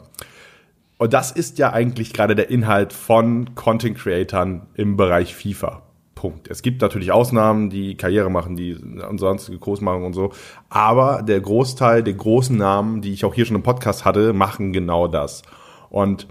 Und 0.99 1.15
das 1.15 1.33
ist 1.33 1.59
ja 1.59 1.73
eigentlich 1.73 2.13
gerade 2.13 2.35
der 2.35 2.51
Inhalt 2.51 2.93
von 2.93 3.55
Content 3.55 3.97
Creatern 3.97 4.67
im 4.75 4.97
Bereich 4.97 5.35
FIFA. 5.35 5.83
Punkt. 6.21 6.51
Es 6.51 6.61
gibt 6.61 6.83
natürlich 6.83 7.13
Ausnahmen, 7.13 7.71
die 7.71 7.95
Karriere 7.95 8.29
machen, 8.29 8.55
die 8.55 8.77
ansonsten 9.01 9.59
groß 9.59 9.81
machen 9.81 10.05
und 10.05 10.13
so. 10.13 10.35
Aber 10.69 11.23
der 11.23 11.41
Großteil 11.41 12.03
der 12.03 12.13
großen 12.13 12.55
Namen, 12.55 13.01
die 13.01 13.15
ich 13.15 13.25
auch 13.25 13.33
hier 13.33 13.47
schon 13.47 13.57
im 13.57 13.63
Podcast 13.63 14.05
hatte, 14.05 14.35
machen 14.35 14.75
genau 14.75 15.09
das. 15.09 15.41
Und 15.89 16.27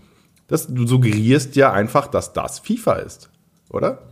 das, 0.45 0.67
du 0.67 0.85
suggerierst 0.85 1.55
ja 1.55 1.73
einfach, 1.73 2.05
dass 2.05 2.33
das 2.33 2.59
FIFA 2.59 2.93
ist, 2.97 3.31
oder? 3.71 4.03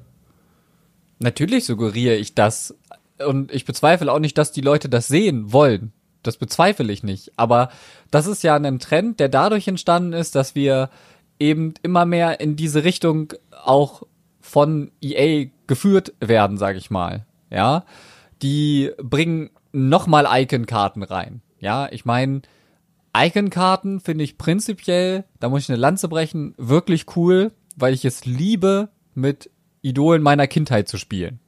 Natürlich 1.19 1.65
suggeriere 1.65 2.15
ich 2.15 2.33
das. 2.33 2.75
Und 3.23 3.51
ich 3.51 3.63
bezweifle 3.63 4.11
auch 4.11 4.19
nicht, 4.19 4.39
dass 4.39 4.51
die 4.51 4.61
Leute 4.61 4.89
das 4.89 5.07
sehen 5.07 5.53
wollen. 5.53 5.93
Das 6.23 6.37
bezweifle 6.37 6.91
ich 6.91 7.03
nicht. 7.03 7.33
Aber 7.37 7.69
das 8.09 8.25
ist 8.25 8.41
ja 8.41 8.55
ein 8.55 8.79
Trend, 8.79 9.19
der 9.19 9.29
dadurch 9.29 9.67
entstanden 9.67 10.13
ist, 10.13 10.33
dass 10.33 10.55
wir 10.55 10.89
eben 11.37 11.75
immer 11.83 12.07
mehr 12.07 12.39
in 12.39 12.55
diese 12.55 12.83
Richtung 12.83 13.33
auch 13.51 14.01
von 14.41 14.89
EA 15.01 15.49
geführt 15.67 16.13
werden, 16.19 16.58
sag 16.58 16.75
ich 16.75 16.89
mal. 16.89 17.25
Ja, 17.49 17.86
die 18.41 18.91
bringen 19.01 19.49
nochmal 19.71 20.27
Icon-Karten 20.30 21.03
rein. 21.03 21.41
Ja, 21.60 21.88
ich 21.91 22.06
meine, 22.06 22.41
Icon-Karten 23.15 23.99
finde 23.99 24.23
ich 24.23 24.38
prinzipiell, 24.38 25.25
da 25.39 25.49
muss 25.49 25.63
ich 25.63 25.69
eine 25.69 25.80
Lanze 25.80 26.08
brechen, 26.08 26.53
wirklich 26.58 27.06
cool, 27.15 27.51
weil 27.75 27.93
ich 27.93 28.06
es 28.06 28.25
liebe, 28.25 28.89
mit 29.13 29.49
Idolen 29.82 30.21
meiner 30.21 30.47
Kindheit 30.47 30.88
zu 30.88 30.97
spielen. 30.97 31.39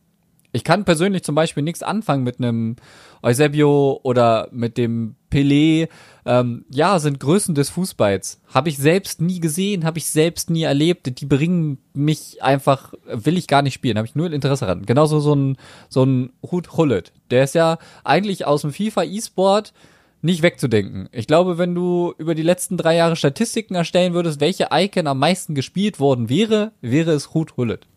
Ich 0.52 0.64
kann 0.64 0.86
persönlich 0.86 1.24
zum 1.24 1.36
Beispiel 1.36 1.62
nichts 1.62 1.84
anfangen 1.84 2.24
mit 2.24 2.40
einem 2.40 2.78
Eusebio 3.22 4.00
oder 4.02 4.48
mit 4.52 4.78
dem 4.78 5.16
Pelé. 5.32 5.90
Ähm, 6.30 6.64
ja, 6.70 7.00
sind 7.00 7.20
Größen 7.20 7.56
des 7.56 7.72
Fußballs. 7.72 8.40
Habe 8.54 8.70
ich 8.70 8.78
selbst 8.78 9.20
nie 9.20 9.40
gesehen, 9.40 9.84
habe 9.84 9.98
ich 9.98 10.12
selbst 10.12 10.52
nie 10.52 10.62
erlebt. 10.62 11.20
Die 11.20 11.26
bringen 11.26 11.80
mich 11.96 12.44
einfach, 12.44 12.94
will 13.08 13.36
ich 13.36 13.48
gar 13.48 13.64
nicht 13.64 13.74
spielen, 13.74 13.98
habe 13.98 14.06
ich 14.06 14.14
nur 14.14 14.32
Interesse 14.32 14.68
daran. 14.68 14.86
Genauso 14.86 15.22
so 15.22 15.34
ein, 15.34 15.58
so 15.90 16.04
ein 16.04 16.32
Ruth 16.44 16.78
Hullet. 16.78 17.14
Der 17.32 17.46
ist 17.46 17.56
ja 17.56 17.80
eigentlich 18.04 18.46
aus 18.46 18.62
dem 18.62 18.72
FIFA 18.72 19.06
E-Sport 19.06 19.74
nicht 20.22 20.44
wegzudenken. 20.44 21.10
Ich 21.14 21.26
glaube, 21.26 21.58
wenn 21.58 21.74
du 21.74 22.14
über 22.20 22.36
die 22.36 22.44
letzten 22.44 22.78
drei 22.78 22.96
Jahre 22.96 23.16
Statistiken 23.16 23.74
erstellen 23.74 24.14
würdest, 24.14 24.40
welche 24.40 24.68
Icon 24.72 25.08
am 25.08 25.18
meisten 25.18 25.56
gespielt 25.56 26.00
worden 26.00 26.30
wäre, 26.30 26.74
wäre 26.82 27.12
es 27.12 27.34
Ruth 27.34 27.58
Hullet. 27.58 27.88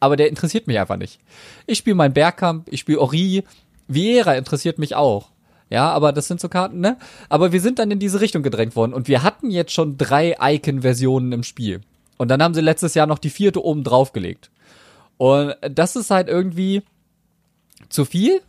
aber 0.00 0.16
der 0.16 0.28
interessiert 0.28 0.66
mich 0.66 0.78
einfach 0.78 0.98
nicht. 0.98 1.18
Ich 1.66 1.78
spiele 1.78 1.96
mein 1.96 2.12
Bergkamp, 2.12 2.68
ich 2.70 2.80
spiele 2.80 3.00
Ori, 3.00 3.42
Vieira 3.88 4.34
interessiert 4.34 4.78
mich 4.78 4.94
auch. 4.94 5.30
Ja, 5.74 5.90
aber 5.90 6.12
das 6.12 6.28
sind 6.28 6.40
so 6.40 6.48
Karten, 6.48 6.78
ne? 6.78 6.98
Aber 7.28 7.50
wir 7.50 7.60
sind 7.60 7.80
dann 7.80 7.90
in 7.90 7.98
diese 7.98 8.20
Richtung 8.20 8.44
gedrängt 8.44 8.76
worden 8.76 8.94
und 8.94 9.08
wir 9.08 9.24
hatten 9.24 9.50
jetzt 9.50 9.72
schon 9.72 9.98
drei 9.98 10.36
Icon-Versionen 10.40 11.32
im 11.32 11.42
Spiel. 11.42 11.80
Und 12.16 12.28
dann 12.28 12.40
haben 12.40 12.54
sie 12.54 12.60
letztes 12.60 12.94
Jahr 12.94 13.08
noch 13.08 13.18
die 13.18 13.28
vierte 13.28 13.60
oben 13.64 13.82
draufgelegt. 13.82 14.52
Und 15.16 15.56
das 15.68 15.96
ist 15.96 16.12
halt 16.12 16.28
irgendwie 16.28 16.84
zu 17.88 18.04
viel 18.04 18.40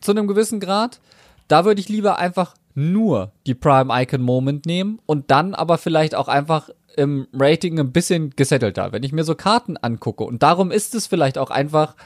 zu 0.00 0.12
einem 0.12 0.28
gewissen 0.28 0.60
Grad. 0.60 1.00
Da 1.48 1.64
würde 1.64 1.80
ich 1.80 1.88
lieber 1.88 2.20
einfach 2.20 2.54
nur 2.76 3.32
die 3.48 3.54
Prime 3.54 3.92
Icon 4.00 4.22
Moment 4.22 4.66
nehmen 4.66 5.00
und 5.04 5.32
dann 5.32 5.52
aber 5.52 5.78
vielleicht 5.78 6.14
auch 6.14 6.28
einfach 6.28 6.70
im 6.96 7.26
Rating 7.32 7.80
ein 7.80 7.90
bisschen 7.90 8.30
gesettelter. 8.36 8.92
Wenn 8.92 9.02
ich 9.02 9.10
mir 9.10 9.24
so 9.24 9.34
Karten 9.34 9.76
angucke 9.78 10.22
und 10.22 10.44
darum 10.44 10.70
ist 10.70 10.94
es 10.94 11.08
vielleicht 11.08 11.38
auch 11.38 11.50
einfach 11.50 11.96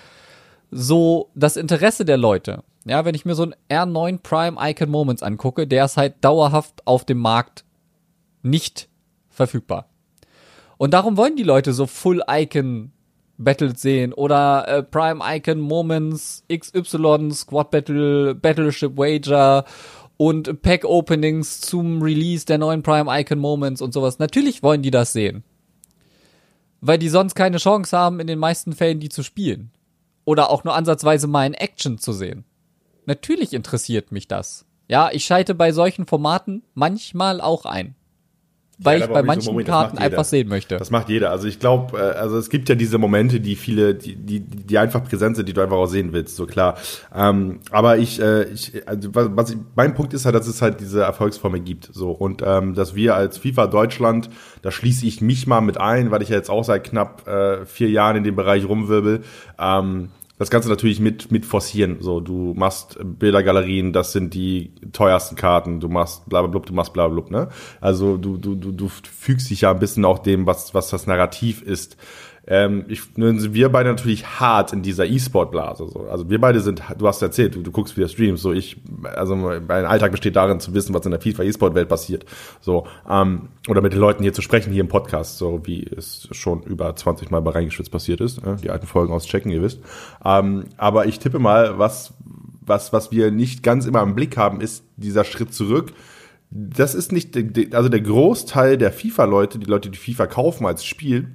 so 0.70 1.28
das 1.34 1.58
Interesse 1.58 2.06
der 2.06 2.16
Leute. 2.16 2.62
Ja, 2.86 3.04
wenn 3.04 3.14
ich 3.14 3.24
mir 3.24 3.34
so 3.34 3.44
ein 3.44 3.54
R9 3.68 4.22
Prime 4.22 4.56
Icon 4.58 4.90
Moments 4.90 5.22
angucke, 5.22 5.66
der 5.66 5.84
ist 5.84 5.96
halt 5.96 6.14
dauerhaft 6.22 6.86
auf 6.86 7.04
dem 7.04 7.18
Markt 7.18 7.64
nicht 8.42 8.88
verfügbar. 9.28 9.88
Und 10.78 10.94
darum 10.94 11.16
wollen 11.16 11.36
die 11.36 11.42
Leute 11.42 11.74
so 11.74 11.86
Full 11.86 12.22
Icon 12.28 12.92
Battles 13.36 13.80
sehen 13.80 14.12
oder 14.12 14.68
äh, 14.68 14.82
Prime 14.82 15.20
Icon 15.22 15.60
Moments, 15.60 16.44
XY, 16.52 17.32
Squad 17.32 17.70
Battle, 17.70 18.34
Battleship 18.34 18.96
Wager 18.96 19.64
und 20.16 20.62
Pack 20.62 20.84
Openings 20.84 21.60
zum 21.60 22.02
Release 22.02 22.44
der 22.44 22.58
neuen 22.58 22.82
Prime 22.82 23.10
Icon 23.10 23.38
Moments 23.38 23.80
und 23.80 23.92
sowas. 23.92 24.18
Natürlich 24.18 24.62
wollen 24.62 24.82
die 24.82 24.90
das 24.90 25.12
sehen. 25.12 25.44
Weil 26.82 26.98
die 26.98 27.08
sonst 27.08 27.34
keine 27.34 27.58
Chance 27.58 27.96
haben, 27.96 28.20
in 28.20 28.26
den 28.26 28.38
meisten 28.38 28.72
Fällen 28.72 29.00
die 29.00 29.08
zu 29.08 29.22
spielen. 29.22 29.70
Oder 30.24 30.50
auch 30.50 30.64
nur 30.64 30.74
ansatzweise 30.74 31.26
mal 31.26 31.46
in 31.46 31.54
Action 31.54 31.98
zu 31.98 32.12
sehen. 32.12 32.44
Natürlich 33.06 33.52
interessiert 33.52 34.12
mich 34.12 34.28
das. 34.28 34.64
Ja, 34.88 35.10
ich 35.12 35.24
schalte 35.24 35.54
bei 35.54 35.72
solchen 35.72 36.06
Formaten 36.06 36.62
manchmal 36.74 37.40
auch 37.40 37.64
ein 37.64 37.94
weil 38.82 38.98
ja, 38.98 39.06
ich 39.06 39.12
bei 39.12 39.22
manchen 39.22 39.54
so 39.54 39.64
Karten 39.64 39.98
einfach 39.98 40.24
sehen 40.24 40.48
möchte. 40.48 40.78
Das 40.78 40.90
macht 40.90 41.10
jeder. 41.10 41.30
Also 41.30 41.46
ich 41.46 41.58
glaube, 41.58 41.98
äh, 41.98 42.18
also 42.18 42.38
es 42.38 42.48
gibt 42.48 42.68
ja 42.68 42.74
diese 42.74 42.98
Momente, 42.98 43.40
die 43.40 43.54
viele, 43.54 43.94
die, 43.94 44.16
die, 44.16 44.40
die 44.40 44.78
einfach 44.78 45.04
präsent 45.04 45.36
sind, 45.36 45.48
die 45.48 45.52
du 45.52 45.60
einfach 45.60 45.76
auch 45.76 45.86
sehen 45.86 46.12
willst, 46.12 46.36
so 46.36 46.46
klar. 46.46 46.78
Ähm, 47.14 47.60
aber 47.70 47.98
ich, 47.98 48.20
äh, 48.20 48.44
ich, 48.44 48.88
also 48.88 49.14
was, 49.14 49.28
was 49.34 49.50
ich, 49.50 49.58
mein 49.76 49.94
Punkt 49.94 50.14
ist 50.14 50.24
halt, 50.24 50.34
dass 50.34 50.46
es 50.46 50.62
halt 50.62 50.80
diese 50.80 51.02
Erfolgsformel 51.02 51.60
gibt, 51.60 51.90
so 51.92 52.10
und 52.10 52.42
ähm, 52.44 52.74
dass 52.74 52.94
wir 52.94 53.14
als 53.14 53.38
FIFA 53.38 53.66
Deutschland, 53.66 54.30
da 54.62 54.70
schließe 54.70 55.06
ich 55.06 55.20
mich 55.20 55.46
mal 55.46 55.60
mit 55.60 55.78
ein, 55.78 56.10
weil 56.10 56.22
ich 56.22 56.30
ja 56.30 56.36
jetzt 56.36 56.50
auch 56.50 56.64
seit 56.64 56.84
knapp 56.84 57.28
äh, 57.28 57.66
vier 57.66 57.90
Jahren 57.90 58.16
in 58.16 58.24
dem 58.24 58.36
Bereich 58.36 58.66
rumwirbel. 58.66 59.22
Ähm, 59.58 60.08
das 60.40 60.48
Ganze 60.48 60.70
natürlich 60.70 61.00
mit, 61.00 61.30
mit 61.30 61.44
forcieren. 61.44 61.98
So, 62.00 62.20
du 62.20 62.54
machst 62.56 62.98
Bildergalerien, 63.04 63.92
das 63.92 64.12
sind 64.12 64.32
die 64.32 64.72
teuersten 64.90 65.36
Karten, 65.36 65.80
du 65.80 65.88
machst 65.88 66.30
blablabla, 66.30 66.60
du 66.60 66.72
machst 66.72 66.94
blablabla, 66.94 67.40
ne? 67.40 67.48
Also 67.82 68.16
du, 68.16 68.38
du, 68.38 68.54
du, 68.54 68.72
du 68.72 68.88
fügst 68.88 69.50
dich 69.50 69.60
ja 69.60 69.70
ein 69.70 69.78
bisschen 69.78 70.06
auch 70.06 70.18
dem, 70.18 70.46
was, 70.46 70.72
was 70.72 70.88
das 70.88 71.06
Narrativ 71.06 71.60
ist. 71.60 71.98
Ähm, 72.50 72.84
ich, 72.88 73.02
wir 73.14 73.68
beide 73.68 73.90
natürlich 73.90 74.26
hart 74.40 74.72
in 74.72 74.82
dieser 74.82 75.06
E-Sport-Blase. 75.06 75.86
So. 75.88 76.08
Also 76.10 76.28
wir 76.28 76.40
beide 76.40 76.58
sind, 76.58 76.82
du 76.98 77.06
hast 77.06 77.22
erzählt, 77.22 77.54
du, 77.54 77.62
du 77.62 77.70
guckst 77.70 77.96
wieder 77.96 78.08
Streams. 78.08 78.42
So 78.42 78.52
ich, 78.52 78.76
also 79.04 79.36
mein 79.36 79.86
Alltag 79.86 80.10
besteht 80.10 80.34
darin 80.34 80.58
zu 80.58 80.74
wissen, 80.74 80.92
was 80.92 81.04
in 81.04 81.12
der 81.12 81.20
FIFA 81.20 81.44
E-Sport-Welt 81.44 81.88
passiert. 81.88 82.24
So 82.60 82.88
ähm, 83.08 83.50
oder 83.68 83.80
mit 83.80 83.92
den 83.92 84.00
Leuten 84.00 84.24
hier 84.24 84.32
zu 84.32 84.42
sprechen 84.42 84.72
hier 84.72 84.80
im 84.80 84.88
Podcast, 84.88 85.38
so 85.38 85.60
wie 85.64 85.84
es 85.84 86.28
schon 86.32 86.64
über 86.64 86.94
20 86.96 87.30
Mal 87.30 87.40
bei 87.40 87.52
reingeschwitzt 87.52 87.92
passiert 87.92 88.20
ist. 88.20 88.44
Ne? 88.44 88.56
Die 88.60 88.70
alten 88.70 88.88
Folgen 88.88 89.12
auschecken, 89.12 89.52
ihr 89.52 89.62
wisst. 89.62 89.80
Ähm, 90.24 90.64
aber 90.76 91.06
ich 91.06 91.20
tippe 91.20 91.38
mal, 91.38 91.78
was 91.78 92.14
was 92.62 92.92
was 92.92 93.12
wir 93.12 93.30
nicht 93.30 93.62
ganz 93.62 93.86
immer 93.86 94.02
im 94.02 94.16
Blick 94.16 94.36
haben, 94.36 94.60
ist 94.60 94.84
dieser 94.96 95.22
Schritt 95.22 95.54
zurück 95.54 95.92
das 96.52 96.96
ist 96.96 97.12
nicht, 97.12 97.38
also 97.74 97.88
der 97.88 98.00
Großteil 98.00 98.76
der 98.76 98.90
FIFA-Leute, 98.90 99.60
die 99.60 99.66
Leute, 99.66 99.88
die 99.88 99.98
FIFA 99.98 100.26
kaufen 100.26 100.66
als 100.66 100.84
Spiel, 100.84 101.28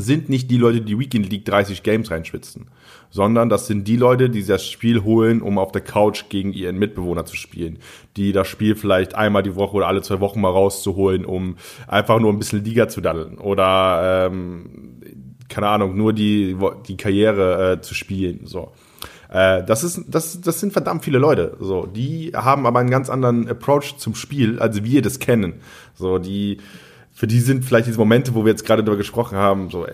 sind 0.00 0.28
nicht 0.28 0.50
die 0.50 0.56
Leute, 0.56 0.80
die 0.80 0.98
Weekend 0.98 1.30
League 1.30 1.44
30 1.44 1.82
Games 1.82 2.10
reinschwitzen, 2.10 2.66
sondern 3.10 3.48
das 3.48 3.66
sind 3.66 3.86
die 3.88 3.96
Leute, 3.96 4.30
die 4.30 4.44
das 4.44 4.66
Spiel 4.66 5.02
holen, 5.02 5.42
um 5.42 5.58
auf 5.58 5.72
der 5.72 5.82
Couch 5.82 6.24
gegen 6.28 6.52
ihren 6.52 6.78
Mitbewohner 6.78 7.24
zu 7.24 7.36
spielen, 7.36 7.78
die 8.16 8.32
das 8.32 8.48
Spiel 8.48 8.76
vielleicht 8.76 9.14
einmal 9.14 9.42
die 9.42 9.56
Woche 9.56 9.76
oder 9.76 9.88
alle 9.88 10.02
zwei 10.02 10.20
Wochen 10.20 10.40
mal 10.40 10.50
rauszuholen, 10.50 11.24
um 11.24 11.56
einfach 11.86 12.20
nur 12.20 12.32
ein 12.32 12.38
bisschen 12.38 12.64
Liga 12.64 12.88
zu 12.88 13.00
daddeln 13.00 13.38
oder 13.38 14.28
ähm, 14.30 15.00
keine 15.48 15.68
Ahnung, 15.68 15.96
nur 15.96 16.12
die 16.12 16.56
die 16.86 16.96
Karriere 16.96 17.72
äh, 17.72 17.80
zu 17.80 17.94
spielen, 17.94 18.40
so. 18.44 18.72
Äh, 19.30 19.62
das 19.64 19.84
ist, 19.84 20.04
das, 20.08 20.40
das 20.40 20.60
sind 20.60 20.72
verdammt 20.72 21.04
viele 21.04 21.18
Leute. 21.18 21.56
So, 21.60 21.86
die 21.86 22.32
haben 22.34 22.66
aber 22.66 22.78
einen 22.80 22.90
ganz 22.90 23.10
anderen 23.10 23.48
Approach 23.48 23.96
zum 23.98 24.14
Spiel, 24.14 24.58
als 24.58 24.82
wir 24.84 25.02
das 25.02 25.18
kennen. 25.18 25.54
So, 25.94 26.18
die, 26.18 26.58
für 27.18 27.26
die 27.26 27.40
sind 27.40 27.64
vielleicht 27.64 27.88
diese 27.88 27.98
Momente, 27.98 28.36
wo 28.36 28.44
wir 28.44 28.52
jetzt 28.52 28.64
gerade 28.64 28.84
darüber 28.84 28.96
gesprochen 28.96 29.36
haben, 29.36 29.70
so, 29.70 29.84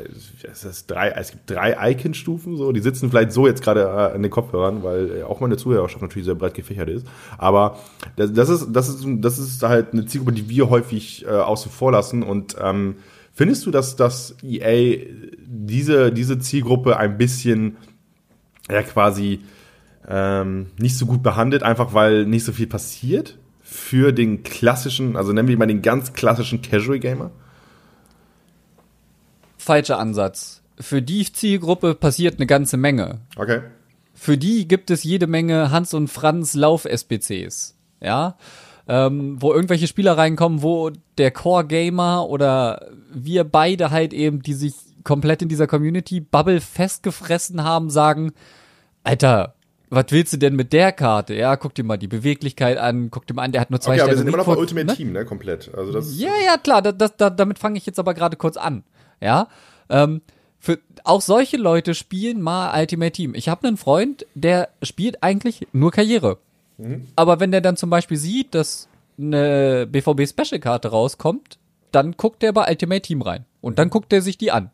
es, 0.43 0.63
ist 0.63 0.91
drei, 0.91 1.09
es 1.09 1.31
gibt 1.31 1.49
drei 1.49 1.93
Icon-Stufen, 1.93 2.59
so, 2.59 2.71
die 2.71 2.81
sitzen 2.81 3.09
vielleicht 3.09 3.33
so 3.33 3.47
jetzt 3.47 3.63
gerade 3.63 3.81
äh, 3.81 4.15
an 4.15 4.21
den 4.21 4.31
Kopfhörern, 4.31 4.83
weil 4.83 5.23
auch 5.23 5.41
meine 5.41 5.57
Zuhörerschaft 5.57 6.03
natürlich 6.03 6.27
sehr 6.27 6.35
breit 6.35 6.53
gefächert 6.53 6.91
ist. 6.91 7.07
Aber 7.39 7.79
das, 8.17 8.35
das 8.35 8.51
ist, 8.51 8.69
das 8.73 8.91
ist, 8.91 9.07
das 9.07 9.39
ist 9.39 9.63
halt 9.63 9.95
eine 9.95 10.05
Zielgruppe, 10.05 10.33
die 10.33 10.51
wir 10.51 10.69
häufig 10.69 11.25
äh, 11.25 11.31
außen 11.31 11.73
vor 11.73 11.93
lassen. 11.93 12.23
Und 12.23 12.57
ähm, 12.61 12.97
findest 13.33 13.65
du, 13.65 13.71
dass, 13.71 13.97
dass 13.97 14.37
EA 14.43 15.07
diese, 15.47 16.13
diese 16.13 16.39
Zielgruppe 16.41 16.99
ein 16.99 17.17
bisschen 17.17 17.79
ja 18.71 18.83
quasi 18.83 19.41
ähm, 20.07 20.67
nicht 20.79 20.99
so 20.99 21.07
gut 21.07 21.23
behandelt, 21.23 21.63
einfach 21.63 21.95
weil 21.95 22.27
nicht 22.27 22.45
so 22.45 22.53
viel 22.53 22.67
passiert? 22.67 23.39
Für 23.75 24.13
den 24.13 24.45
klassischen, 24.45 25.17
also 25.17 25.33
nennen 25.33 25.49
wir 25.49 25.59
mal 25.59 25.67
den 25.67 25.83
ganz 25.83 26.13
klassischen 26.13 26.63
Casual 26.63 27.01
Gamer? 27.01 27.33
Falscher 29.59 29.99
Ansatz. 29.99 30.63
Für 30.79 31.03
die 31.03 31.31
Zielgruppe 31.31 31.97
passiert 31.97 32.37
eine 32.37 32.47
ganze 32.47 32.77
Menge. 32.77 33.23
Okay. 33.37 33.63
Für 34.15 34.39
die 34.39 34.69
gibt 34.69 34.93
es 34.93 35.03
jede 35.03 35.27
Menge 35.27 35.73
Hans 35.73 35.93
und 35.93 36.07
Franz 36.07 36.55
Lauf-SPCs. 36.55 37.77
Ja. 38.01 38.37
Ähm, 38.87 39.43
wo 39.43 39.53
irgendwelche 39.53 39.89
Spieler 39.89 40.17
reinkommen, 40.17 40.63
wo 40.63 40.93
der 41.19 41.33
Core-Gamer 41.33 42.29
oder 42.29 42.91
wir 43.13 43.43
beide 43.43 43.91
halt 43.91 44.13
eben, 44.13 44.41
die 44.41 44.55
sich 44.55 44.75
komplett 45.03 45.43
in 45.43 45.49
dieser 45.49 45.67
Community-Bubble 45.67 46.61
festgefressen 46.61 47.65
haben, 47.65 47.91
sagen, 47.91 48.33
Alter, 49.03 49.57
was 49.91 50.07
willst 50.11 50.33
du 50.33 50.37
denn 50.37 50.57
mit 50.57 50.73
der 50.73 50.93
Karte? 50.93 51.35
Ja, 51.35 51.57
guck 51.57 51.75
dir 51.75 51.85
mal 51.85 51.97
die 51.97 52.09
Beweglichkeit 52.09 52.79
an, 52.79 53.11
guck 53.11 53.27
dir 53.27 53.35
mal 53.35 53.43
an, 53.43 53.53
der 53.53 53.61
hat 53.61 53.71
nur 53.71 53.81
zwei 53.81 53.93
okay, 53.93 53.99
Sterne. 53.99 54.11
aber 54.11 54.13
wir 54.13 54.19
sind 54.19 54.29
immer 54.29 54.39
noch 54.39 54.47
bei 54.47 54.57
Ultimate 54.57 54.87
ne? 54.87 54.95
Team, 54.95 55.13
ne, 55.13 55.25
komplett. 55.25 55.73
Also 55.75 55.93
das 55.93 56.19
ja, 56.19 56.33
ja, 56.45 56.57
klar, 56.57 56.83
das, 56.83 57.17
das, 57.17 57.37
damit 57.37 57.59
fange 57.59 57.79
ich 57.79 57.87
jetzt 57.87 57.99
aber 57.99 58.15
gerade 58.15 58.37
kurz 58.37 58.57
an. 58.57 58.85
Ja, 59.21 59.49
ähm, 59.89 60.23
für, 60.59 60.79
auch 61.05 61.21
solche 61.21 61.57
Leute 61.57 61.95
spielen 61.95 62.41
mal 62.41 62.79
Ultimate 62.79 63.13
Team. 63.13 63.35
Ich 63.35 63.49
habe 63.49 63.67
einen 63.67 63.77
Freund, 63.77 64.27
der 64.35 64.71
spielt 64.83 65.23
eigentlich 65.23 65.67
nur 65.73 65.91
Karriere. 65.91 66.39
Mhm. 66.79 67.07
Aber 67.17 67.41
wenn 67.41 67.51
der 67.51 67.61
dann 67.61 67.77
zum 67.77 67.91
Beispiel 67.91 68.17
sieht, 68.17 68.55
dass 68.55 68.89
eine 69.19 69.87
BVB 69.87 70.27
Special 70.27 70.61
Karte 70.61 70.89
rauskommt, 70.89 71.59
dann 71.93 72.13
guckt 72.13 72.43
der 72.43 72.53
bei 72.53 72.69
Ultimate 72.69 73.03
Team 73.03 73.23
rein. 73.23 73.45
Und 73.61 73.79
dann 73.79 73.91
guckt 73.91 74.13
er 74.13 74.23
sich 74.23 74.39
die 74.39 74.51
an. 74.51 74.71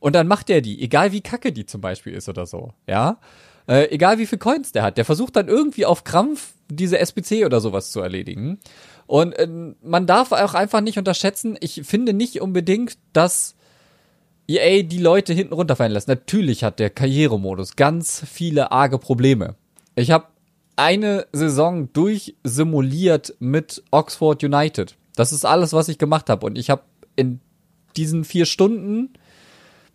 Und 0.00 0.14
dann 0.16 0.26
macht 0.26 0.50
er 0.50 0.60
die, 0.60 0.82
egal 0.82 1.12
wie 1.12 1.20
kacke 1.20 1.52
die 1.52 1.66
zum 1.66 1.80
Beispiel 1.80 2.12
ist 2.12 2.28
oder 2.28 2.44
so. 2.44 2.72
Ja. 2.88 3.18
Äh, 3.66 3.90
egal 3.90 4.18
wie 4.18 4.26
viel 4.26 4.38
Coins 4.38 4.72
der 4.72 4.82
hat, 4.82 4.96
der 4.96 5.04
versucht 5.04 5.36
dann 5.36 5.48
irgendwie 5.48 5.86
auf 5.86 6.04
Krampf 6.04 6.54
diese 6.68 6.98
SPC 6.98 7.44
oder 7.44 7.60
sowas 7.60 7.90
zu 7.90 8.00
erledigen. 8.00 8.58
Und 9.06 9.32
äh, 9.34 9.48
man 9.82 10.06
darf 10.06 10.32
auch 10.32 10.54
einfach 10.54 10.80
nicht 10.80 10.98
unterschätzen, 10.98 11.56
ich 11.60 11.82
finde 11.84 12.12
nicht 12.12 12.40
unbedingt, 12.40 12.98
dass 13.12 13.54
EA 14.48 14.82
die 14.82 14.98
Leute 14.98 15.32
hinten 15.32 15.54
runterfallen 15.54 15.92
lässt. 15.92 16.08
Natürlich 16.08 16.64
hat 16.64 16.78
der 16.78 16.90
Karrieremodus 16.90 17.76
ganz 17.76 18.22
viele 18.30 18.72
arge 18.72 18.98
Probleme. 18.98 19.54
Ich 19.94 20.10
habe 20.10 20.26
eine 20.76 21.26
Saison 21.32 21.92
durchsimuliert 21.92 23.34
mit 23.38 23.82
Oxford 23.90 24.42
United. 24.42 24.96
Das 25.14 25.32
ist 25.32 25.44
alles, 25.44 25.72
was 25.72 25.88
ich 25.88 25.98
gemacht 25.98 26.30
habe. 26.30 26.46
Und 26.46 26.56
ich 26.56 26.70
habe 26.70 26.82
in 27.14 27.40
diesen 27.96 28.24
vier 28.24 28.46
Stunden 28.46 29.10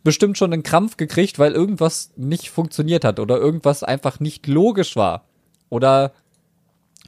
bestimmt 0.07 0.37
schon 0.37 0.53
einen 0.53 0.63
Krampf 0.63 0.95
gekriegt, 0.95 1.37
weil 1.37 1.51
irgendwas 1.51 2.13
nicht 2.15 2.49
funktioniert 2.49 3.03
hat 3.03 3.19
oder 3.19 3.35
irgendwas 3.35 3.83
einfach 3.83 4.21
nicht 4.21 4.47
logisch 4.47 4.95
war. 4.95 5.25
Oder 5.67 6.13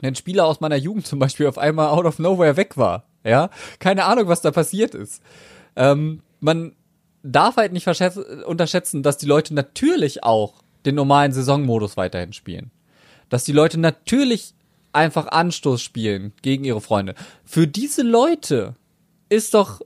ein 0.01 0.15
Spieler 0.15 0.45
aus 0.45 0.59
meiner 0.59 0.75
Jugend 0.75 1.07
zum 1.07 1.17
Beispiel 1.17 1.47
auf 1.47 1.57
einmal 1.57 1.87
out 1.87 2.03
of 2.03 2.19
nowhere 2.19 2.57
weg 2.57 2.75
war. 2.75 3.05
Ja, 3.23 3.51
keine 3.79 4.03
Ahnung, 4.03 4.27
was 4.27 4.41
da 4.41 4.51
passiert 4.51 4.95
ist. 4.95 5.23
Ähm, 5.77 6.23
man 6.41 6.75
darf 7.23 7.55
halt 7.55 7.71
nicht 7.71 7.87
unterschätzen, 7.87 9.01
dass 9.01 9.17
die 9.17 9.27
Leute 9.27 9.53
natürlich 9.53 10.25
auch 10.25 10.55
den 10.85 10.95
normalen 10.95 11.31
Saisonmodus 11.31 11.95
weiterhin 11.95 12.33
spielen. 12.33 12.69
Dass 13.29 13.45
die 13.45 13.53
Leute 13.53 13.79
natürlich 13.79 14.55
einfach 14.91 15.27
Anstoß 15.27 15.81
spielen 15.81 16.33
gegen 16.41 16.65
ihre 16.65 16.81
Freunde. 16.81 17.15
Für 17.45 17.65
diese 17.65 18.01
Leute 18.01 18.75
ist 19.29 19.53
doch 19.53 19.79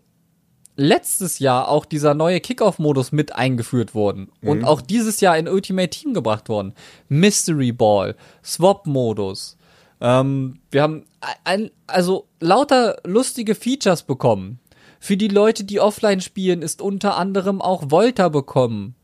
letztes 0.76 1.40
Jahr 1.40 1.68
auch 1.68 1.86
dieser 1.86 2.14
neue 2.14 2.40
Kickoff-Modus 2.40 3.12
mit 3.12 3.36
eingeführt 3.36 3.94
worden 3.94 4.32
und 4.42 4.64
auch 4.64 4.82
dieses 4.82 5.22
Jahr 5.22 5.38
in 5.38 5.48
Ultimate 5.48 5.90
Team 5.90 6.14
gebracht 6.14 6.50
worden. 6.50 6.74
Mystery 7.10 7.72
Ball, 7.72 8.16
Swap-Modus. 8.44 9.58
Ähm, 10.02 10.60
wir 10.72 10.82
haben 10.82 11.06
ein, 11.44 11.72
also 11.88 12.28
lauter 12.40 12.98
lustige 13.06 13.56
Features 13.56 14.04
bekommen. 14.04 14.60
Für 15.00 15.18
die 15.18 15.28
Leute, 15.28 15.64
die 15.64 15.80
offline 15.80 16.22
spielen, 16.22 16.62
ist 16.62 16.82
unter 16.82 17.18
anderem 17.18 17.62
auch 17.62 17.92
Volta 17.92 18.30
bekommen. 18.30 18.96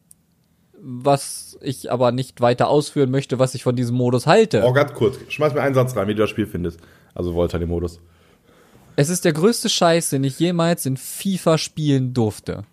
Was 0.82 1.58
ich 1.62 1.92
aber 1.92 2.14
nicht 2.14 2.40
weiter 2.40 2.70
ausführen 2.70 3.12
möchte, 3.12 3.38
was 3.38 3.54
ich 3.54 3.64
von 3.64 3.76
diesem 3.76 3.98
Modus 3.98 4.26
halte. 4.28 4.64
Oh, 4.66 4.72
ganz 4.72 4.94
kurz. 4.94 5.18
Schmeiß 5.28 5.54
mir 5.54 5.62
einen 5.62 5.76
Satz 5.76 5.96
rein, 5.96 6.08
wie 6.08 6.16
du 6.16 6.22
das 6.22 6.30
Spiel 6.30 6.48
findest. 6.48 6.80
Also 7.14 7.36
Volta, 7.36 7.60
den 7.60 7.68
Modus. 7.68 8.00
Es 8.96 9.10
ist 9.10 9.26
der 9.26 9.34
größte 9.34 9.70
Scheiß, 9.70 10.10
den 10.10 10.24
ich 10.24 10.40
jemals 10.40 10.86
in 10.86 10.98
FIFA 10.98 11.58
spielen 11.58 12.14
durfte. 12.14 12.66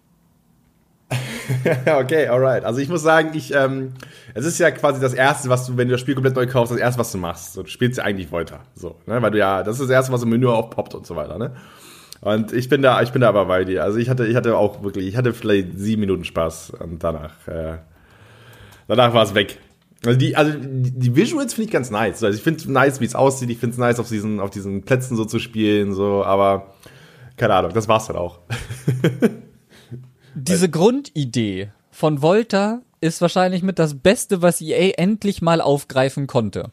okay, 1.87 2.27
alright. 2.27 2.65
Also 2.65 2.81
ich 2.81 2.89
muss 2.89 3.03
sagen, 3.03 3.31
ich, 3.35 3.55
ähm, 3.55 3.93
es 4.35 4.45
ist 4.45 4.59
ja 4.59 4.71
quasi 4.71 5.01
das 5.01 5.15
erste, 5.15 5.49
was 5.49 5.67
du, 5.67 5.77
wenn 5.77 5.89
du 5.89 5.93
das 5.93 6.01
Spiel 6.01 6.15
komplett 6.15 6.35
neu 6.35 6.47
kaufst, 6.47 6.73
das 6.73 6.81
erste, 6.81 6.99
was 6.99 7.13
du 7.13 7.19
machst. 7.19 7.53
So, 7.53 7.63
du 7.63 7.69
spielst 7.69 7.99
ja 7.99 8.05
eigentlich 8.05 8.33
Volta. 8.33 8.61
So, 8.75 8.97
ne? 9.07 9.23
Weil 9.23 9.31
du 9.31 9.39
ja, 9.39 9.63
das 9.63 9.77
ist 9.77 9.83
das 9.83 9.91
erste, 9.91 10.13
was 10.13 10.23
im 10.23 10.31
Menü 10.31 10.49
aufpoppt 10.49 10.95
und 10.95 11.07
so 11.07 11.15
weiter, 11.17 11.39
ne? 11.39 11.53
Und 12.21 12.53
ich 12.53 12.69
bin 12.69 12.83
da, 12.83 13.03
ich 13.03 13.13
bin 13.13 13.21
da 13.21 13.29
aber 13.29 13.45
bei 13.45 13.65
dir. 13.65 13.85
Also 13.85 13.99
ich 13.99 14.09
hatte, 14.09 14.27
ich 14.27 14.35
hatte 14.35 14.57
auch 14.57 14.83
wirklich, 14.83 15.07
ich 15.07 15.17
hatte 15.17 15.33
vielleicht 15.33 15.79
sieben 15.79 16.01
Minuten 16.01 16.25
Spaß 16.25 16.71
und 16.71 17.05
danach, 17.05 17.47
äh, 17.47 17.79
danach 18.89 19.15
war 19.15 19.23
es 19.23 19.35
weg. 19.35 19.59
Also 20.07 20.19
die, 20.19 20.37
also 20.37 20.53
die 20.59 21.17
Visuals 21.17 21.55
finde 21.55 21.67
ich 21.67 21.73
ganz 21.73 21.91
nice. 21.91 22.23
Also 22.23 22.37
ich 22.37 22.43
finde 22.43 22.61
es 22.61 22.67
nice, 22.67 23.01
wie 23.01 23.05
es 23.05 23.15
aussieht. 23.15 23.51
Ich 23.51 23.59
finde 23.59 23.75
es 23.75 23.79
nice, 23.79 23.99
auf 23.99 24.09
diesen, 24.09 24.41
auf 24.41 24.51
diesen 24.51 24.83
Plätzen 24.83 25.17
so 25.17 25.25
zu 25.25 25.39
spielen, 25.39 25.93
so, 25.93 26.25
aber 26.25 26.75
keine 27.37 27.55
Ahnung, 27.55 27.73
das 27.73 27.89
war's 27.89 28.07
dann 28.07 28.17
auch. 28.17 28.41
Diese 30.35 30.69
Grundidee 30.69 31.71
von 31.91 32.23
Volta 32.23 32.83
ist 33.01 33.21
wahrscheinlich 33.21 33.63
mit 33.63 33.79
das 33.79 33.95
Beste, 33.95 34.43
was 34.43 34.61
EA 34.61 34.95
endlich 34.97 35.43
mal 35.43 35.61
aufgreifen 35.61 36.27
konnte. 36.27 36.71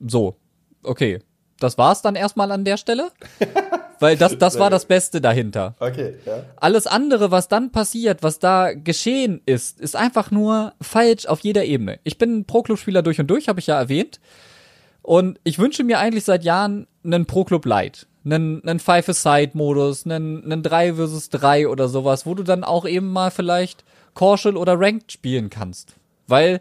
So, 0.00 0.36
okay. 0.82 1.20
Das 1.58 1.78
war's 1.78 2.02
dann 2.02 2.16
erstmal 2.16 2.50
an 2.50 2.64
der 2.64 2.76
Stelle. 2.76 3.12
Weil 4.02 4.16
das, 4.16 4.36
das 4.36 4.58
war 4.58 4.68
das 4.68 4.86
Beste 4.86 5.20
dahinter. 5.20 5.76
Okay, 5.78 6.14
ja. 6.26 6.44
Alles 6.56 6.88
andere, 6.88 7.30
was 7.30 7.46
dann 7.46 7.70
passiert, 7.70 8.22
was 8.22 8.40
da 8.40 8.72
geschehen 8.72 9.40
ist, 9.46 9.80
ist 9.80 9.94
einfach 9.94 10.32
nur 10.32 10.72
falsch 10.80 11.26
auf 11.26 11.40
jeder 11.40 11.64
Ebene. 11.64 12.00
Ich 12.02 12.18
bin 12.18 12.38
ein 12.38 12.44
Pro-Club-Spieler 12.44 13.02
durch 13.02 13.20
und 13.20 13.28
durch, 13.28 13.48
habe 13.48 13.60
ich 13.60 13.68
ja 13.68 13.78
erwähnt. 13.78 14.18
Und 15.02 15.38
ich 15.44 15.58
wünsche 15.60 15.84
mir 15.84 16.00
eigentlich 16.00 16.24
seit 16.24 16.42
Jahren 16.42 16.88
einen 17.04 17.26
Pro-Club 17.26 17.64
Light. 17.64 18.08
Einen, 18.24 18.66
einen 18.66 18.80
Five-A-Side-Modus, 18.80 20.04
einen, 20.04 20.44
einen 20.44 20.62
3 20.64 20.94
versus 20.94 21.28
3 21.30 21.68
oder 21.68 21.88
sowas, 21.88 22.26
wo 22.26 22.34
du 22.34 22.42
dann 22.42 22.64
auch 22.64 22.86
eben 22.86 23.12
mal 23.12 23.30
vielleicht 23.30 23.84
Caution 24.14 24.56
oder 24.56 24.78
Ranked 24.78 25.12
spielen 25.12 25.48
kannst. 25.48 25.94
Weil 26.26 26.60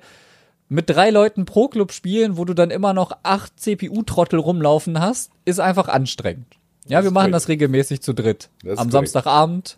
mit 0.70 0.90
drei 0.90 1.10
Leuten 1.10 1.46
pro 1.46 1.68
Club 1.68 1.92
spielen, 1.92 2.38
wo 2.38 2.46
du 2.46 2.54
dann 2.54 2.72
immer 2.72 2.94
noch 2.94 3.12
acht 3.24 3.60
CPU-Trottel 3.60 4.40
rumlaufen 4.40 5.02
hast, 5.02 5.32
ist 5.44 5.60
einfach 5.60 5.90
anstrengend. 5.90 6.61
Ja, 6.88 7.04
wir 7.04 7.12
machen 7.12 7.32
das 7.32 7.48
regelmäßig 7.48 8.02
zu 8.02 8.14
dritt. 8.14 8.50
Am. 8.76 8.90
Samstagabend. 8.90 9.78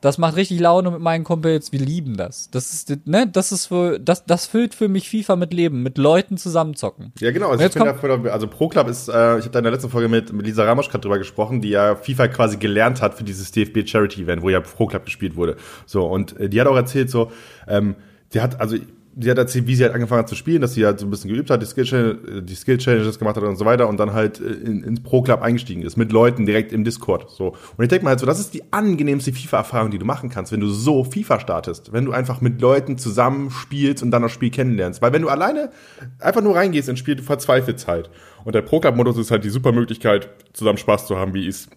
Das 0.00 0.18
macht 0.18 0.36
richtig 0.36 0.60
Laune 0.60 0.90
mit 0.90 1.00
meinen 1.00 1.24
Kumpels. 1.24 1.72
Wir 1.72 1.80
lieben 1.80 2.16
das. 2.16 2.50
Das 2.50 2.72
ist, 2.72 3.06
ne, 3.06 3.26
das 3.26 3.50
ist 3.50 3.66
für, 3.66 3.98
das, 3.98 4.24
das 4.24 4.46
füllt 4.46 4.74
für 4.74 4.88
mich 4.88 5.08
FIFA 5.08 5.36
mit 5.36 5.54
Leben, 5.54 5.82
mit 5.82 5.98
Leuten 5.98 6.36
zusammenzocken. 6.36 7.12
Ja, 7.18 7.30
genau. 7.30 7.48
Also, 7.48 7.64
ich 7.64 7.72
dafür, 7.72 8.32
also 8.32 8.46
Pro 8.46 8.68
Club 8.68 8.88
ist, 8.88 9.08
äh, 9.08 9.38
ich 9.38 9.44
habe 9.44 9.50
da 9.50 9.58
in 9.58 9.64
der 9.64 9.72
letzten 9.72 9.90
Folge 9.90 10.08
mit, 10.08 10.32
mit 10.32 10.46
Lisa 10.46 10.64
Ramoschkat 10.64 11.04
drüber 11.04 11.18
gesprochen, 11.18 11.60
die 11.60 11.70
ja 11.70 11.96
FIFA 11.96 12.28
quasi 12.28 12.56
gelernt 12.58 13.00
hat 13.00 13.14
für 13.14 13.24
dieses 13.24 13.50
DFB 13.52 13.88
Charity 13.88 14.22
Event, 14.22 14.42
wo 14.42 14.50
ja 14.50 14.60
Pro 14.60 14.86
Club 14.86 15.06
gespielt 15.06 15.34
wurde. 15.34 15.56
So, 15.86 16.06
und 16.06 16.38
äh, 16.38 16.48
die 16.48 16.60
hat 16.60 16.66
auch 16.68 16.76
erzählt, 16.76 17.10
so, 17.10 17.32
ähm, 17.66 17.96
die 18.34 18.40
hat, 18.40 18.60
also, 18.60 18.76
die 19.18 19.30
hat 19.30 19.38
erzählt, 19.38 19.66
wie 19.66 19.74
sie 19.74 19.82
halt 19.82 19.94
angefangen 19.94 20.18
hat 20.18 20.28
zu 20.28 20.34
spielen, 20.34 20.60
dass 20.60 20.74
sie 20.74 20.84
halt 20.84 21.00
so 21.00 21.06
ein 21.06 21.10
bisschen 21.10 21.30
geübt 21.30 21.48
hat, 21.48 21.62
die 21.62 21.66
Skill, 21.66 21.84
Challenge- 21.84 22.42
die 22.42 22.54
Skill 22.54 22.76
Challenges 22.76 23.18
gemacht 23.18 23.36
hat 23.36 23.44
und 23.44 23.56
so 23.56 23.64
weiter 23.64 23.88
und 23.88 23.98
dann 23.98 24.12
halt 24.12 24.40
äh, 24.40 24.44
in, 24.44 24.84
ins 24.84 25.02
Pro 25.02 25.22
Club 25.22 25.40
eingestiegen 25.40 25.80
ist, 25.80 25.96
mit 25.96 26.12
Leuten 26.12 26.44
direkt 26.44 26.70
im 26.70 26.84
Discord. 26.84 27.30
So. 27.30 27.56
Und 27.76 27.82
ich 27.82 27.88
denke 27.88 28.04
mal 28.04 28.10
halt 28.10 28.20
so, 28.20 28.26
das 28.26 28.38
ist 28.38 28.52
die 28.52 28.62
angenehmste 28.74 29.32
FIFA-Erfahrung, 29.32 29.90
die 29.90 29.98
du 29.98 30.04
machen 30.04 30.28
kannst, 30.28 30.52
wenn 30.52 30.60
du 30.60 30.68
so 30.68 31.02
FIFA 31.02 31.40
startest. 31.40 31.94
Wenn 31.94 32.04
du 32.04 32.12
einfach 32.12 32.42
mit 32.42 32.60
Leuten 32.60 32.98
zusammen 32.98 33.50
spielst 33.50 34.02
und 34.02 34.10
dann 34.10 34.20
das 34.20 34.32
Spiel 34.32 34.50
kennenlernst. 34.50 35.00
Weil 35.00 35.14
wenn 35.14 35.22
du 35.22 35.30
alleine 35.30 35.70
einfach 36.18 36.42
nur 36.42 36.54
reingehst 36.54 36.90
ins 36.90 36.98
Spiel, 36.98 37.16
du 37.16 37.22
verzweifelst 37.22 37.88
halt. 37.88 38.10
Und 38.44 38.54
der 38.54 38.62
Pro 38.62 38.80
Club-Modus 38.80 39.16
ist 39.16 39.30
halt 39.30 39.44
die 39.44 39.50
super 39.50 39.72
Möglichkeit, 39.72 40.28
zusammen 40.52 40.76
Spaß 40.76 41.06
zu 41.06 41.16
haben, 41.16 41.32
wie 41.32 41.48
ich 41.48 41.48
es 41.48 41.68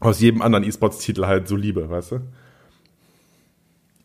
aus 0.00 0.20
jedem 0.20 0.40
anderen 0.40 0.64
E-Sports-Titel 0.64 1.26
halt 1.26 1.48
so 1.48 1.56
liebe, 1.56 1.90
weißt 1.90 2.12
du? 2.12 2.20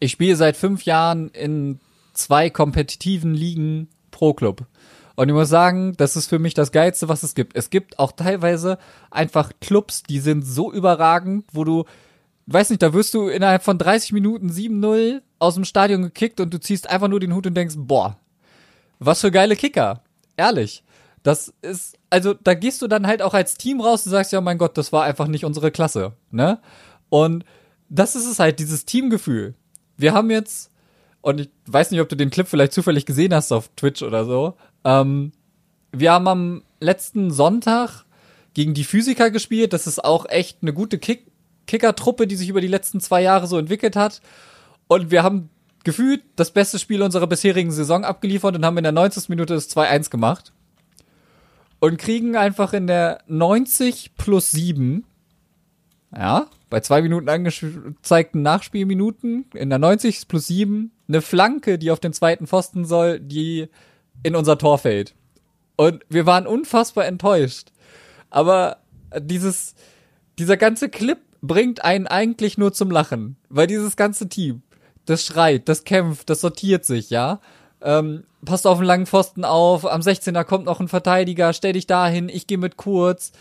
Ich 0.02 0.12
spiele 0.12 0.36
seit 0.36 0.58
fünf 0.58 0.84
Jahren 0.84 1.30
in 1.30 1.80
zwei 2.14 2.50
kompetitiven 2.50 3.34
Ligen 3.34 3.90
pro 4.12 4.34
Club. 4.34 4.66
Und 5.16 5.30
ich 5.30 5.36
muss 5.36 5.50
sagen, 5.50 5.94
das 5.98 6.16
ist 6.16 6.28
für 6.28 6.40
mich 6.40 6.54
das 6.54 6.72
Geilste, 6.72 7.08
was 7.08 7.24
es 7.24 7.36
gibt. 7.36 7.56
Es 7.56 7.70
gibt 7.70 8.00
auch 8.00 8.12
teilweise 8.12 8.80
einfach 9.12 9.52
Clubs, 9.62 10.04
die 10.04 10.20
sind 10.20 10.44
so 10.44 10.72
überragend, 10.72 11.46
wo 11.52 11.64
du, 11.64 11.86
weiß 12.48 12.72
nicht, 12.72 12.82
da 12.82 12.94
wirst 12.94 13.14
du 13.14 13.28
innerhalb 13.28 13.64
von 13.64 13.78
30 13.78 14.12
Minuten 14.14 14.50
7-0 14.50 15.22
aus 15.38 15.56
dem 15.56 15.66
Stadion 15.66 16.02
gekickt 16.02 16.40
und 16.40 16.52
du 16.54 16.60
ziehst 16.60 16.90
einfach 16.90 17.10
nur 17.10 17.20
den 17.20 17.36
Hut 17.36 17.46
und 17.46 17.54
denkst, 17.54 17.76
boah, 17.78 18.18
was 19.00 19.22
für 19.22 19.32
geile 19.32 19.56
Kicker. 19.56 20.02
Ehrlich. 20.36 20.84
Das 21.22 21.54
ist, 21.62 21.98
also 22.10 22.34
da 22.34 22.54
gehst 22.54 22.82
du 22.82 22.88
dann 22.88 23.08
halt 23.08 23.22
auch 23.22 23.34
als 23.34 23.56
Team 23.56 23.80
raus 23.80 24.06
und 24.06 24.12
sagst, 24.12 24.34
ja, 24.34 24.42
mein 24.42 24.58
Gott, 24.58 24.78
das 24.78 24.92
war 24.92 25.04
einfach 25.04 25.28
nicht 25.28 25.46
unsere 25.46 25.72
Klasse, 25.72 26.14
ne? 26.32 26.60
Und 27.10 27.46
das 27.88 28.16
ist 28.16 28.26
es 28.26 28.40
halt, 28.40 28.60
dieses 28.60 28.86
Teamgefühl. 28.86 29.56
Wir 29.96 30.14
haben 30.14 30.32
jetzt, 30.32 30.72
und 31.24 31.40
ich 31.40 31.50
weiß 31.68 31.90
nicht, 31.90 32.02
ob 32.02 32.10
du 32.10 32.18
den 32.18 32.30
Clip 32.30 32.48
vielleicht 32.48 32.74
zufällig 32.74 33.06
gesehen 33.06 33.34
hast 33.34 33.52
auf 33.54 33.70
Twitch 33.78 34.04
oder 34.04 34.26
so, 34.26 34.56
ähm, 34.84 35.32
wir 35.94 36.12
haben 36.12 36.28
am 36.28 36.64
letzten 36.82 37.32
Sonntag 37.32 38.04
gegen 38.54 38.74
die 38.74 38.84
Physiker 38.84 39.32
gespielt. 39.32 39.72
Das 39.72 39.88
ist 39.88 40.04
auch 40.04 40.26
echt 40.28 40.60
eine 40.62 40.74
gute 40.74 41.00
Kick 41.00 41.32
Kicker-Truppe, 41.66 42.28
die 42.28 42.36
sich 42.36 42.50
über 42.50 42.60
die 42.60 42.68
letzten 42.68 43.00
zwei 43.00 43.22
Jahre 43.22 43.48
so 43.48 43.58
entwickelt 43.58 43.96
hat. 43.96 44.22
Und 44.88 45.12
wir 45.12 45.24
haben 45.24 45.50
gefühlt 45.86 46.22
das 46.36 46.52
beste 46.52 46.78
Spiel 46.78 47.02
unserer 47.02 47.26
bisherigen 47.26 47.72
Saison 47.72 48.04
abgeliefert 48.04 48.58
und 48.58 48.66
haben 48.66 48.78
in 48.78 48.84
der 48.84 48.92
90. 48.92 49.30
Minute 49.30 49.54
das 49.54 49.74
2-1 49.74 50.10
gemacht. 50.10 50.52
Und 51.80 51.98
kriegen 51.98 52.36
einfach 52.36 52.74
in 52.74 52.86
der 52.86 53.24
90 53.28 54.16
plus 54.18 54.52
7, 54.52 55.06
ja, 56.14 56.48
bei 56.70 56.82
zwei 56.82 57.02
Minuten 57.02 57.30
angezeigten 57.30 58.42
Nachspielminuten, 58.42 59.46
in 59.54 59.70
der 59.70 59.80
90 59.80 60.28
plus 60.28 60.48
7, 60.48 60.92
eine 61.08 61.22
Flanke, 61.22 61.78
die 61.78 61.92
auf 61.92 62.00
den 62.00 62.14
zweiten 62.14 62.48
Pfosten 62.48 62.86
soll, 62.86 63.20
die 63.20 63.70
in 64.24 64.36
unser 64.36 64.58
Tor 64.58 64.78
fällt. 64.78 65.16
Und 65.76 66.04
wir 66.10 66.26
waren 66.26 66.48
unfassbar 66.48 67.06
enttäuscht. 67.06 67.70
Aber 68.30 68.78
dieses, 69.20 69.76
dieser 70.40 70.58
ganze 70.58 70.90
Clip 70.90 71.20
bringt 71.42 71.84
einen 71.84 72.08
eigentlich 72.08 72.58
nur 72.58 72.74
zum 72.74 72.90
Lachen, 72.90 73.36
weil 73.50 73.68
dieses 73.68 73.96
ganze 73.96 74.30
Team, 74.30 74.64
das 75.06 75.26
schreit, 75.26 75.68
das 75.68 75.84
kämpft, 75.84 76.30
das 76.30 76.42
sortiert 76.42 76.86
sich, 76.86 77.10
ja. 77.10 77.42
Ähm, 77.82 78.24
passt 78.46 78.66
auf 78.66 78.78
den 78.78 78.88
langen 78.88 79.06
Pfosten 79.06 79.44
auf, 79.44 79.86
am 79.86 80.02
16er 80.02 80.46
kommt 80.46 80.66
noch 80.66 80.80
ein 80.80 80.88
Verteidiger, 80.88 81.52
stell 81.52 81.74
dich 81.74 81.86
dahin, 81.86 82.30
ich 82.30 82.48
gehe 82.48 82.58
mit 82.58 82.78
kurz. 82.78 83.34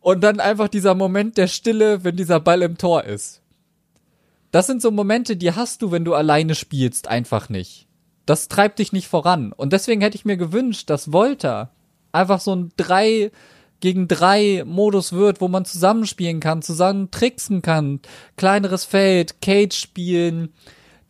Und 0.00 0.22
dann 0.22 0.40
einfach 0.40 0.68
dieser 0.68 0.94
Moment 0.94 1.36
der 1.36 1.48
Stille, 1.48 2.04
wenn 2.04 2.16
dieser 2.16 2.40
Ball 2.40 2.62
im 2.62 2.78
Tor 2.78 3.04
ist. 3.04 3.41
Das 4.52 4.66
sind 4.66 4.82
so 4.82 4.90
Momente, 4.90 5.36
die 5.36 5.52
hast 5.52 5.82
du, 5.82 5.90
wenn 5.90 6.04
du 6.04 6.14
alleine 6.14 6.54
spielst, 6.54 7.08
einfach 7.08 7.48
nicht. 7.48 7.88
Das 8.26 8.48
treibt 8.48 8.78
dich 8.78 8.92
nicht 8.92 9.08
voran. 9.08 9.52
Und 9.52 9.72
deswegen 9.72 10.02
hätte 10.02 10.16
ich 10.16 10.26
mir 10.26 10.36
gewünscht, 10.36 10.90
dass 10.90 11.10
Volta 11.10 11.70
einfach 12.12 12.38
so 12.38 12.54
ein 12.54 12.70
3 12.76 13.32
gegen 13.80 14.06
3 14.08 14.64
Modus 14.66 15.12
wird, 15.12 15.40
wo 15.40 15.48
man 15.48 15.64
zusammenspielen 15.64 16.38
kann, 16.38 16.60
zusammen 16.60 17.10
tricksen 17.10 17.62
kann, 17.62 18.00
kleineres 18.36 18.84
Feld, 18.84 19.40
Cage 19.40 19.74
spielen, 19.74 20.52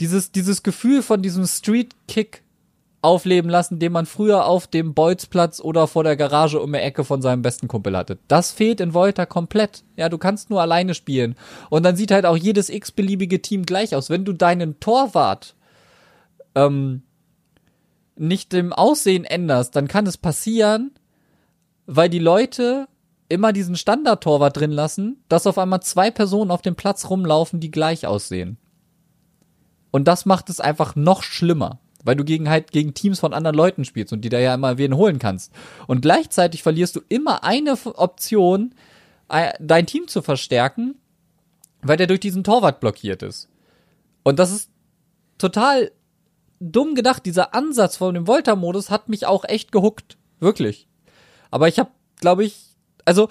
dieses, 0.00 0.30
dieses 0.30 0.62
Gefühl 0.62 1.02
von 1.02 1.20
diesem 1.20 1.44
Street 1.44 1.94
Kick 2.06 2.44
aufleben 3.02 3.50
lassen, 3.50 3.80
den 3.80 3.92
man 3.92 4.06
früher 4.06 4.46
auf 4.46 4.68
dem 4.68 4.94
Bolzplatz 4.94 5.60
oder 5.60 5.88
vor 5.88 6.04
der 6.04 6.16
Garage 6.16 6.60
um 6.60 6.72
die 6.72 6.78
Ecke 6.78 7.04
von 7.04 7.20
seinem 7.20 7.42
besten 7.42 7.66
Kumpel 7.66 7.96
hatte. 7.96 8.18
Das 8.28 8.52
fehlt 8.52 8.80
in 8.80 8.94
Volta 8.94 9.26
komplett. 9.26 9.82
Ja, 9.96 10.08
du 10.08 10.18
kannst 10.18 10.50
nur 10.50 10.62
alleine 10.62 10.94
spielen. 10.94 11.34
Und 11.68 11.82
dann 11.82 11.96
sieht 11.96 12.12
halt 12.12 12.24
auch 12.24 12.36
jedes 12.36 12.70
x-beliebige 12.70 13.42
Team 13.42 13.66
gleich 13.66 13.94
aus. 13.96 14.08
Wenn 14.08 14.24
du 14.24 14.32
deinen 14.32 14.78
Torwart 14.78 15.56
ähm, 16.54 17.02
nicht 18.16 18.52
dem 18.52 18.72
Aussehen 18.72 19.24
änderst, 19.24 19.74
dann 19.74 19.88
kann 19.88 20.06
es 20.06 20.16
passieren, 20.16 20.92
weil 21.86 22.08
die 22.08 22.20
Leute 22.20 22.86
immer 23.28 23.52
diesen 23.52 23.76
Standardtorwart 23.76 24.56
drin 24.56 24.70
lassen, 24.70 25.24
dass 25.28 25.46
auf 25.46 25.58
einmal 25.58 25.82
zwei 25.82 26.10
Personen 26.10 26.50
auf 26.50 26.62
dem 26.62 26.76
Platz 26.76 27.08
rumlaufen, 27.10 27.58
die 27.58 27.70
gleich 27.70 28.06
aussehen. 28.06 28.58
Und 29.90 30.06
das 30.06 30.24
macht 30.24 30.50
es 30.50 30.60
einfach 30.60 30.94
noch 30.96 31.22
schlimmer, 31.22 31.80
weil 32.04 32.16
du 32.16 32.24
gegen 32.24 32.48
halt 32.48 32.72
gegen 32.72 32.94
Teams 32.94 33.20
von 33.20 33.32
anderen 33.32 33.56
Leuten 33.56 33.84
spielst 33.84 34.12
und 34.12 34.22
die 34.22 34.28
da 34.28 34.38
ja 34.38 34.54
immer 34.54 34.78
wen 34.78 34.96
holen 34.96 35.18
kannst. 35.18 35.52
Und 35.86 36.02
gleichzeitig 36.02 36.62
verlierst 36.62 36.96
du 36.96 37.00
immer 37.08 37.44
eine 37.44 37.76
Option 37.94 38.74
äh, 39.28 39.52
dein 39.60 39.86
Team 39.86 40.08
zu 40.08 40.22
verstärken, 40.22 40.96
weil 41.82 41.96
der 41.96 42.06
durch 42.06 42.20
diesen 42.20 42.44
Torwart 42.44 42.80
blockiert 42.80 43.22
ist. 43.22 43.48
Und 44.22 44.38
das 44.38 44.52
ist 44.52 44.70
total 45.38 45.90
dumm 46.60 46.94
gedacht. 46.94 47.26
Dieser 47.26 47.54
Ansatz 47.54 47.96
von 47.96 48.14
dem 48.14 48.26
Volta-Modus 48.26 48.90
hat 48.90 49.08
mich 49.08 49.26
auch 49.26 49.44
echt 49.44 49.72
gehuckt. 49.72 50.16
Wirklich. 50.38 50.88
Aber 51.50 51.68
ich 51.68 51.78
habe, 51.78 51.90
glaube 52.20 52.44
ich, 52.44 52.76
also 53.04 53.28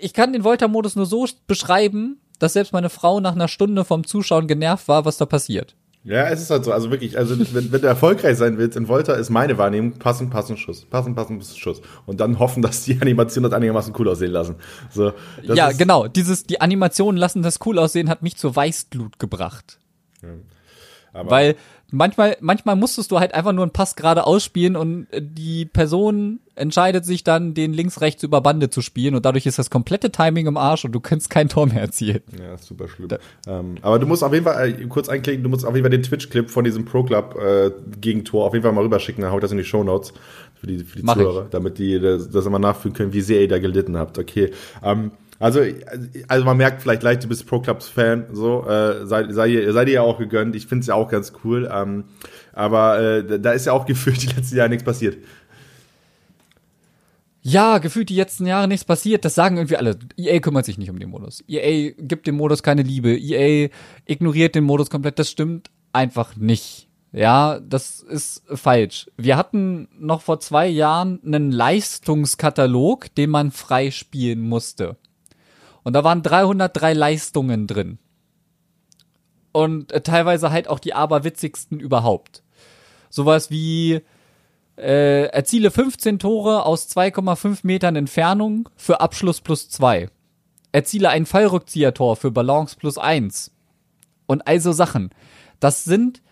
ich 0.00 0.12
kann 0.12 0.32
den 0.32 0.44
Volta-Modus 0.44 0.96
nur 0.96 1.06
so 1.06 1.26
beschreiben, 1.46 2.20
dass 2.38 2.54
selbst 2.54 2.72
meine 2.72 2.90
Frau 2.90 3.20
nach 3.20 3.32
einer 3.32 3.48
Stunde 3.48 3.84
vom 3.84 4.06
Zuschauen 4.06 4.46
genervt 4.46 4.88
war, 4.88 5.04
was 5.04 5.16
da 5.16 5.26
passiert. 5.26 5.76
Ja, 6.04 6.28
es 6.28 6.42
ist 6.42 6.50
halt 6.50 6.64
so. 6.66 6.72
Also 6.72 6.90
wirklich, 6.90 7.16
also 7.16 7.38
wenn, 7.54 7.72
wenn 7.72 7.80
du 7.80 7.86
erfolgreich 7.86 8.36
sein 8.36 8.58
willst 8.58 8.76
in 8.76 8.88
Volta, 8.88 9.14
ist 9.14 9.30
meine 9.30 9.56
Wahrnehmung 9.56 9.92
passen, 9.92 10.28
passen, 10.28 10.58
Schuss. 10.58 10.84
Passen, 10.84 11.14
passen, 11.14 11.40
Schuss. 11.42 11.80
Und 12.04 12.20
dann 12.20 12.38
hoffen, 12.38 12.62
dass 12.62 12.84
die 12.84 13.00
Animationen 13.00 13.50
das 13.50 13.56
einigermaßen 13.56 13.94
cool 13.98 14.10
aussehen 14.10 14.30
lassen. 14.30 14.56
So, 14.90 15.12
ja, 15.42 15.72
genau. 15.72 16.06
Dieses, 16.06 16.44
die 16.44 16.60
Animationen 16.60 17.18
lassen 17.18 17.42
das 17.42 17.58
cool 17.64 17.78
aussehen, 17.78 18.10
hat 18.10 18.22
mich 18.22 18.36
zur 18.36 18.54
Weißglut 18.54 19.18
gebracht. 19.18 19.78
Ja. 20.22 20.28
Weil 21.30 21.56
manchmal, 21.94 22.36
manchmal 22.40 22.76
musstest 22.76 23.10
du 23.10 23.20
halt 23.20 23.34
einfach 23.34 23.52
nur 23.52 23.62
einen 23.62 23.72
Pass 23.72 23.96
gerade 23.96 24.26
ausspielen 24.26 24.76
und 24.76 25.06
die 25.18 25.64
Person 25.64 26.40
entscheidet 26.56 27.04
sich 27.04 27.24
dann, 27.24 27.54
den 27.54 27.72
links-rechts 27.72 28.22
über 28.22 28.40
Bande 28.40 28.70
zu 28.70 28.80
spielen 28.80 29.14
und 29.14 29.24
dadurch 29.24 29.46
ist 29.46 29.58
das 29.58 29.70
komplette 29.70 30.10
Timing 30.10 30.46
im 30.46 30.56
Arsch 30.56 30.84
und 30.84 30.92
du 30.92 31.00
kannst 31.00 31.30
kein 31.30 31.48
Tor 31.48 31.66
mehr 31.66 31.80
erzielen. 31.80 32.22
Ja, 32.38 32.56
super 32.58 32.88
schlimm. 32.88 33.08
Ähm, 33.46 33.76
aber 33.82 33.98
du 33.98 34.06
musst 34.06 34.22
auf 34.22 34.32
jeden 34.32 34.44
Fall, 34.44 34.68
äh, 34.68 34.86
kurz 34.86 35.08
einklicken, 35.08 35.42
du 35.42 35.48
musst 35.48 35.64
auf 35.64 35.74
jeden 35.74 35.84
Fall 35.84 35.90
den 35.90 36.02
Twitch-Clip 36.02 36.50
von 36.50 36.64
diesem 36.64 36.84
Pro-Club 36.84 37.36
äh, 37.40 37.70
auf 38.34 38.52
jeden 38.52 38.62
Fall 38.62 38.72
mal 38.72 38.82
rüberschicken, 38.82 39.22
dann 39.22 39.32
hau 39.32 39.38
ich 39.38 39.42
das 39.42 39.52
in 39.52 39.58
die 39.58 39.64
Show 39.64 39.82
Notes 39.82 40.12
für 40.54 40.66
die, 40.66 40.78
für 40.84 40.98
die 40.98 41.04
Zuhörer, 41.04 41.44
ich. 41.44 41.50
damit 41.50 41.78
die 41.78 41.98
das, 42.00 42.30
das 42.30 42.46
immer 42.46 42.58
nachfühlen 42.58 42.94
können, 42.94 43.12
wie 43.12 43.20
sehr 43.20 43.40
ihr 43.42 43.48
da 43.48 43.58
gelitten 43.58 43.96
habt. 43.96 44.18
Okay. 44.18 44.50
Ähm, 44.82 45.10
also, 45.44 45.60
also 46.26 46.44
man 46.46 46.56
merkt 46.56 46.80
vielleicht 46.80 47.02
leicht, 47.02 47.22
du 47.22 47.28
bist 47.28 47.46
Pro 47.46 47.60
Clubs 47.60 47.86
Fan, 47.86 48.28
so 48.32 48.66
äh, 48.66 49.06
sei, 49.06 49.30
sei, 49.30 49.70
sei 49.72 49.84
dir 49.84 49.92
ja 49.92 50.00
auch 50.00 50.18
gegönnt. 50.18 50.56
Ich 50.56 50.66
finde 50.66 50.80
es 50.80 50.86
ja 50.86 50.94
auch 50.94 51.10
ganz 51.10 51.34
cool. 51.44 51.70
Ähm, 51.70 52.04
aber 52.54 52.98
äh, 52.98 53.38
da 53.38 53.52
ist 53.52 53.66
ja 53.66 53.74
auch 53.74 53.84
gefühlt 53.86 54.22
die 54.22 54.34
letzten 54.34 54.56
Jahre 54.56 54.70
nichts 54.70 54.84
passiert. 54.84 55.18
Ja, 57.42 57.76
gefühlt 57.76 58.08
die 58.08 58.16
letzten 58.16 58.46
Jahre 58.46 58.68
nichts 58.68 58.86
passiert. 58.86 59.26
Das 59.26 59.34
sagen 59.34 59.58
irgendwie 59.58 59.76
alle. 59.76 59.98
EA 60.16 60.40
kümmert 60.40 60.64
sich 60.64 60.78
nicht 60.78 60.88
um 60.88 60.98
den 60.98 61.10
Modus. 61.10 61.44
EA 61.46 61.92
gibt 61.98 62.26
dem 62.26 62.36
Modus 62.36 62.62
keine 62.62 62.80
Liebe. 62.82 63.14
EA 63.14 63.68
ignoriert 64.06 64.54
den 64.54 64.64
Modus 64.64 64.88
komplett. 64.88 65.18
Das 65.18 65.30
stimmt 65.30 65.68
einfach 65.92 66.36
nicht. 66.36 66.88
Ja, 67.12 67.60
das 67.60 68.00
ist 68.00 68.44
falsch. 68.46 69.10
Wir 69.18 69.36
hatten 69.36 69.88
noch 69.98 70.22
vor 70.22 70.40
zwei 70.40 70.66
Jahren 70.68 71.20
einen 71.22 71.52
Leistungskatalog, 71.52 73.14
den 73.14 73.28
man 73.28 73.50
frei 73.50 73.90
spielen 73.90 74.40
musste. 74.40 74.96
Und 75.84 75.92
da 75.92 76.02
waren 76.02 76.22
303 76.22 76.94
Leistungen 76.94 77.66
drin. 77.66 77.98
Und 79.52 79.92
äh, 79.92 80.00
teilweise 80.00 80.50
halt 80.50 80.66
auch 80.66 80.80
die 80.80 80.94
aberwitzigsten 80.94 81.78
überhaupt. 81.78 82.42
Sowas 83.10 83.50
wie 83.50 84.00
äh, 84.76 85.26
erziele 85.26 85.70
15 85.70 86.18
Tore 86.18 86.64
aus 86.64 86.88
2,5 86.88 87.60
Metern 87.62 87.94
Entfernung 87.94 88.68
für 88.74 89.00
Abschluss 89.00 89.40
plus 89.40 89.68
2. 89.68 90.08
Erziele 90.72 91.10
ein 91.10 91.26
Fallrückziehertor 91.26 92.16
für 92.16 92.32
Balance 92.32 92.74
plus 92.76 92.98
1. 92.98 93.52
Und 94.26 94.48
also 94.48 94.72
Sachen. 94.72 95.10
Das 95.60 95.84
sind 95.84 96.22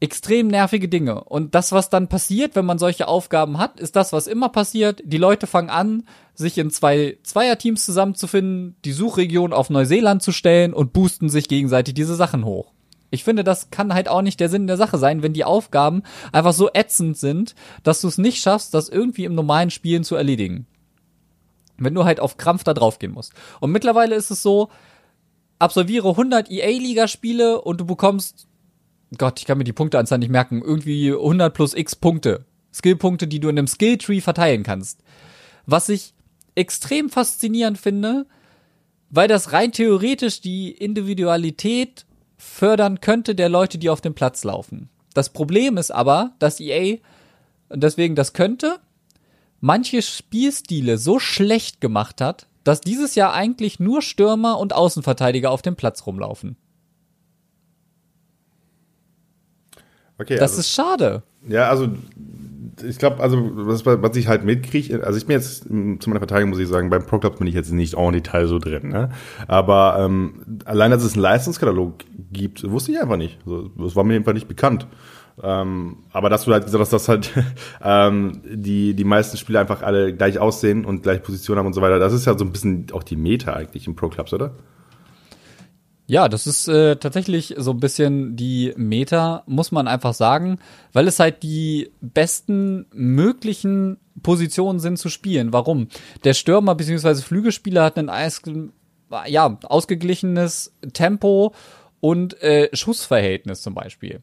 extrem 0.00 0.46
nervige 0.46 0.88
Dinge. 0.88 1.24
Und 1.24 1.54
das, 1.54 1.72
was 1.72 1.90
dann 1.90 2.08
passiert, 2.08 2.54
wenn 2.54 2.64
man 2.64 2.78
solche 2.78 3.08
Aufgaben 3.08 3.58
hat, 3.58 3.80
ist 3.80 3.96
das, 3.96 4.12
was 4.12 4.26
immer 4.26 4.48
passiert. 4.48 5.02
Die 5.04 5.18
Leute 5.18 5.46
fangen 5.46 5.70
an, 5.70 6.04
sich 6.34 6.56
in 6.58 6.70
zwei 6.70 7.18
Zweierteams 7.24 7.84
zusammenzufinden, 7.84 8.76
die 8.84 8.92
Suchregion 8.92 9.52
auf 9.52 9.70
Neuseeland 9.70 10.22
zu 10.22 10.32
stellen 10.32 10.72
und 10.72 10.92
boosten 10.92 11.28
sich 11.28 11.48
gegenseitig 11.48 11.94
diese 11.94 12.14
Sachen 12.14 12.44
hoch. 12.44 12.72
Ich 13.10 13.24
finde, 13.24 13.42
das 13.42 13.70
kann 13.70 13.94
halt 13.94 14.08
auch 14.08 14.22
nicht 14.22 14.38
der 14.38 14.50
Sinn 14.50 14.66
der 14.66 14.76
Sache 14.76 14.98
sein, 14.98 15.22
wenn 15.22 15.32
die 15.32 15.44
Aufgaben 15.44 16.02
einfach 16.30 16.52
so 16.52 16.70
ätzend 16.72 17.16
sind, 17.16 17.54
dass 17.82 18.00
du 18.00 18.08
es 18.08 18.18
nicht 18.18 18.40
schaffst, 18.40 18.74
das 18.74 18.88
irgendwie 18.88 19.24
im 19.24 19.34
normalen 19.34 19.70
Spielen 19.70 20.04
zu 20.04 20.14
erledigen. 20.14 20.66
Wenn 21.78 21.94
du 21.94 22.04
halt 22.04 22.20
auf 22.20 22.36
Krampf 22.36 22.64
da 22.64 22.74
drauf 22.74 22.98
gehen 22.98 23.12
musst. 23.12 23.32
Und 23.60 23.72
mittlerweile 23.72 24.14
ist 24.14 24.30
es 24.30 24.42
so, 24.42 24.68
absolviere 25.58 26.10
100 26.10 26.50
EA-Liga-Spiele 26.50 27.60
und 27.62 27.80
du 27.80 27.86
bekommst 27.86 28.47
Gott, 29.16 29.38
ich 29.38 29.46
kann 29.46 29.58
mir 29.58 29.64
die 29.64 29.72
Punkteanzahl 29.72 30.18
nicht 30.18 30.30
merken, 30.30 30.60
irgendwie 30.62 31.12
100 31.12 31.54
plus 31.54 31.74
x 31.74 31.96
Punkte. 31.96 32.44
Skillpunkte, 32.72 33.26
die 33.26 33.40
du 33.40 33.48
in 33.48 33.58
einem 33.58 33.66
Skilltree 33.66 34.20
verteilen 34.20 34.62
kannst. 34.62 35.00
Was 35.66 35.88
ich 35.88 36.14
extrem 36.54 37.08
faszinierend 37.08 37.78
finde, 37.78 38.26
weil 39.10 39.28
das 39.28 39.52
rein 39.52 39.72
theoretisch 39.72 40.40
die 40.40 40.70
Individualität 40.70 42.04
fördern 42.36 43.00
könnte 43.00 43.34
der 43.34 43.48
Leute, 43.48 43.78
die 43.78 43.90
auf 43.90 44.00
dem 44.00 44.14
Platz 44.14 44.44
laufen. 44.44 44.90
Das 45.14 45.30
Problem 45.30 45.76
ist 45.78 45.90
aber, 45.90 46.32
dass 46.38 46.60
EA, 46.60 46.98
und 47.68 47.82
deswegen 47.82 48.14
das 48.14 48.32
könnte, 48.32 48.78
manche 49.60 50.02
Spielstile 50.02 50.98
so 50.98 51.18
schlecht 51.18 51.80
gemacht 51.80 52.20
hat, 52.20 52.46
dass 52.64 52.80
dieses 52.80 53.14
Jahr 53.14 53.32
eigentlich 53.32 53.80
nur 53.80 54.02
Stürmer 54.02 54.58
und 54.58 54.74
Außenverteidiger 54.74 55.50
auf 55.50 55.62
dem 55.62 55.74
Platz 55.74 56.06
rumlaufen. 56.06 56.56
Okay, 60.18 60.36
das 60.36 60.52
also, 60.52 60.60
ist 60.60 60.70
schade. 60.72 61.22
Ja, 61.48 61.68
also 61.68 61.88
ich 62.82 62.98
glaube, 62.98 63.22
also 63.22 63.50
was, 63.54 63.84
was 63.86 64.16
ich 64.16 64.28
halt 64.28 64.44
mitkriege, 64.44 65.04
also 65.04 65.18
ich 65.18 65.26
bin 65.26 65.36
jetzt 65.36 65.64
zu 65.64 66.10
meiner 66.10 66.20
Verteidigung 66.20 66.50
muss 66.50 66.58
ich 66.58 66.68
sagen, 66.68 66.90
beim 66.90 67.04
Pro 67.04 67.18
Club 67.18 67.38
bin 67.38 67.46
ich 67.46 67.54
jetzt 67.54 67.72
nicht 67.72 67.94
en 67.94 68.12
Detail 68.12 68.46
so 68.46 68.58
drin, 68.58 68.88
ne? 68.88 69.10
Aber 69.46 69.96
ähm, 70.00 70.60
allein, 70.64 70.90
dass 70.90 71.04
es 71.04 71.14
einen 71.14 71.22
Leistungskatalog 71.22 71.94
gibt, 72.32 72.68
wusste 72.70 72.92
ich 72.92 73.00
einfach 73.00 73.16
nicht. 73.16 73.38
Also, 73.44 73.68
das 73.76 73.96
war 73.96 74.04
mir 74.04 74.14
einfach 74.14 74.32
nicht 74.32 74.48
bekannt. 74.48 74.86
Ähm, 75.40 75.98
aber 76.12 76.30
dass 76.30 76.44
du 76.44 76.52
halt 76.52 76.64
gesagt 76.64 76.80
hast, 76.80 76.92
dass 76.92 77.08
halt 77.08 77.32
ähm, 77.82 78.42
die, 78.44 78.94
die 78.94 79.04
meisten 79.04 79.36
Spiele 79.36 79.60
einfach 79.60 79.82
alle 79.82 80.12
gleich 80.14 80.38
aussehen 80.38 80.84
und 80.84 81.02
gleich 81.02 81.22
Position 81.22 81.58
haben 81.58 81.66
und 81.66 81.74
so 81.74 81.80
weiter, 81.80 81.98
das 81.98 82.12
ist 82.12 82.26
ja 82.26 82.36
so 82.36 82.44
ein 82.44 82.52
bisschen 82.52 82.86
auch 82.92 83.04
die 83.04 83.16
Meta 83.16 83.52
eigentlich 83.52 83.86
im 83.86 83.94
Pro 83.94 84.08
Clubs, 84.08 84.32
oder? 84.32 84.52
Ja, 86.10 86.30
das 86.30 86.46
ist 86.46 86.68
äh, 86.68 86.96
tatsächlich 86.96 87.54
so 87.58 87.72
ein 87.72 87.80
bisschen 87.80 88.34
die 88.34 88.72
Meta, 88.76 89.42
muss 89.46 89.72
man 89.72 89.86
einfach 89.86 90.14
sagen, 90.14 90.58
weil 90.94 91.06
es 91.06 91.20
halt 91.20 91.42
die 91.42 91.90
besten 92.00 92.86
möglichen 92.94 93.98
Positionen 94.22 94.80
sind 94.80 94.98
zu 94.98 95.10
spielen. 95.10 95.52
Warum? 95.52 95.88
Der 96.24 96.32
Stürmer 96.32 96.74
bzw. 96.74 97.16
Flügelspieler 97.16 97.84
hat 97.84 97.98
ein 97.98 98.72
ja, 99.26 99.58
ausgeglichenes 99.64 100.72
Tempo 100.94 101.54
und 102.00 102.42
äh, 102.42 102.70
Schussverhältnis 102.72 103.60
zum 103.60 103.74
Beispiel. 103.74 104.22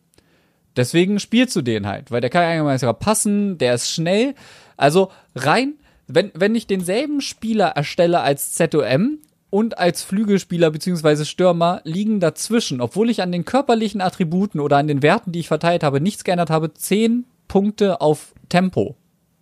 Deswegen 0.75 1.19
spielst 1.19 1.55
du 1.55 1.61
den 1.61 1.85
halt, 1.85 2.09
weil 2.09 2.21
der 2.21 2.31
kann 2.31 2.43
eigentlich 2.43 2.81
sogar 2.81 2.95
passen, 2.95 3.59
der 3.59 3.75
ist 3.75 3.91
schnell. 3.91 4.33
Also 4.75 5.11
rein, 5.35 5.75
wenn, 6.07 6.31
wenn 6.33 6.55
ich 6.55 6.65
denselben 6.65 7.21
Spieler 7.21 7.67
erstelle 7.67 8.21
als 8.21 8.53
ZOM, 8.55 9.19
und 9.55 9.77
als 9.77 10.03
Flügelspieler 10.03 10.69
bzw. 10.69 11.23
Stürmer 11.23 11.79
liegen 11.85 12.19
dazwischen, 12.19 12.81
obwohl 12.81 13.09
ich 13.09 13.21
an 13.21 13.31
den 13.31 13.45
körperlichen 13.45 14.01
Attributen 14.01 14.59
oder 14.59 14.75
an 14.75 14.87
den 14.87 15.01
Werten, 15.01 15.31
die 15.31 15.39
ich 15.39 15.47
verteilt 15.47 15.81
habe, 15.81 16.01
nichts 16.01 16.25
geändert 16.25 16.49
habe, 16.49 16.73
zehn 16.73 17.23
Punkte 17.47 18.01
auf 18.01 18.33
Tempo. 18.49 18.97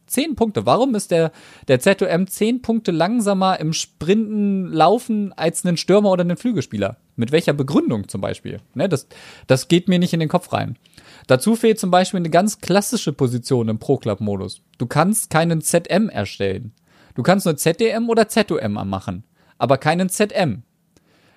Zehn 0.05 0.35
Punkte. 0.35 0.67
Warum 0.67 0.93
ist 0.93 1.09
der, 1.09 1.31
der 1.67 1.79
ZOM 1.79 2.27
zehn 2.27 2.61
Punkte 2.61 2.91
langsamer 2.91 3.59
im 3.59 3.73
Sprinten, 3.73 4.67
Laufen 4.67 5.33
als 5.33 5.65
ein 5.65 5.77
Stürmer 5.77 6.11
oder 6.11 6.23
ein 6.23 6.37
Flügelspieler? 6.37 6.97
Mit 7.15 7.31
welcher 7.31 7.53
Begründung 7.53 8.07
zum 8.07 8.21
Beispiel? 8.21 8.59
Ne, 8.75 8.87
das, 8.87 9.07
das 9.47 9.67
geht 9.67 9.87
mir 9.87 9.97
nicht 9.97 10.13
in 10.13 10.19
den 10.19 10.29
Kopf 10.29 10.53
rein. 10.53 10.77
Dazu 11.25 11.55
fehlt 11.55 11.79
zum 11.79 11.89
Beispiel 11.89 12.19
eine 12.19 12.29
ganz 12.29 12.59
klassische 12.59 13.13
Position 13.13 13.67
im 13.67 13.79
Pro-Club-Modus. 13.79 14.61
Du 14.77 14.85
kannst 14.85 15.31
keinen 15.31 15.61
ZM 15.61 16.09
erstellen. 16.09 16.71
Du 17.15 17.23
kannst 17.23 17.47
nur 17.47 17.57
ZDM 17.57 18.09
oder 18.09 18.27
ZOM 18.27 18.73
machen 18.73 19.23
aber 19.57 19.77
keinen 19.77 20.09
ZM. 20.09 20.63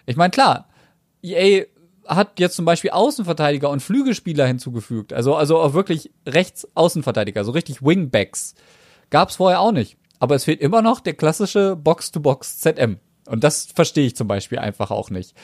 Ich 0.06 0.16
meine, 0.16 0.30
klar, 0.30 0.68
EA 1.22 1.66
hat 2.06 2.38
jetzt 2.38 2.56
zum 2.56 2.64
Beispiel 2.64 2.90
Außenverteidiger 2.90 3.68
und 3.68 3.80
Flügelspieler 3.80 4.46
hinzugefügt. 4.46 5.12
Also, 5.12 5.34
also 5.34 5.58
auch 5.58 5.74
wirklich 5.74 6.12
rechts 6.26 6.68
Außenverteidiger, 6.74 7.44
so 7.44 7.52
richtig 7.52 7.82
Wingbacks. 7.82 8.54
Gab's 9.10 9.36
vorher 9.36 9.60
auch 9.60 9.72
nicht. 9.72 9.96
Aber 10.18 10.34
es 10.34 10.44
fehlt 10.44 10.60
immer 10.60 10.82
noch 10.82 11.00
der 11.00 11.14
klassische 11.14 11.76
Box-to-Box 11.76 12.60
ZM. 12.60 12.98
Und 13.26 13.44
das 13.44 13.66
verstehe 13.66 14.06
ich 14.06 14.16
zum 14.16 14.28
Beispiel 14.28 14.58
einfach 14.58 14.90
auch 14.90 15.10
nicht. 15.10 15.34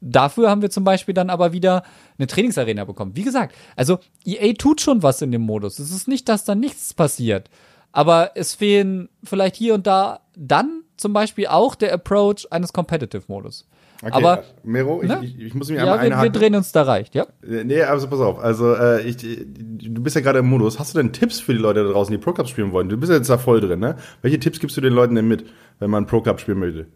Dafür 0.00 0.48
haben 0.48 0.62
wir 0.62 0.70
zum 0.70 0.84
Beispiel 0.84 1.14
dann 1.14 1.28
aber 1.28 1.52
wieder 1.52 1.82
eine 2.18 2.26
Trainingsarena 2.26 2.84
bekommen. 2.84 3.16
Wie 3.16 3.22
gesagt, 3.22 3.54
also 3.76 3.98
EA 4.24 4.54
tut 4.54 4.80
schon 4.80 5.02
was 5.02 5.20
in 5.20 5.32
dem 5.32 5.42
Modus. 5.42 5.78
Es 5.78 5.90
ist 5.90 6.08
nicht, 6.08 6.28
dass 6.28 6.44
da 6.44 6.54
nichts 6.54 6.94
passiert. 6.94 7.50
Aber 7.92 8.32
es 8.34 8.54
fehlen 8.54 9.08
vielleicht 9.24 9.56
hier 9.56 9.74
und 9.74 9.86
da 9.86 10.20
dann 10.40 10.82
zum 10.96 11.12
Beispiel 11.12 11.46
auch 11.46 11.74
der 11.74 11.92
Approach 11.92 12.46
eines 12.50 12.72
Competitive-Modus. 12.72 13.66
Okay, 14.02 14.12
aber 14.12 14.44
Mero, 14.62 15.02
ich, 15.02 15.08
ne? 15.08 15.20
ich, 15.22 15.38
ich, 15.38 15.54
muss 15.54 15.68
mich 15.68 15.78
einmal 15.78 16.08
Ja, 16.08 16.16
wir, 16.16 16.22
wir 16.22 16.30
drehen 16.30 16.54
uns 16.54 16.72
da 16.72 16.82
reicht, 16.82 17.14
ja. 17.14 17.26
Äh, 17.42 17.64
nee, 17.64 17.82
also 17.82 18.08
pass 18.08 18.20
auf. 18.20 18.38
Also 18.38 18.74
äh, 18.74 19.02
ich, 19.02 19.18
du 19.18 20.02
bist 20.02 20.16
ja 20.16 20.22
gerade 20.22 20.38
im 20.38 20.46
Modus. 20.46 20.78
Hast 20.78 20.94
du 20.94 20.98
denn 20.98 21.12
Tipps 21.12 21.38
für 21.38 21.52
die 21.52 21.58
Leute 21.58 21.84
da 21.84 21.90
draußen, 21.90 22.10
die 22.10 22.18
Pro 22.18 22.32
Cup 22.32 22.48
spielen 22.48 22.72
wollen? 22.72 22.88
Du 22.88 22.96
bist 22.96 23.10
ja 23.10 23.16
jetzt 23.16 23.28
da 23.28 23.36
voll 23.36 23.60
drin, 23.60 23.78
ne? 23.78 23.96
Welche 24.22 24.40
Tipps 24.40 24.58
gibst 24.58 24.76
du 24.76 24.80
den 24.80 24.94
Leuten 24.94 25.14
denn 25.14 25.28
mit, 25.28 25.44
wenn 25.78 25.90
man 25.90 26.06
Pro 26.06 26.22
Cup 26.22 26.40
spielen 26.40 26.58
möchte? 26.58 26.86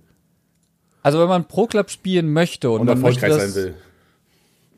Also 1.03 1.21
wenn 1.21 1.29
man 1.29 1.47
Pro 1.47 1.67
Club 1.67 1.91
spielen 1.91 2.33
möchte 2.33 2.71
und, 2.71 2.81
und 2.81 2.89
erfolgreich 2.89 3.31
möchte, 3.31 3.51
sein 3.51 3.55
will 3.55 3.75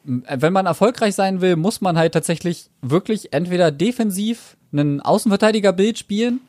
wenn 0.07 0.53
man 0.53 0.67
erfolgreich 0.67 1.15
sein 1.15 1.41
will, 1.41 1.57
muss 1.57 1.81
man 1.81 1.99
halt 1.99 2.15
tatsächlich 2.15 2.71
wirklich 2.81 3.33
entweder 3.33 3.71
defensiv 3.71 4.57
einen 4.73 5.01
Außenverteidiger-Bild 5.01 5.99
spielen. 5.99 6.41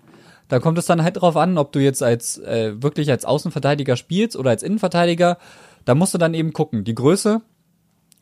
Da 0.48 0.60
kommt 0.60 0.78
es 0.78 0.86
dann 0.86 1.04
halt 1.04 1.18
drauf 1.18 1.36
an, 1.36 1.58
ob 1.58 1.72
du 1.72 1.80
jetzt 1.80 2.02
als 2.02 2.38
äh, 2.40 2.82
wirklich 2.82 3.10
als 3.10 3.26
Außenverteidiger 3.26 3.98
spielst 3.98 4.38
oder 4.38 4.52
als 4.52 4.64
Innenverteidiger. 4.64 5.38
Da 5.86 5.96
musst 5.96 6.14
du 6.14 6.18
dann 6.18 6.34
eben 6.34 6.54
gucken. 6.54 6.84
Die 6.84 6.96
Größe, 6.96 7.42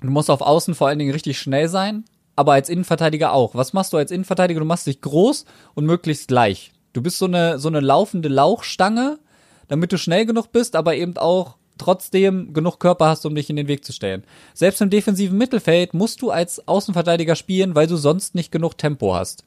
du 0.02 0.10
musst 0.10 0.32
auf 0.32 0.42
Außen 0.42 0.76
vor 0.76 0.88
allen 0.88 1.00
Dingen 1.00 1.12
richtig 1.12 1.40
schnell 1.40 1.68
sein, 1.68 2.06
aber 2.36 2.54
als 2.54 2.70
Innenverteidiger 2.70 3.34
auch. 3.34 3.56
Was 3.56 3.74
machst 3.74 3.94
du 3.94 3.98
als 3.98 4.12
Innenverteidiger? 4.12 4.60
Du 4.60 4.66
machst 4.66 4.88
dich 4.88 5.02
groß 5.02 5.46
und 5.76 5.86
möglichst 5.86 6.28
gleich. 6.28 6.72
Du 6.94 7.02
bist 7.02 7.20
so 7.20 7.26
eine, 7.26 7.60
so 7.60 7.68
eine 7.68 7.80
laufende 7.80 8.30
Lauchstange, 8.30 9.20
damit 9.68 9.92
du 9.92 9.98
schnell 9.98 10.26
genug 10.26 10.52
bist, 10.52 10.76
aber 10.76 10.96
eben 10.96 11.18
auch 11.18 11.58
trotzdem 11.78 12.54
genug 12.54 12.80
Körper 12.80 13.08
hast, 13.08 13.26
um 13.26 13.36
dich 13.36 13.50
in 13.50 13.56
den 13.56 13.68
Weg 13.68 13.84
zu 13.84 13.92
stellen. 13.92 14.24
Selbst 14.54 14.82
im 14.82 14.90
defensiven 14.90 15.38
Mittelfeld 15.38 15.94
musst 15.94 16.22
du 16.22 16.32
als 16.32 16.68
Außenverteidiger 16.68 17.36
spielen, 17.36 17.76
weil 17.76 17.88
du 17.88 17.98
sonst 17.98 18.34
nicht 18.34 18.52
genug 18.52 18.78
Tempo 18.78 19.14
hast. 19.14 19.44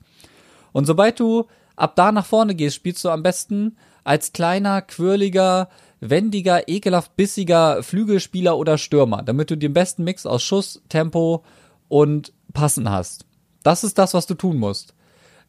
Und 0.72 0.84
sobald 0.84 1.18
du 1.18 1.46
ab 1.78 1.96
da 1.96 2.12
nach 2.12 2.26
vorne 2.26 2.54
gehst, 2.54 2.76
spielst 2.76 3.04
du 3.04 3.10
am 3.10 3.22
besten 3.22 3.76
als 4.04 4.32
kleiner, 4.32 4.82
quirliger, 4.82 5.68
wendiger, 6.00 6.68
ekelhaft 6.68 7.16
bissiger 7.16 7.82
Flügelspieler 7.82 8.56
oder 8.56 8.78
Stürmer, 8.78 9.22
damit 9.22 9.50
du 9.50 9.56
den 9.56 9.72
besten 9.72 10.04
Mix 10.04 10.26
aus 10.26 10.42
Schuss, 10.42 10.82
Tempo 10.88 11.44
und 11.88 12.32
Passen 12.52 12.90
hast. 12.90 13.26
Das 13.62 13.84
ist 13.84 13.98
das, 13.98 14.14
was 14.14 14.26
du 14.26 14.34
tun 14.34 14.58
musst. 14.58 14.94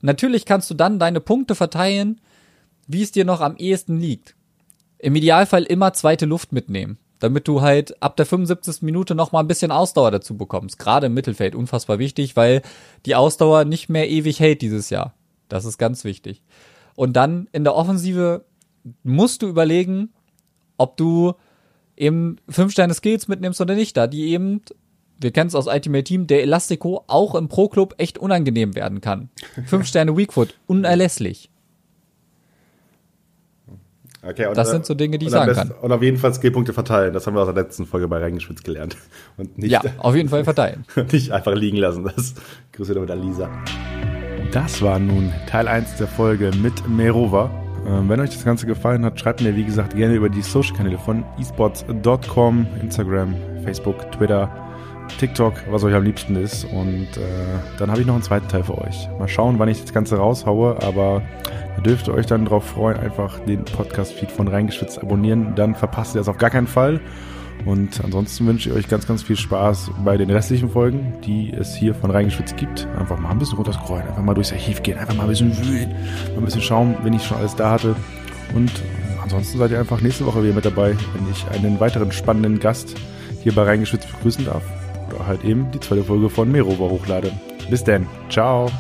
Natürlich 0.02 0.46
kannst 0.46 0.70
du 0.70 0.74
dann 0.74 1.00
deine 1.00 1.20
Punkte 1.20 1.56
verteilen, 1.56 2.22
wie 2.88 3.02
es 3.02 3.12
dir 3.12 3.26
noch 3.26 3.42
am 3.42 3.58
ehesten 3.58 4.00
liegt. 4.00 4.36
Im 4.98 5.16
Idealfall 5.16 5.64
immer 5.64 5.94
zweite 5.94 6.26
Luft 6.26 6.52
mitnehmen, 6.52 6.98
damit 7.20 7.48
du 7.48 7.62
halt 7.62 8.02
ab 8.02 8.18
der 8.18 8.26
75. 8.26 8.82
Minute 8.82 9.16
noch 9.16 9.32
mal 9.32 9.42
ein 9.42 9.48
bisschen 9.48 9.72
Ausdauer 9.72 10.12
dazu 10.12 10.36
bekommst. 10.36 10.80
Gerade 10.80 11.08
im 11.08 11.14
Mittelfeld 11.14 11.56
unfassbar 11.56 12.00
wichtig, 12.00 12.36
weil 12.36 12.62
die 13.06 13.16
Ausdauer 13.16 13.66
nicht 13.66 13.90
mehr 13.90 14.10
ewig 14.10 14.40
hält 14.40 14.62
dieses 14.62 14.90
Jahr. 14.90 15.14
Das 15.50 15.66
ist 15.66 15.78
ganz 15.78 16.04
wichtig. 16.04 16.42
Und 16.96 17.14
dann 17.14 17.48
in 17.52 17.64
der 17.64 17.76
Offensive 17.76 18.46
musst 19.04 19.42
du 19.42 19.48
überlegen, 19.48 20.14
ob 20.78 20.96
du 20.98 21.34
eben 21.98 22.38
fünf 22.48 22.72
Sterne 22.72 22.94
Skills 22.94 23.28
mitnimmst 23.28 23.60
oder 23.60 23.76
nicht, 23.76 23.98
da 23.98 24.08
die 24.08 24.30
eben 24.30 24.62
wir 25.22 25.32
kennen 25.32 25.48
es 25.48 25.56
aus 25.56 25.68
Ultimate 25.68 26.04
Team, 26.04 26.28
der 26.28 26.44
Elastico 26.44 27.04
auch 27.08 27.36
im 27.36 27.50
Pro 27.50 27.68
Club 27.68 27.96
echt 27.98 28.18
unangenehm 28.18 28.76
werden 28.76 29.02
kann. 29.02 29.30
Fünf 29.66 29.86
Sterne 29.88 30.16
Weakfoot, 30.16 30.56
unerlässlich. 30.66 31.50
Okay, 34.22 34.50
das 34.54 34.70
sind 34.70 34.86
so 34.86 34.96
Dinge, 34.96 35.18
die 35.18 35.28
ich 35.28 35.32
sagen 35.32 35.48
besten, 35.48 35.70
kann. 35.70 35.80
Und 35.80 35.92
auf 35.94 36.02
jeden 36.02 36.18
Fall 36.18 36.34
Skillpunkte 36.34 36.74
verteilen. 36.74 37.14
Das 37.14 37.26
haben 37.26 37.36
wir 37.36 37.42
aus 37.42 37.54
der 37.54 37.56
letzten 37.56 37.86
Folge 37.86 38.08
bei 38.10 38.18
Reingeschwitzt 38.18 38.66
gelernt. 38.66 38.98
Und 39.38 39.58
nicht, 39.58 39.72
ja, 39.72 39.82
auf 39.98 40.14
jeden 40.16 40.28
Fall 40.28 40.44
verteilen. 40.44 40.86
Und 40.96 41.14
nicht 41.14 41.32
einfach 41.32 41.56
liegen 41.56 41.78
lassen. 41.78 42.04
Das 42.04 42.34
Grüße 42.74 42.94
damit 42.94 43.12
an 43.12 43.22
Lisa. 43.22 43.50
Das 44.52 44.82
war 44.82 45.00
nun 45.00 45.32
Teil 45.48 45.68
1 45.68 45.98
der 45.98 46.08
Folge 46.08 46.52
mit 46.62 46.88
Merova. 46.88 47.50
Ähm, 47.88 48.10
wenn 48.10 48.20
euch 48.20 48.32
das 48.32 48.44
Ganze 48.44 48.66
gefallen 48.66 49.06
hat, 49.06 49.20
schreibt 49.20 49.42
mir, 49.42 49.56
wie 49.56 49.64
gesagt, 49.64 49.96
gerne 49.96 50.16
über 50.16 50.30
die 50.30 50.42
Social-Kanäle 50.42 50.98
von 50.98 51.24
esports.com, 51.40 52.68
Instagram, 52.82 53.36
Facebook, 53.64 54.12
Twitter, 54.12 54.50
TikTok, 55.20 55.54
was 55.70 55.84
euch 55.84 55.94
am 55.94 56.04
liebsten 56.04 56.36
ist. 56.36 56.66
Und 56.66 57.08
äh, 57.18 57.22
dann 57.78 57.92
habe 57.92 58.02
ich 58.02 58.08
noch 58.08 58.16
einen 58.16 58.24
zweiten 58.24 58.48
Teil 58.48 58.64
für 58.64 58.78
euch. 58.78 59.08
Mal 59.18 59.28
schauen, 59.28 59.60
wann 59.60 59.70
ich 59.70 59.82
das 59.82 59.94
Ganze 59.94 60.18
raushaue, 60.18 60.82
aber 60.82 61.22
Ihr 61.80 61.84
dürft 61.84 62.10
euch 62.10 62.26
dann 62.26 62.44
darauf 62.44 62.66
freuen, 62.66 62.98
einfach 62.98 63.40
den 63.40 63.64
Podcast-Feed 63.64 64.30
von 64.32 64.50
Reingeschwitzt 64.50 65.00
abonnieren. 65.02 65.56
Dann 65.56 65.76
verpasst 65.76 66.14
ihr 66.14 66.20
das 66.20 66.28
auf 66.28 66.38
gar 66.38 66.50
keinen 66.50 66.68
Fall. 66.68 67.00
Und 67.66 68.02
ansonsten 68.04 68.48
wünsche 68.48 68.70
ich 68.70 68.76
euch 68.76 68.88
ganz, 68.88 69.08
ganz 69.08 69.24
viel 69.24 69.36
Spaß 69.36 69.92
bei 70.04 70.18
den 70.18 70.30
restlichen 70.30 70.70
Folgen, 70.70 71.14
die 71.26 71.52
es 71.54 71.76
hier 71.76 71.94
von 71.94 72.10
Reingeschwitzt 72.10 72.58
gibt. 72.58 72.88
Einfach 72.98 73.20
mal 73.20 73.30
ein 73.30 73.40
bisschen 73.40 73.58
runterscrollen, 73.58 74.08
einfach 74.08 74.24
mal 74.24 74.34
durchs 74.34 74.52
Archiv 74.52 74.82
gehen, 74.82 74.98
einfach 74.98 75.16
mal 75.16 75.24
ein 75.24 75.30
bisschen 75.30 75.56
wühlen, 75.58 75.90
mal 76.30 76.38
ein 76.38 76.46
bisschen 76.46 76.62
schauen, 76.62 76.96
wenn 77.04 77.14
ich 77.14 77.24
schon 77.24 77.38
alles 77.38 77.56
da 77.56 77.72
hatte. 77.72 77.96
Und 78.56 78.72
ansonsten 79.22 79.60
seid 79.60 79.72
ihr 79.72 79.80
einfach 79.80 80.02
nächste 80.02 80.26
Woche 80.26 80.44
wieder 80.44 80.54
mit 80.54 80.66
dabei, 80.66 80.96
wenn 81.14 81.32
ich 81.32 81.46
einen 81.50 81.80
weiteren 81.80 82.12
spannenden 82.12 82.60
Gast 82.60 82.96
hier 83.42 83.54
bei 83.54 83.64
Reingeschwitzt 83.64 84.12
begrüßen 84.12 84.46
darf. 84.46 84.64
Oder 85.10 85.28
halt 85.28 85.44
eben 85.44 85.70
die 85.72 85.80
zweite 85.80 86.04
Folge 86.04 86.30
von 86.30 86.52
Merova 86.52 86.86
hochlade. 86.86 87.32
Bis 87.70 87.84
dann. 87.84 88.08
Ciao. 88.30 88.72